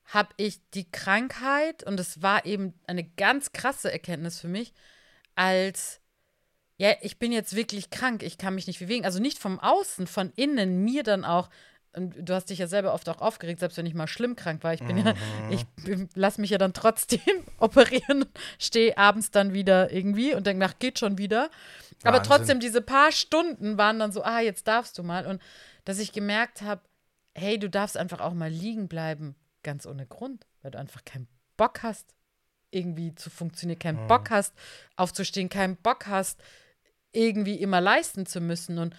habe 0.05 0.29
ich 0.37 0.59
die 0.75 0.89
Krankheit, 0.89 1.83
und 1.83 1.99
es 1.99 2.21
war 2.21 2.45
eben 2.45 2.73
eine 2.85 3.03
ganz 3.03 3.51
krasse 3.53 3.91
Erkenntnis 3.91 4.39
für 4.39 4.47
mich, 4.49 4.73
als, 5.35 5.99
ja, 6.77 6.93
ich 7.01 7.17
bin 7.17 7.31
jetzt 7.31 7.55
wirklich 7.55 7.89
krank, 7.89 8.21
ich 8.23 8.37
kann 8.37 8.55
mich 8.55 8.67
nicht 8.67 8.79
bewegen. 8.79 9.05
Also 9.05 9.19
nicht 9.19 9.39
vom 9.39 9.59
Außen, 9.59 10.05
von 10.05 10.31
innen, 10.35 10.83
mir 10.83 11.03
dann 11.03 11.25
auch. 11.25 11.49
Und 11.93 12.13
du 12.17 12.33
hast 12.35 12.51
dich 12.51 12.59
ja 12.59 12.67
selber 12.67 12.93
oft 12.93 13.09
auch 13.09 13.19
aufgeregt, 13.19 13.59
selbst 13.59 13.77
wenn 13.77 13.87
ich 13.87 13.95
mal 13.95 14.07
schlimm 14.07 14.35
krank 14.35 14.63
war. 14.63 14.73
Ich 14.75 14.83
bin 14.83 14.97
ja, 14.97 15.15
ich 15.49 15.65
lasse 16.13 16.39
mich 16.39 16.51
ja 16.51 16.59
dann 16.59 16.73
trotzdem 16.73 17.19
operieren, 17.57 18.25
stehe 18.59 18.95
abends 18.95 19.31
dann 19.31 19.53
wieder 19.53 19.91
irgendwie 19.91 20.35
und 20.35 20.45
denke, 20.45 20.59
nach 20.59 20.77
geht 20.77 20.99
schon 20.99 21.17
wieder. 21.17 21.49
Aber 22.03 22.17
Wahnsinn. 22.17 22.31
trotzdem, 22.31 22.59
diese 22.59 22.81
paar 22.81 23.11
Stunden 23.11 23.79
waren 23.79 23.97
dann 23.97 24.11
so, 24.11 24.21
ah, 24.21 24.41
jetzt 24.41 24.67
darfst 24.67 24.99
du 24.99 25.03
mal. 25.03 25.25
Und 25.25 25.41
dass 25.85 25.97
ich 25.97 26.11
gemerkt 26.11 26.61
habe, 26.61 26.81
hey, 27.33 27.57
du 27.57 27.69
darfst 27.69 27.97
einfach 27.97 28.19
auch 28.19 28.33
mal 28.33 28.51
liegen 28.51 28.87
bleiben, 28.87 29.35
ganz 29.63 29.87
ohne 29.87 30.05
Grund, 30.05 30.45
weil 30.61 30.71
du 30.71 30.77
einfach 30.77 31.03
keinen 31.05 31.27
Bock 31.55 31.81
hast, 31.81 32.13
irgendwie 32.69 33.15
zu 33.15 33.31
funktionieren, 33.31 33.79
keinen 33.79 34.07
Bock 34.07 34.29
hast, 34.29 34.53
aufzustehen, 34.95 35.49
keinen 35.49 35.77
Bock 35.77 36.05
hast, 36.05 36.39
irgendwie 37.17 37.55
immer 37.55 37.81
leisten 37.81 38.25
zu 38.25 38.39
müssen. 38.39 38.77
Und 38.77 38.95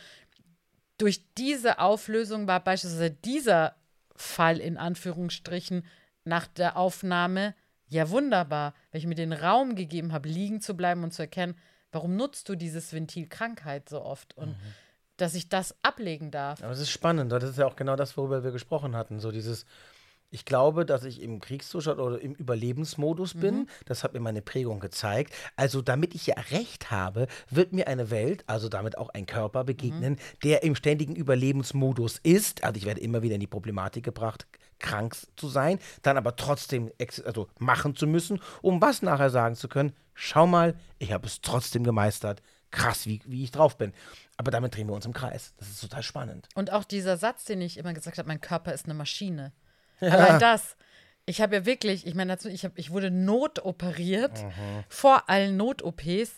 durch 0.99 1.23
diese 1.37 1.79
Auflösung 1.79 2.47
war 2.47 2.61
beispielsweise 2.61 3.11
dieser 3.11 3.77
Fall 4.17 4.59
in 4.59 4.77
Anführungsstrichen 4.77 5.85
nach 6.25 6.47
der 6.49 6.77
Aufnahme 6.77 7.55
ja 7.87 8.11
wunderbar, 8.11 8.75
weil 8.91 8.99
ich 8.99 9.07
mir 9.07 9.15
den 9.15 9.33
Raum 9.33 9.77
gegeben 9.77 10.13
habe, 10.13 10.29
liegen 10.29 10.61
zu 10.61 10.75
bleiben 10.75 11.05
und 11.05 11.15
zu 11.15 11.23
erkennen, 11.23 11.57
warum 11.93 12.17
nutzt 12.17 12.49
du 12.49 12.57
dieses 12.57 12.93
Ventil 12.93 13.29
Krankheit 13.29 13.89
so 13.89 14.03
oft 14.03 14.37
und 14.37 14.57
dass 15.17 15.35
ich 15.35 15.49
das 15.49 15.75
ablegen 15.83 16.31
darf. 16.31 16.63
Aber 16.63 16.73
es 16.73 16.81
ist 16.81 16.91
spannend, 16.91 17.33
das 17.33 17.45
ist 17.45 17.59
ja 17.59 17.67
auch 17.67 17.77
genau 17.77 17.97
das, 17.97 18.17
worüber 18.17 18.45
wir 18.45 18.51
gesprochen 18.51 18.95
hatten. 18.95 19.21
So 19.21 19.31
dieses, 19.33 19.65
ich 20.31 20.45
glaube, 20.45 20.85
dass 20.85 21.05
ich 21.05 21.23
im 21.23 21.41
Kriegszustand 21.41 22.01
oder 22.01 22.21
im 22.21 22.35
Überlebensmodus 22.35 23.35
bin. 23.35 23.69
Das 23.87 24.05
hat 24.05 24.13
mir 24.13 24.21
meine 24.21 24.43
Prägung 24.43 24.79
gezeigt. 24.79 25.33
Also, 25.57 25.81
damit 25.81 26.15
ich 26.15 26.27
ja 26.27 26.35
recht 26.51 26.91
habe, 26.91 27.29
wird 27.49 27.73
mir 27.73 27.89
eine 27.89 28.11
Welt, 28.11 28.45
also 28.47 28.69
damit 28.69 28.99
auch 28.99 29.09
ein 29.11 29.27
Körper 29.27 29.65
begegnen, 29.65 30.17
der 30.45 30.63
im 30.63 30.75
ständigen 30.75 31.17
Überlebensmodus 31.17 32.19
ist. 32.23 32.63
Also, 32.63 32.77
ich 32.77 32.85
werde 32.85 33.01
immer 33.01 33.23
wieder 33.23 33.37
in 33.37 33.41
die 33.41 33.47
Problematik 33.47 34.05
gebracht, 34.05 34.47
krank 34.79 35.17
zu 35.37 35.49
sein, 35.49 35.79
dann 36.03 36.17
aber 36.17 36.37
trotzdem 36.37 36.93
also 37.25 37.49
machen 37.59 37.97
zu 37.97 38.07
müssen, 38.07 38.41
um 38.63 38.81
was 38.81 39.03
nachher 39.03 39.31
sagen 39.31 39.55
zu 39.55 39.69
können. 39.69 39.93
Schau 40.15 40.47
mal, 40.47 40.75
ich 40.99 41.13
habe 41.13 41.27
es 41.27 41.41
trotzdem 41.41 41.85
gemeistert. 41.85 42.43
Krass, 42.71 43.07
wie, 43.07 43.23
wie 43.25 43.45
ich 43.45 43.51
drauf 43.51 43.79
bin. 43.79 43.95
Aber 44.37 44.51
damit 44.51 44.77
drehen 44.77 44.89
wir 44.89 44.95
uns 44.95 45.07
im 45.07 45.15
Kreis. 45.15 45.55
Das 45.57 45.69
ist 45.69 45.81
total 45.81 46.03
spannend. 46.03 46.49
Und 46.55 46.71
auch 46.71 46.85
dieser 46.85 47.17
Satz, 47.17 47.45
den 47.45 47.63
ich 47.63 47.79
immer 47.79 47.95
gesagt 47.95 48.19
habe, 48.19 48.29
mein 48.29 48.43
Körper 48.43 48.75
ist 48.75 48.85
eine 48.85 48.95
Maschine. 48.95 49.53
Allein 50.13 50.39
das. 50.39 50.77
Ich 51.27 51.41
habe 51.41 51.57
ja 51.57 51.67
wirklich, 51.67 52.07
ich 52.07 52.15
meine 52.15 52.33
dazu, 52.33 52.49
ich, 52.49 52.65
hab, 52.65 52.79
ich 52.79 52.91
wurde 52.91 53.11
notoperiert 53.11 54.39
vor 54.89 55.29
allen 55.29 55.57
Not-OPs 55.57 56.31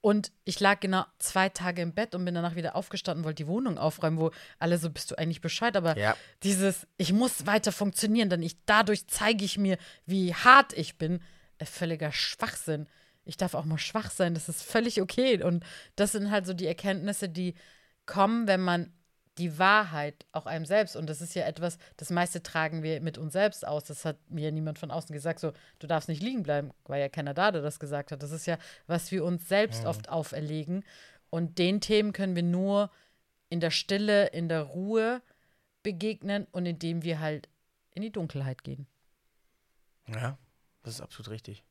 und 0.00 0.32
ich 0.44 0.58
lag 0.58 0.80
genau 0.80 1.04
zwei 1.18 1.48
Tage 1.48 1.82
im 1.82 1.92
Bett 1.92 2.14
und 2.14 2.24
bin 2.24 2.34
danach 2.34 2.56
wieder 2.56 2.74
aufgestanden, 2.74 3.24
wollte 3.24 3.44
die 3.44 3.46
Wohnung 3.46 3.78
aufräumen, 3.78 4.18
wo 4.18 4.30
alle 4.58 4.78
so, 4.78 4.90
bist 4.90 5.10
du 5.10 5.18
eigentlich 5.18 5.40
Bescheid? 5.42 5.76
Aber 5.76 5.96
Ja. 5.98 6.16
dieses, 6.42 6.86
ich 6.96 7.12
muss 7.12 7.46
weiter 7.46 7.72
funktionieren, 7.72 8.30
denn 8.30 8.42
ich, 8.42 8.56
dadurch 8.64 9.06
zeige 9.06 9.44
ich 9.44 9.58
mir, 9.58 9.76
wie 10.06 10.34
hart 10.34 10.72
ich 10.72 10.98
bin, 10.98 11.20
äh, 11.58 11.66
völliger 11.66 12.10
Schwachsinn. 12.10 12.88
Ich 13.24 13.36
darf 13.36 13.54
auch 13.54 13.64
mal 13.64 13.78
schwach 13.78 14.10
sein, 14.10 14.34
das 14.34 14.48
ist 14.48 14.62
völlig 14.62 15.00
okay. 15.00 15.40
Und 15.42 15.62
das 15.94 16.12
sind 16.12 16.30
halt 16.30 16.46
so 16.46 16.54
die 16.54 16.66
Erkenntnisse, 16.66 17.28
die 17.28 17.54
kommen, 18.06 18.48
wenn 18.48 18.60
man 18.60 18.92
die 19.38 19.58
Wahrheit 19.58 20.26
auch 20.32 20.46
einem 20.46 20.66
selbst, 20.66 20.94
und 20.94 21.08
das 21.08 21.20
ist 21.20 21.34
ja 21.34 21.46
etwas, 21.46 21.78
das 21.96 22.10
meiste 22.10 22.42
tragen 22.42 22.82
wir 22.82 23.00
mit 23.00 23.16
uns 23.16 23.32
selbst 23.32 23.66
aus. 23.66 23.84
Das 23.84 24.04
hat 24.04 24.18
mir 24.28 24.52
niemand 24.52 24.78
von 24.78 24.90
außen 24.90 25.12
gesagt, 25.12 25.40
so, 25.40 25.52
du 25.78 25.86
darfst 25.86 26.08
nicht 26.08 26.22
liegen 26.22 26.42
bleiben, 26.42 26.72
war 26.84 26.98
ja 26.98 27.08
keiner 27.08 27.32
da, 27.32 27.50
der 27.50 27.62
das 27.62 27.80
gesagt 27.80 28.12
hat. 28.12 28.22
Das 28.22 28.30
ist 28.30 28.46
ja, 28.46 28.58
was 28.86 29.10
wir 29.10 29.24
uns 29.24 29.48
selbst 29.48 29.86
oft 29.86 30.08
auferlegen. 30.10 30.84
Und 31.30 31.58
den 31.58 31.80
Themen 31.80 32.12
können 32.12 32.36
wir 32.36 32.42
nur 32.42 32.90
in 33.48 33.60
der 33.60 33.70
Stille, 33.70 34.26
in 34.26 34.48
der 34.48 34.62
Ruhe 34.62 35.22
begegnen 35.82 36.46
und 36.52 36.66
indem 36.66 37.02
wir 37.02 37.20
halt 37.20 37.48
in 37.90 38.02
die 38.02 38.12
Dunkelheit 38.12 38.64
gehen. 38.64 38.86
Ja, 40.08 40.36
das 40.82 40.94
ist 40.94 41.00
absolut 41.00 41.30
richtig. 41.30 41.64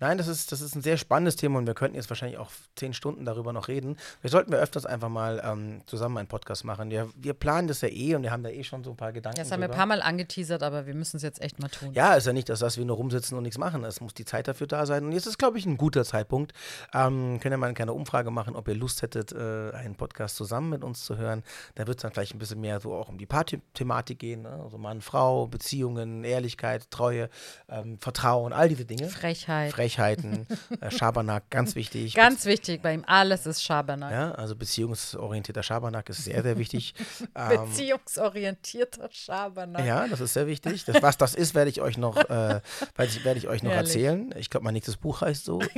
Nein, 0.00 0.16
das 0.16 0.28
ist, 0.28 0.50
das 0.50 0.62
ist 0.62 0.74
ein 0.74 0.80
sehr 0.80 0.96
spannendes 0.96 1.36
Thema 1.36 1.58
und 1.58 1.66
wir 1.66 1.74
könnten 1.74 1.94
jetzt 1.94 2.08
wahrscheinlich 2.08 2.38
auch 2.38 2.50
zehn 2.74 2.94
Stunden 2.94 3.26
darüber 3.26 3.52
noch 3.52 3.68
reden. 3.68 3.98
Wir 4.22 4.30
sollten 4.30 4.50
wir 4.50 4.58
öfters 4.58 4.86
einfach 4.86 5.10
mal 5.10 5.42
ähm, 5.44 5.82
zusammen 5.84 6.16
einen 6.16 6.28
Podcast 6.28 6.64
machen. 6.64 6.90
Wir, 6.90 7.10
wir 7.14 7.34
planen 7.34 7.68
das 7.68 7.82
ja 7.82 7.88
eh 7.88 8.14
und 8.14 8.22
wir 8.22 8.30
haben 8.30 8.42
da 8.42 8.48
eh 8.48 8.64
schon 8.64 8.82
so 8.82 8.90
ein 8.90 8.96
paar 8.96 9.12
Gedanken. 9.12 9.38
Das 9.38 9.52
haben 9.52 9.60
wir 9.60 9.66
ein 9.66 9.70
drüber. 9.70 9.76
paar 9.76 9.86
Mal 9.86 10.00
angeteasert, 10.00 10.62
aber 10.62 10.86
wir 10.86 10.94
müssen 10.94 11.18
es 11.18 11.22
jetzt 11.22 11.42
echt 11.42 11.60
mal 11.60 11.68
tun. 11.68 11.92
Ja, 11.92 12.14
ist 12.14 12.26
ja 12.26 12.32
nicht, 12.32 12.48
dass, 12.48 12.60
dass 12.60 12.78
wir 12.78 12.84
nur 12.86 12.96
rumsitzen 12.96 13.36
und 13.36 13.42
nichts 13.42 13.58
machen. 13.58 13.84
Es 13.84 14.00
muss 14.00 14.14
die 14.14 14.24
Zeit 14.24 14.48
dafür 14.48 14.66
da 14.66 14.86
sein. 14.86 15.04
Und 15.04 15.12
jetzt 15.12 15.26
ist, 15.26 15.38
glaube 15.38 15.58
ich, 15.58 15.66
ein 15.66 15.76
guter 15.76 16.04
Zeitpunkt. 16.04 16.54
Ähm, 16.94 17.38
können 17.40 17.52
ja 17.52 17.58
mal 17.58 17.66
eine 17.66 17.74
kleine 17.74 17.92
Umfrage 17.92 18.30
machen, 18.30 18.56
ob 18.56 18.68
ihr 18.68 18.74
Lust 18.74 19.02
hättet, 19.02 19.32
äh, 19.32 19.72
einen 19.72 19.96
Podcast 19.96 20.36
zusammen 20.36 20.70
mit 20.70 20.82
uns 20.82 21.04
zu 21.04 21.18
hören. 21.18 21.42
Da 21.74 21.86
wird 21.86 21.98
es 21.98 22.02
dann 22.02 22.12
vielleicht 22.12 22.34
ein 22.34 22.38
bisschen 22.38 22.60
mehr 22.60 22.80
so 22.80 22.94
auch 22.94 23.10
um 23.10 23.18
die 23.18 23.26
Paarthematik 23.26 24.18
gehen. 24.18 24.42
Ne? 24.42 24.60
Also 24.64 24.78
Mann, 24.78 25.02
Frau, 25.02 25.46
Beziehungen, 25.46 26.24
Ehrlichkeit, 26.24 26.90
Treue, 26.90 27.28
ähm, 27.68 27.98
Vertrauen, 27.98 28.54
all 28.54 28.70
diese 28.70 28.86
Dinge. 28.86 29.08
Frechheit. 29.08 29.72
Frechheiten, 29.90 30.46
äh, 30.80 30.90
Schabernack, 30.90 31.50
ganz 31.50 31.74
wichtig. 31.74 32.14
Ganz 32.14 32.44
wichtig, 32.44 32.82
bei 32.82 32.94
ihm 32.94 33.04
alles 33.06 33.46
ist 33.46 33.62
Schabernack. 33.62 34.12
ja, 34.12 34.30
also 34.32 34.54
beziehungsorientierter 34.54 35.62
Schabernack 35.62 36.08
ist 36.08 36.24
sehr, 36.24 36.42
sehr 36.42 36.58
wichtig. 36.58 36.94
ähm, 37.34 37.66
Beziehungsorientierter 37.66 39.08
Schabernack. 39.10 39.84
Ja, 39.84 40.06
das 40.06 40.20
ist 40.20 40.34
sehr 40.34 40.46
wichtig. 40.46 40.84
Das, 40.84 41.02
was 41.02 41.18
das 41.18 41.34
ist, 41.34 41.54
werde 41.54 41.70
ich 41.70 41.80
euch 41.80 41.98
noch, 41.98 42.16
äh, 42.16 42.60
werde 42.96 43.38
ich, 43.38 43.48
euch 43.48 43.62
noch 43.62 43.72
erzählen. 43.72 44.32
Ich 44.36 44.50
glaube, 44.50 44.64
mein 44.64 44.74
nächstes 44.74 44.96
Buch 44.96 45.20
heißt 45.22 45.44
so. 45.44 45.60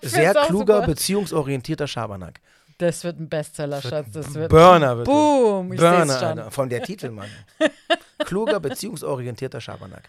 Ich 0.00 0.10
Sehr 0.10 0.34
kluger, 0.34 0.76
super. 0.76 0.86
beziehungsorientierter 0.86 1.86
Schabernack. 1.86 2.40
Das 2.78 3.04
wird 3.04 3.18
ein 3.18 3.28
Bestseller, 3.28 3.80
Schatz. 3.80 4.08
Das 4.12 4.34
wird 4.34 4.50
Burner 4.50 4.96
wird 4.98 5.06
Boom, 5.06 5.72
ich 5.72 5.80
Burner, 5.80 6.18
schon. 6.18 6.50
Von 6.50 6.68
der 6.68 6.82
Titel, 6.82 7.10
Mann. 7.10 7.28
kluger, 8.18 8.60
beziehungsorientierter 8.60 9.60
Schabernack. 9.60 10.02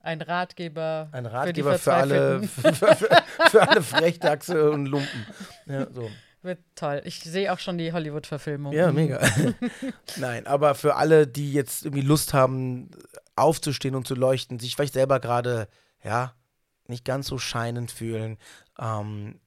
Ein 0.00 0.22
Ratgeber. 0.22 1.08
Ein 1.12 1.24
für, 1.24 1.32
Ratgeber 1.32 1.78
für, 1.78 1.92
alle, 1.92 2.42
Verzweifelten. 2.42 2.96
für, 2.96 3.06
für, 3.06 3.50
für 3.50 3.68
alle 3.68 3.82
Frechdachse 3.82 4.70
und 4.70 4.86
Lumpen. 4.86 5.26
Ja, 5.66 5.86
so. 5.90 6.10
Wird 6.42 6.60
toll. 6.74 7.02
Ich 7.04 7.20
sehe 7.20 7.52
auch 7.52 7.58
schon 7.58 7.76
die 7.76 7.92
Hollywood-Verfilmung. 7.92 8.72
Ja, 8.72 8.90
mega. 8.92 9.20
Nein, 10.16 10.46
aber 10.46 10.74
für 10.74 10.96
alle, 10.96 11.26
die 11.26 11.52
jetzt 11.52 11.84
irgendwie 11.84 12.06
Lust 12.06 12.32
haben, 12.32 12.90
aufzustehen 13.36 13.94
und 13.94 14.06
zu 14.06 14.14
leuchten, 14.14 14.58
sich 14.58 14.74
vielleicht 14.74 14.94
selber 14.94 15.20
gerade, 15.20 15.68
ja, 16.02 16.34
nicht 16.86 17.04
ganz 17.04 17.26
so 17.26 17.38
scheinend 17.38 17.90
fühlen, 17.90 18.38
ähm, 18.78 19.38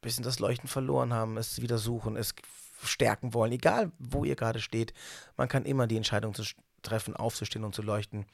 bisschen 0.00 0.24
das 0.24 0.38
Leuchten 0.38 0.68
verloren 0.68 1.12
haben, 1.12 1.36
es 1.36 1.60
wieder 1.60 1.76
suchen, 1.76 2.16
es 2.16 2.34
stärken 2.82 3.34
wollen, 3.34 3.52
egal 3.52 3.92
wo 3.98 4.24
ihr 4.24 4.36
gerade 4.36 4.60
steht, 4.60 4.94
man 5.36 5.48
kann 5.48 5.66
immer 5.66 5.86
die 5.86 5.98
Entscheidung 5.98 6.32
zu 6.32 6.42
treffen, 6.82 7.16
aufzustehen 7.16 7.64
und 7.64 7.74
zu 7.74 7.82
leuchten. 7.82 8.26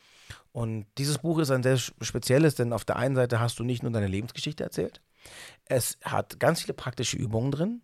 Und 0.53 0.87
dieses 0.99 1.19
Buch 1.19 1.39
ist 1.39 1.51
ein 1.51 1.63
sehr 1.63 1.79
spezielles, 1.79 2.55
denn 2.55 2.73
auf 2.73 2.85
der 2.85 2.97
einen 2.97 3.17
Seite 3.17 3.41
hast 3.41 3.59
du 3.59 3.65
nicht 3.65 3.83
nur 3.83 3.93
deine 3.93 4.07
Lebensgeschichte 4.07 4.65
erzählt, 4.65 5.01
es 5.65 5.99
hat 6.05 6.39
ganz 6.39 6.63
viele 6.63 6.75
praktische 6.75 7.17
Übungen 7.17 7.51
drin 7.51 7.83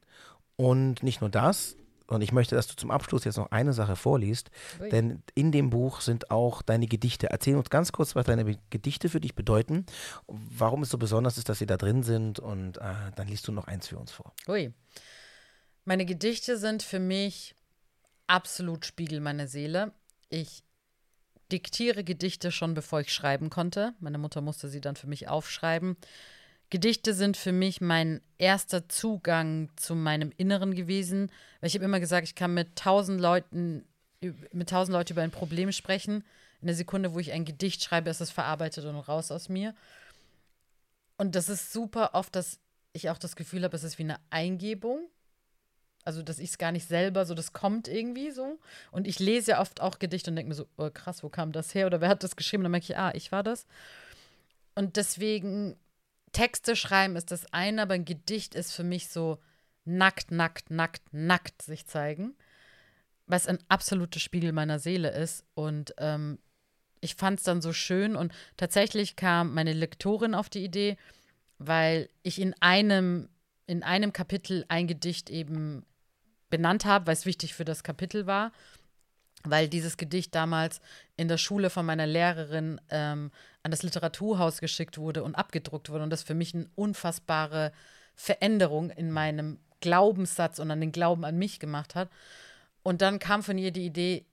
und 0.57 1.03
nicht 1.03 1.21
nur 1.21 1.31
das, 1.31 1.77
und 2.13 2.21
ich 2.23 2.33
möchte, 2.33 2.55
dass 2.55 2.67
du 2.67 2.77
zum 2.77 2.91
Abschluss 2.91 3.25
jetzt 3.25 3.39
noch 3.39 3.51
eine 3.51 3.73
Sache 3.73 3.97
vorliest, 3.97 4.51
Ui. 4.81 4.91
denn 4.91 5.23
in 5.35 5.51
dem 5.51 5.71
Buch 5.71 6.01
sind 6.01 6.31
auch 6.31 6.63
deine 6.63 6.87
Gedichte. 6.87 7.31
Erzähl 7.31 7.57
uns 7.57 7.71
ganz 7.71 7.93
kurz, 7.93 8.15
was 8.15 8.27
deine 8.27 8.59
Gedichte 8.71 9.09
für 9.09 9.21
dich 9.21 9.35
bedeuten, 9.35 9.87
warum 10.27 10.83
es 10.83 10.91
so 10.91 10.99
besonders 10.99 11.39
ist, 11.39 11.49
dass 11.49 11.59
sie 11.59 11.67
da 11.67 11.77
drin 11.77 12.03
sind 12.03 12.39
und 12.39 12.79
äh, 12.79 12.95
dann 13.17 13.29
liest 13.29 13.49
du 13.49 13.53
noch 13.53 13.67
eins 13.67 13.89
für 13.89 13.99
uns 13.99 14.13
vor. 14.13 14.35
Ui. 14.47 14.73
Meine 15.85 16.05
Gedichte 16.05 16.59
sind 16.59 16.83
für 16.83 17.01
mich 17.01 17.55
absolut 18.27 18.85
Spiegel 18.85 19.21
meiner 19.21 19.49
Seele. 19.49 19.93
Ich 20.33 20.63
diktiere 21.53 22.05
Gedichte 22.05 22.51
schon, 22.51 22.73
bevor 22.73 23.01
ich 23.01 23.13
schreiben 23.13 23.51
konnte. 23.51 23.93
Meine 24.01 24.17
Mutter 24.17 24.41
musste 24.41 24.71
sie 24.71 24.81
dann 24.81 24.97
für 24.97 25.07
mich 25.07 25.29
aufschreiben. 25.29 25.99
Gedichte 26.71 27.13
sind 27.13 27.37
für 27.37 27.53
mich 27.53 27.83
mein 27.83 28.23
erster 28.39 28.89
Zugang 28.89 29.69
zu 29.77 29.95
meinem 29.95 30.33
Inneren 30.39 30.75
gewesen, 30.75 31.31
weil 31.61 31.69
ich 31.69 31.75
habe 31.75 31.85
immer 31.85 32.01
gesagt, 32.01 32.27
ich 32.27 32.35
kann 32.35 32.55
mit 32.55 32.77
tausend 32.77 33.21
Leuten 33.21 33.85
mit 34.53 34.71
tausend 34.71 34.95
Leuten 34.95 35.13
über 35.13 35.23
ein 35.23 35.31
Problem 35.31 35.71
sprechen. 35.71 36.25
In 36.63 36.67
der 36.67 36.77
Sekunde, 36.77 37.13
wo 37.13 37.19
ich 37.19 37.33
ein 37.33 37.45
Gedicht 37.45 37.83
schreibe, 37.83 38.09
ist 38.09 38.23
es 38.23 38.31
verarbeitet 38.31 38.87
und 38.87 38.97
raus 38.97 39.31
aus 39.31 39.51
mir. 39.51 39.75
Und 41.19 41.35
das 41.35 41.51
ist 41.51 41.75
super 41.75 42.15
oft, 42.15 42.35
dass 42.35 42.59
ich 42.95 43.11
auch 43.11 43.19
das 43.19 43.37
Gefühl 43.37 43.65
habe, 43.65 43.77
es 43.77 43.85
ist 43.85 43.99
wie 43.99 44.05
eine 44.05 44.19
Eingebung. 44.31 45.11
Also, 46.05 46.23
dass 46.23 46.39
ich 46.39 46.51
es 46.51 46.59
gar 46.59 46.73
nicht 46.73 46.89
selber 46.89 47.25
so, 47.27 47.35
das 47.35 47.53
kommt 47.53 47.87
irgendwie 47.89 48.31
so. 48.31 48.59
Und 48.91 49.07
ich 49.07 49.19
lese 49.19 49.53
ja 49.53 49.61
oft 49.61 49.81
auch 49.81 49.99
Gedichte 49.99 50.31
und 50.31 50.37
denke 50.37 50.49
mir 50.49 50.55
so, 50.55 50.67
oh, 50.77 50.91
krass, 50.93 51.23
wo 51.23 51.29
kam 51.29 51.53
das 51.53 51.75
her? 51.75 51.87
Oder 51.87 52.01
wer 52.01 52.09
hat 52.09 52.25
das 52.25 52.37
geschrieben? 52.37 52.63
Und 52.63 52.65
dann 52.65 52.73
merke 52.73 52.87
ich, 52.93 52.99
ah, 52.99 53.13
ich 53.15 53.31
war 53.31 53.43
das. 53.43 53.67
Und 54.75 54.97
deswegen, 54.97 55.77
Texte 56.33 56.77
schreiben 56.77 57.17
ist 57.17 57.31
das 57.31 57.53
eine, 57.53 57.83
aber 57.83 57.95
ein 57.95 58.05
Gedicht 58.05 58.55
ist 58.55 58.73
für 58.73 58.85
mich 58.85 59.09
so 59.09 59.39
nackt, 59.85 60.31
nackt, 60.31 60.71
nackt, 60.71 61.03
nackt 61.13 61.63
sich 61.63 61.87
zeigen. 61.87 62.35
Was 63.27 63.47
ein 63.47 63.59
absoluter 63.69 64.21
Spiegel 64.21 64.53
meiner 64.53 64.79
Seele 64.79 65.11
ist. 65.11 65.45
Und 65.55 65.95
ähm, 65.99 66.39
ich 67.01 67.17
fand 67.17 67.39
es 67.39 67.45
dann 67.45 67.63
so 67.63 67.73
schön. 67.73 68.17
Und 68.17 68.33
tatsächlich 68.57 69.17
kam 69.17 69.55
meine 69.55 69.73
Lektorin 69.73 70.35
auf 70.35 70.49
die 70.49 70.65
Idee, 70.65 70.97
weil 71.59 72.09
ich 72.23 72.41
in 72.41 72.55
einem, 72.61 73.29
in 73.67 73.83
einem 73.83 74.13
Kapitel 74.13 74.65
ein 74.69 74.87
Gedicht 74.87 75.31
eben 75.31 75.85
benannt 76.53 76.85
habe, 76.85 77.07
weil 77.07 77.15
es 77.15 77.25
wichtig 77.25 77.55
für 77.55 77.65
das 77.65 77.83
Kapitel 77.83 78.27
war, 78.27 78.53
weil 79.43 79.69
dieses 79.69 79.97
Gedicht 79.97 80.35
damals 80.35 80.83
in 81.17 81.27
der 81.27 81.39
Schule 81.39 81.71
von 81.71 81.87
meiner 81.87 82.07
Lehrerin 82.07 82.79
ähm, 82.91 83.33
an 83.63 83.71
das 83.71 83.83
Literaturhaus 83.83 84.61
geschickt 84.61 84.99
wurde 84.99 85.25
und 85.25 85.35
abgedruckt 85.35 85.89
wurde 85.89 86.05
und 86.05 86.11
das 86.11 86.23
für 86.23 86.35
mich 86.35 86.55
eine 86.55 86.69
unfassbare 86.75 87.73
Veränderung 88.15 88.91
in 88.91 89.11
meinem 89.11 89.59
Glaubenssatz 89.81 90.59
und 90.59 90.71
an 90.71 90.83
den 90.83 90.93
Glauben 90.93 91.25
an 91.25 91.39
mich 91.39 91.59
gemacht 91.59 91.95
hat. 91.95 92.11
Und 92.83 93.01
dann 93.01 93.19
kam 93.19 93.43
von 93.43 93.57
ihr 93.57 93.71
die 93.71 93.87
Idee, 93.87 94.27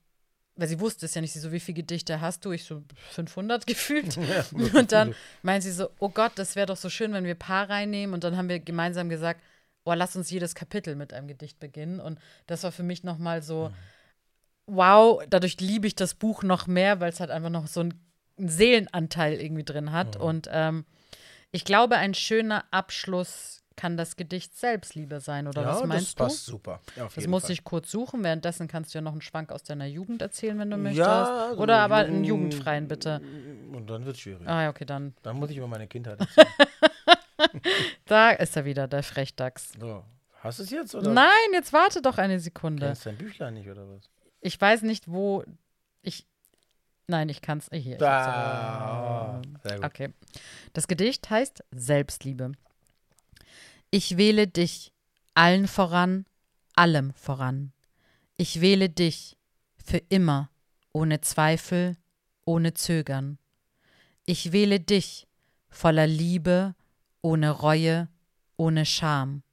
weil 0.57 0.67
sie 0.67 0.82
wusste 0.82 1.05
es 1.05 1.15
ja 1.15 1.22
nicht, 1.22 1.32
sie 1.32 1.39
so, 1.39 1.53
wie 1.53 1.61
viele 1.61 1.78
Gedichte 1.78 2.20
hast 2.20 2.43
du? 2.43 2.51
Ich 2.51 2.65
so 2.65 2.84
500 3.11 3.65
gefühlt. 3.67 4.17
Ja, 4.17 4.45
und 4.78 4.91
dann 4.91 5.15
meint 5.41 5.63
sie 5.63 5.72
so, 5.72 5.89
oh 5.99 6.09
Gott, 6.09 6.34
das 6.36 6.57
wäre 6.57 6.67
doch 6.67 6.76
so 6.76 6.89
schön, 6.89 7.13
wenn 7.13 7.24
wir 7.24 7.36
paar 7.36 7.70
reinnehmen. 7.70 8.13
Und 8.13 8.26
dann 8.26 8.36
haben 8.36 8.49
wir 8.49 8.59
gemeinsam 8.59 9.07
gesagt, 9.07 9.39
oh, 9.86 9.93
lass 9.93 10.15
uns 10.15 10.30
jedes 10.30 10.55
Kapitel 10.55 10.95
mit 10.95 11.13
einem 11.13 11.27
Gedicht 11.27 11.59
beginnen. 11.59 11.99
Und 11.99 12.19
das 12.47 12.63
war 12.63 12.71
für 12.71 12.84
mich 12.84 13.03
nochmal 13.03 13.41
so, 13.41 13.69
mhm. 13.69 14.75
wow, 14.75 15.23
dadurch 15.30 15.59
liebe 15.59 15.88
ich 15.88 15.95
das 15.95 16.15
Buch 16.15 16.43
noch 16.43 16.67
mehr, 16.67 16.99
weil 16.99 17.09
es 17.09 17.19
halt 17.19 17.32
einfach 17.32 17.49
noch 17.49 17.67
so 17.67 17.82
einen 17.82 17.93
Seelenanteil 18.38 19.39
irgendwie 19.41 19.65
drin 19.65 19.91
hat. 19.91 20.17
Mhm. 20.17 20.23
Und 20.23 20.49
ähm, 20.51 20.86
ich 21.51 21.65
glaube, 21.65 21.97
ein 21.97 22.13
schöner 22.13 22.65
Abschluss 22.71 23.59
kann 23.80 23.95
das 23.95 24.17
Gedicht 24.17 24.57
Selbstliebe 24.57 25.21
sein, 25.21 25.47
oder 25.47 25.61
ja, 25.61 25.67
was 25.69 25.86
meinst 25.86 26.07
das 26.07 26.15
passt 26.15 26.45
super. 26.45 26.82
Ja, 26.97 27.07
das 27.15 27.27
muss 27.27 27.43
Fall. 27.43 27.51
ich 27.51 27.63
kurz 27.63 27.89
suchen. 27.89 28.25
Währenddessen 28.25 28.67
kannst 28.67 28.93
du 28.93 28.97
ja 28.97 29.01
noch 29.01 29.13
einen 29.13 29.21
Schwank 29.21 29.53
aus 29.53 29.63
deiner 29.63 29.86
Jugend 29.86 30.21
erzählen, 30.21 30.59
wenn 30.59 30.69
du 30.69 30.75
möchtest. 30.75 31.07
Ja, 31.07 31.47
also 31.51 31.61
oder 31.61 31.77
aber 31.77 31.95
einen 31.95 32.25
jugendfreien, 32.25 32.89
bitte. 32.89 33.21
Und 33.71 33.89
dann 33.89 34.03
wird 34.03 34.17
es 34.17 34.21
schwierig. 34.21 34.45
Ah, 34.45 34.63
ja, 34.63 34.69
okay, 34.69 34.84
dann. 34.84 35.13
Dann 35.23 35.38
muss 35.38 35.49
ich 35.49 35.55
über 35.57 35.67
meine 35.67 35.88
Kindheit 35.88 36.19
erzählen. 36.38 36.47
da 38.05 38.31
ist 38.31 38.55
er 38.55 38.65
wieder, 38.65 38.87
der 38.87 39.03
Frechdachs. 39.03 39.73
So. 39.79 40.03
Hast 40.41 40.59
du 40.59 40.63
es 40.63 40.69
jetzt? 40.69 40.95
Oder? 40.95 41.11
Nein, 41.11 41.29
jetzt 41.53 41.73
warte 41.73 42.01
doch 42.01 42.17
eine 42.17 42.39
Sekunde. 42.39 42.85
Kennst 42.85 43.05
du 43.05 43.09
dein 43.09 43.17
Büchlein 43.17 43.53
nicht, 43.55 43.69
oder 43.69 43.87
was? 43.89 44.09
Ich 44.41 44.59
weiß 44.59 44.83
nicht, 44.83 45.09
wo 45.09 45.43
ich. 46.01 46.25
Nein, 47.07 47.29
ich 47.29 47.41
kann 47.41 47.57
es. 47.57 47.69
Hier. 47.71 47.97
Da. 47.97 49.41
Sehr 49.63 49.75
gut. 49.77 49.85
Okay. 49.85 50.13
Das 50.73 50.87
Gedicht 50.87 51.29
heißt 51.29 51.63
Selbstliebe. 51.71 52.53
Ich 53.91 54.17
wähle 54.17 54.47
dich, 54.47 54.93
allen 55.33 55.67
voran, 55.67 56.25
allem 56.75 57.13
voran. 57.13 57.73
Ich 58.37 58.61
wähle 58.61 58.89
dich, 58.89 59.35
für 59.83 59.97
immer, 60.09 60.51
ohne 60.93 61.19
Zweifel, 61.21 61.97
ohne 62.45 62.75
Zögern. 62.75 63.39
Ich 64.25 64.51
wähle 64.51 64.79
dich, 64.79 65.27
voller 65.69 66.05
Liebe, 66.05 66.75
ohne 67.22 67.51
Reue, 67.51 68.09
ohne 68.57 68.86
Scham. 68.86 69.43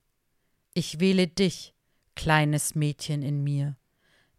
Ich 0.75 1.01
wähle 1.01 1.27
dich, 1.27 1.75
kleines 2.15 2.75
Mädchen 2.75 3.23
in 3.23 3.43
mir, 3.43 3.77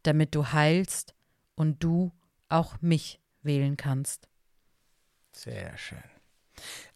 damit 0.03 0.36
du 0.36 0.51
heilst 0.51 1.15
und 1.55 1.84
du 1.84 2.11
auch 2.49 2.82
mich 2.82 3.19
wählen 3.41 3.78
kannst. 3.78 4.28
Sehr 5.32 5.78
schön. 5.78 6.03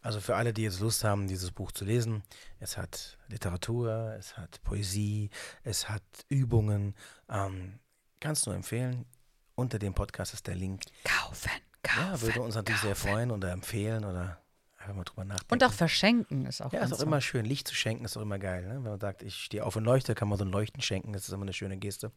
Also 0.01 0.19
für 0.19 0.36
alle, 0.36 0.53
die 0.53 0.63
jetzt 0.63 0.79
Lust 0.79 1.03
haben, 1.03 1.27
dieses 1.27 1.51
Buch 1.51 1.71
zu 1.71 1.86
lesen, 1.86 2.23
es 2.59 2.77
hat 2.77 3.17
Literatur, 3.27 4.15
es 4.17 4.36
hat 4.38 4.61
Poesie, 4.63 5.29
es 5.63 5.88
hat 5.88 6.03
Übungen. 6.29 6.95
Ähm, 7.29 7.79
kannst 8.19 8.47
du 8.47 8.51
empfehlen. 8.51 9.05
Unter 9.53 9.77
dem 9.77 9.93
Podcast 9.93 10.34
ist 10.34 10.47
der 10.47 10.55
Link. 10.55 10.82
Kaufen, 11.03 11.51
kaufen. 11.84 11.99
Ja, 11.99 12.21
würde 12.21 12.41
uns 12.41 12.55
natürlich 12.55 12.82
kaufen. 12.82 12.95
sehr 12.95 13.11
freuen 13.11 13.32
oder 13.32 13.51
empfehlen 13.51 14.05
oder 14.05 14.40
einfach 14.82 14.95
mal 14.95 15.03
drüber 15.03 15.23
nachdenken. 15.23 15.53
Und 15.53 15.63
auch 15.63 15.73
verschenken 15.73 16.45
ist 16.45 16.61
auch 16.61 16.73
Ja, 16.73 16.82
ist 16.82 16.93
auch 16.93 16.99
immer 16.99 17.21
schön. 17.21 17.45
Licht 17.45 17.67
zu 17.67 17.75
schenken 17.75 18.05
ist 18.05 18.17
auch 18.17 18.21
immer 18.21 18.39
geil. 18.39 18.63
Ne? 18.67 18.75
Wenn 18.75 18.84
man 18.84 18.99
sagt, 18.99 19.23
ich 19.23 19.36
stehe 19.36 19.65
auf 19.65 19.75
und 19.75 19.84
leuchte, 19.84 20.15
kann 20.15 20.27
man 20.27 20.38
so 20.38 20.45
ein 20.45 20.51
Leuchten 20.51 20.82
schenken. 20.82 21.13
Das 21.13 21.27
ist 21.27 21.34
immer 21.34 21.43
eine 21.43 21.53
schöne 21.53 21.77
Geste. 21.77 22.11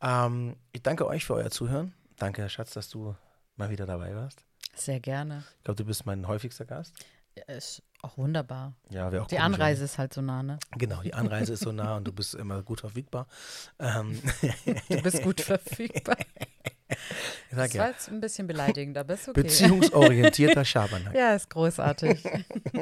Ähm, 0.00 0.56
ich 0.72 0.82
danke 0.82 1.06
euch 1.06 1.24
für 1.24 1.34
euer 1.34 1.50
Zuhören. 1.50 1.94
Danke, 2.16 2.48
Schatz, 2.48 2.72
dass 2.72 2.88
du 2.88 3.16
mal 3.56 3.70
wieder 3.70 3.86
dabei 3.86 4.14
warst. 4.14 4.44
Sehr 4.74 5.00
gerne. 5.00 5.44
Ich 5.58 5.64
glaube, 5.64 5.76
du 5.76 5.84
bist 5.84 6.06
mein 6.06 6.26
häufigster 6.26 6.64
Gast. 6.64 6.94
Ja, 7.36 7.54
ist 7.54 7.82
auch 8.02 8.18
wunderbar. 8.18 8.74
Ja, 8.90 9.08
auch 9.08 9.26
die 9.26 9.38
Anreise 9.38 9.84
ist 9.84 9.96
halt 9.96 10.12
so 10.12 10.20
nah, 10.20 10.42
ne? 10.42 10.58
Genau, 10.72 11.00
die 11.02 11.14
Anreise 11.14 11.54
ist 11.54 11.60
so 11.60 11.72
nah 11.72 11.96
und 11.96 12.04
du 12.04 12.12
bist 12.12 12.34
immer 12.34 12.62
gut 12.62 12.80
verfügbar. 12.80 13.26
Ähm. 13.78 14.20
Du 14.88 15.02
bist 15.02 15.22
gut 15.22 15.40
verfügbar. 15.40 16.16
Das 17.50 17.58
war 17.58 17.66
ja. 17.68 17.88
jetzt 17.90 18.08
ein 18.08 18.20
bisschen 18.20 18.46
beleidigend, 18.46 18.96
aber 18.96 19.12
ist 19.12 19.28
okay. 19.28 19.42
Beziehungsorientierter 19.42 20.64
Schabernack. 20.64 21.14
Ja, 21.22 21.34
ist 21.34 21.50
großartig. 21.50 22.24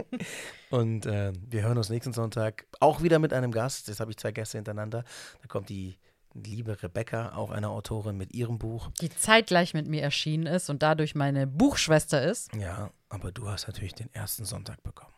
und 0.71 1.07
äh, 1.07 1.33
wir 1.49 1.63
hören 1.63 1.77
uns 1.77 1.89
nächsten 1.89 2.13
Sonntag 2.13 2.67
auch 2.79 3.03
wieder 3.03 3.19
mit 3.19 3.33
einem 3.33 3.51
Gast. 3.51 3.89
Jetzt 3.89 3.99
habe 3.99 4.13
ich 4.13 4.17
zwei 4.17 4.31
Gäste 4.31 4.59
hintereinander. 4.59 5.05
Da 5.43 5.49
kommt 5.49 5.71
die 5.71 5.99
liebe 6.35 6.81
Rebecca, 6.83 7.35
auch 7.35 7.51
eine 7.51 7.69
Autorin 7.69 8.17
mit 8.17 8.33
ihrem 8.33 8.59
Buch. 8.59 8.91
Die 9.01 9.11
zeitgleich 9.11 9.75
mit 9.75 9.89
mir 9.89 10.03
erschienen 10.03 10.47
ist 10.47 10.71
und 10.71 10.83
dadurch 10.83 11.15
meine 11.15 11.47
Buchschwester 11.47 12.23
ist. 12.23 12.55
Ja, 12.55 12.91
aber 13.09 13.33
du 13.33 13.49
hast 13.49 13.67
natürlich 13.67 13.95
den 13.95 14.13
ersten 14.15 14.45
Sonntag 14.45 14.83
bekommen. 14.83 15.13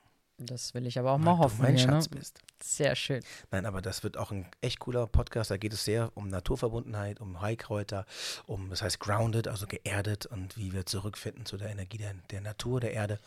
Das 0.46 0.74
will 0.74 0.86
ich 0.86 0.98
aber 0.98 1.12
auch 1.12 1.18
Weil 1.18 1.24
mal 1.24 1.38
hoffen. 1.38 1.56
Du 1.56 1.62
mein 1.62 1.76
hier, 1.76 1.86
ne? 1.86 1.92
Schatz 1.92 2.10
ne? 2.10 2.16
bist. 2.16 2.40
Sehr 2.62 2.94
schön. 2.96 3.22
Nein, 3.50 3.66
aber 3.66 3.82
das 3.82 4.02
wird 4.02 4.16
auch 4.16 4.30
ein 4.30 4.46
echt 4.60 4.78
cooler 4.80 5.06
Podcast. 5.06 5.50
Da 5.50 5.56
geht 5.56 5.72
es 5.72 5.84
sehr 5.84 6.10
um 6.14 6.28
Naturverbundenheit, 6.28 7.20
um 7.20 7.40
Heilkräuter, 7.40 8.06
um, 8.46 8.70
das 8.70 8.82
heißt 8.82 9.00
grounded, 9.00 9.48
also 9.48 9.66
geerdet 9.66 10.26
und 10.26 10.56
wie 10.56 10.72
wir 10.72 10.86
zurückfinden 10.86 11.46
zu 11.46 11.56
der 11.56 11.70
Energie 11.70 11.98
der, 11.98 12.14
der 12.30 12.40
Natur, 12.40 12.80
der 12.80 12.92
Erde. 12.92 13.18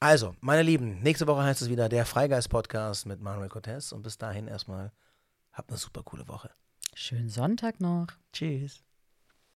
Also, 0.00 0.34
meine 0.40 0.62
Lieben, 0.62 1.00
nächste 1.00 1.26
Woche 1.26 1.42
heißt 1.42 1.62
es 1.62 1.70
wieder 1.70 1.88
der 1.88 2.04
Freigeist-Podcast 2.04 3.06
mit 3.06 3.20
Manuel 3.20 3.48
Cortez 3.48 3.92
und 3.92 4.02
bis 4.02 4.18
dahin 4.18 4.48
erstmal 4.48 4.92
habt 5.52 5.70
eine 5.70 5.78
super 5.78 6.02
coole 6.02 6.28
Woche. 6.28 6.50
Schönen 6.94 7.28
Sonntag 7.28 7.80
noch. 7.80 8.08
Tschüss. 8.32 8.82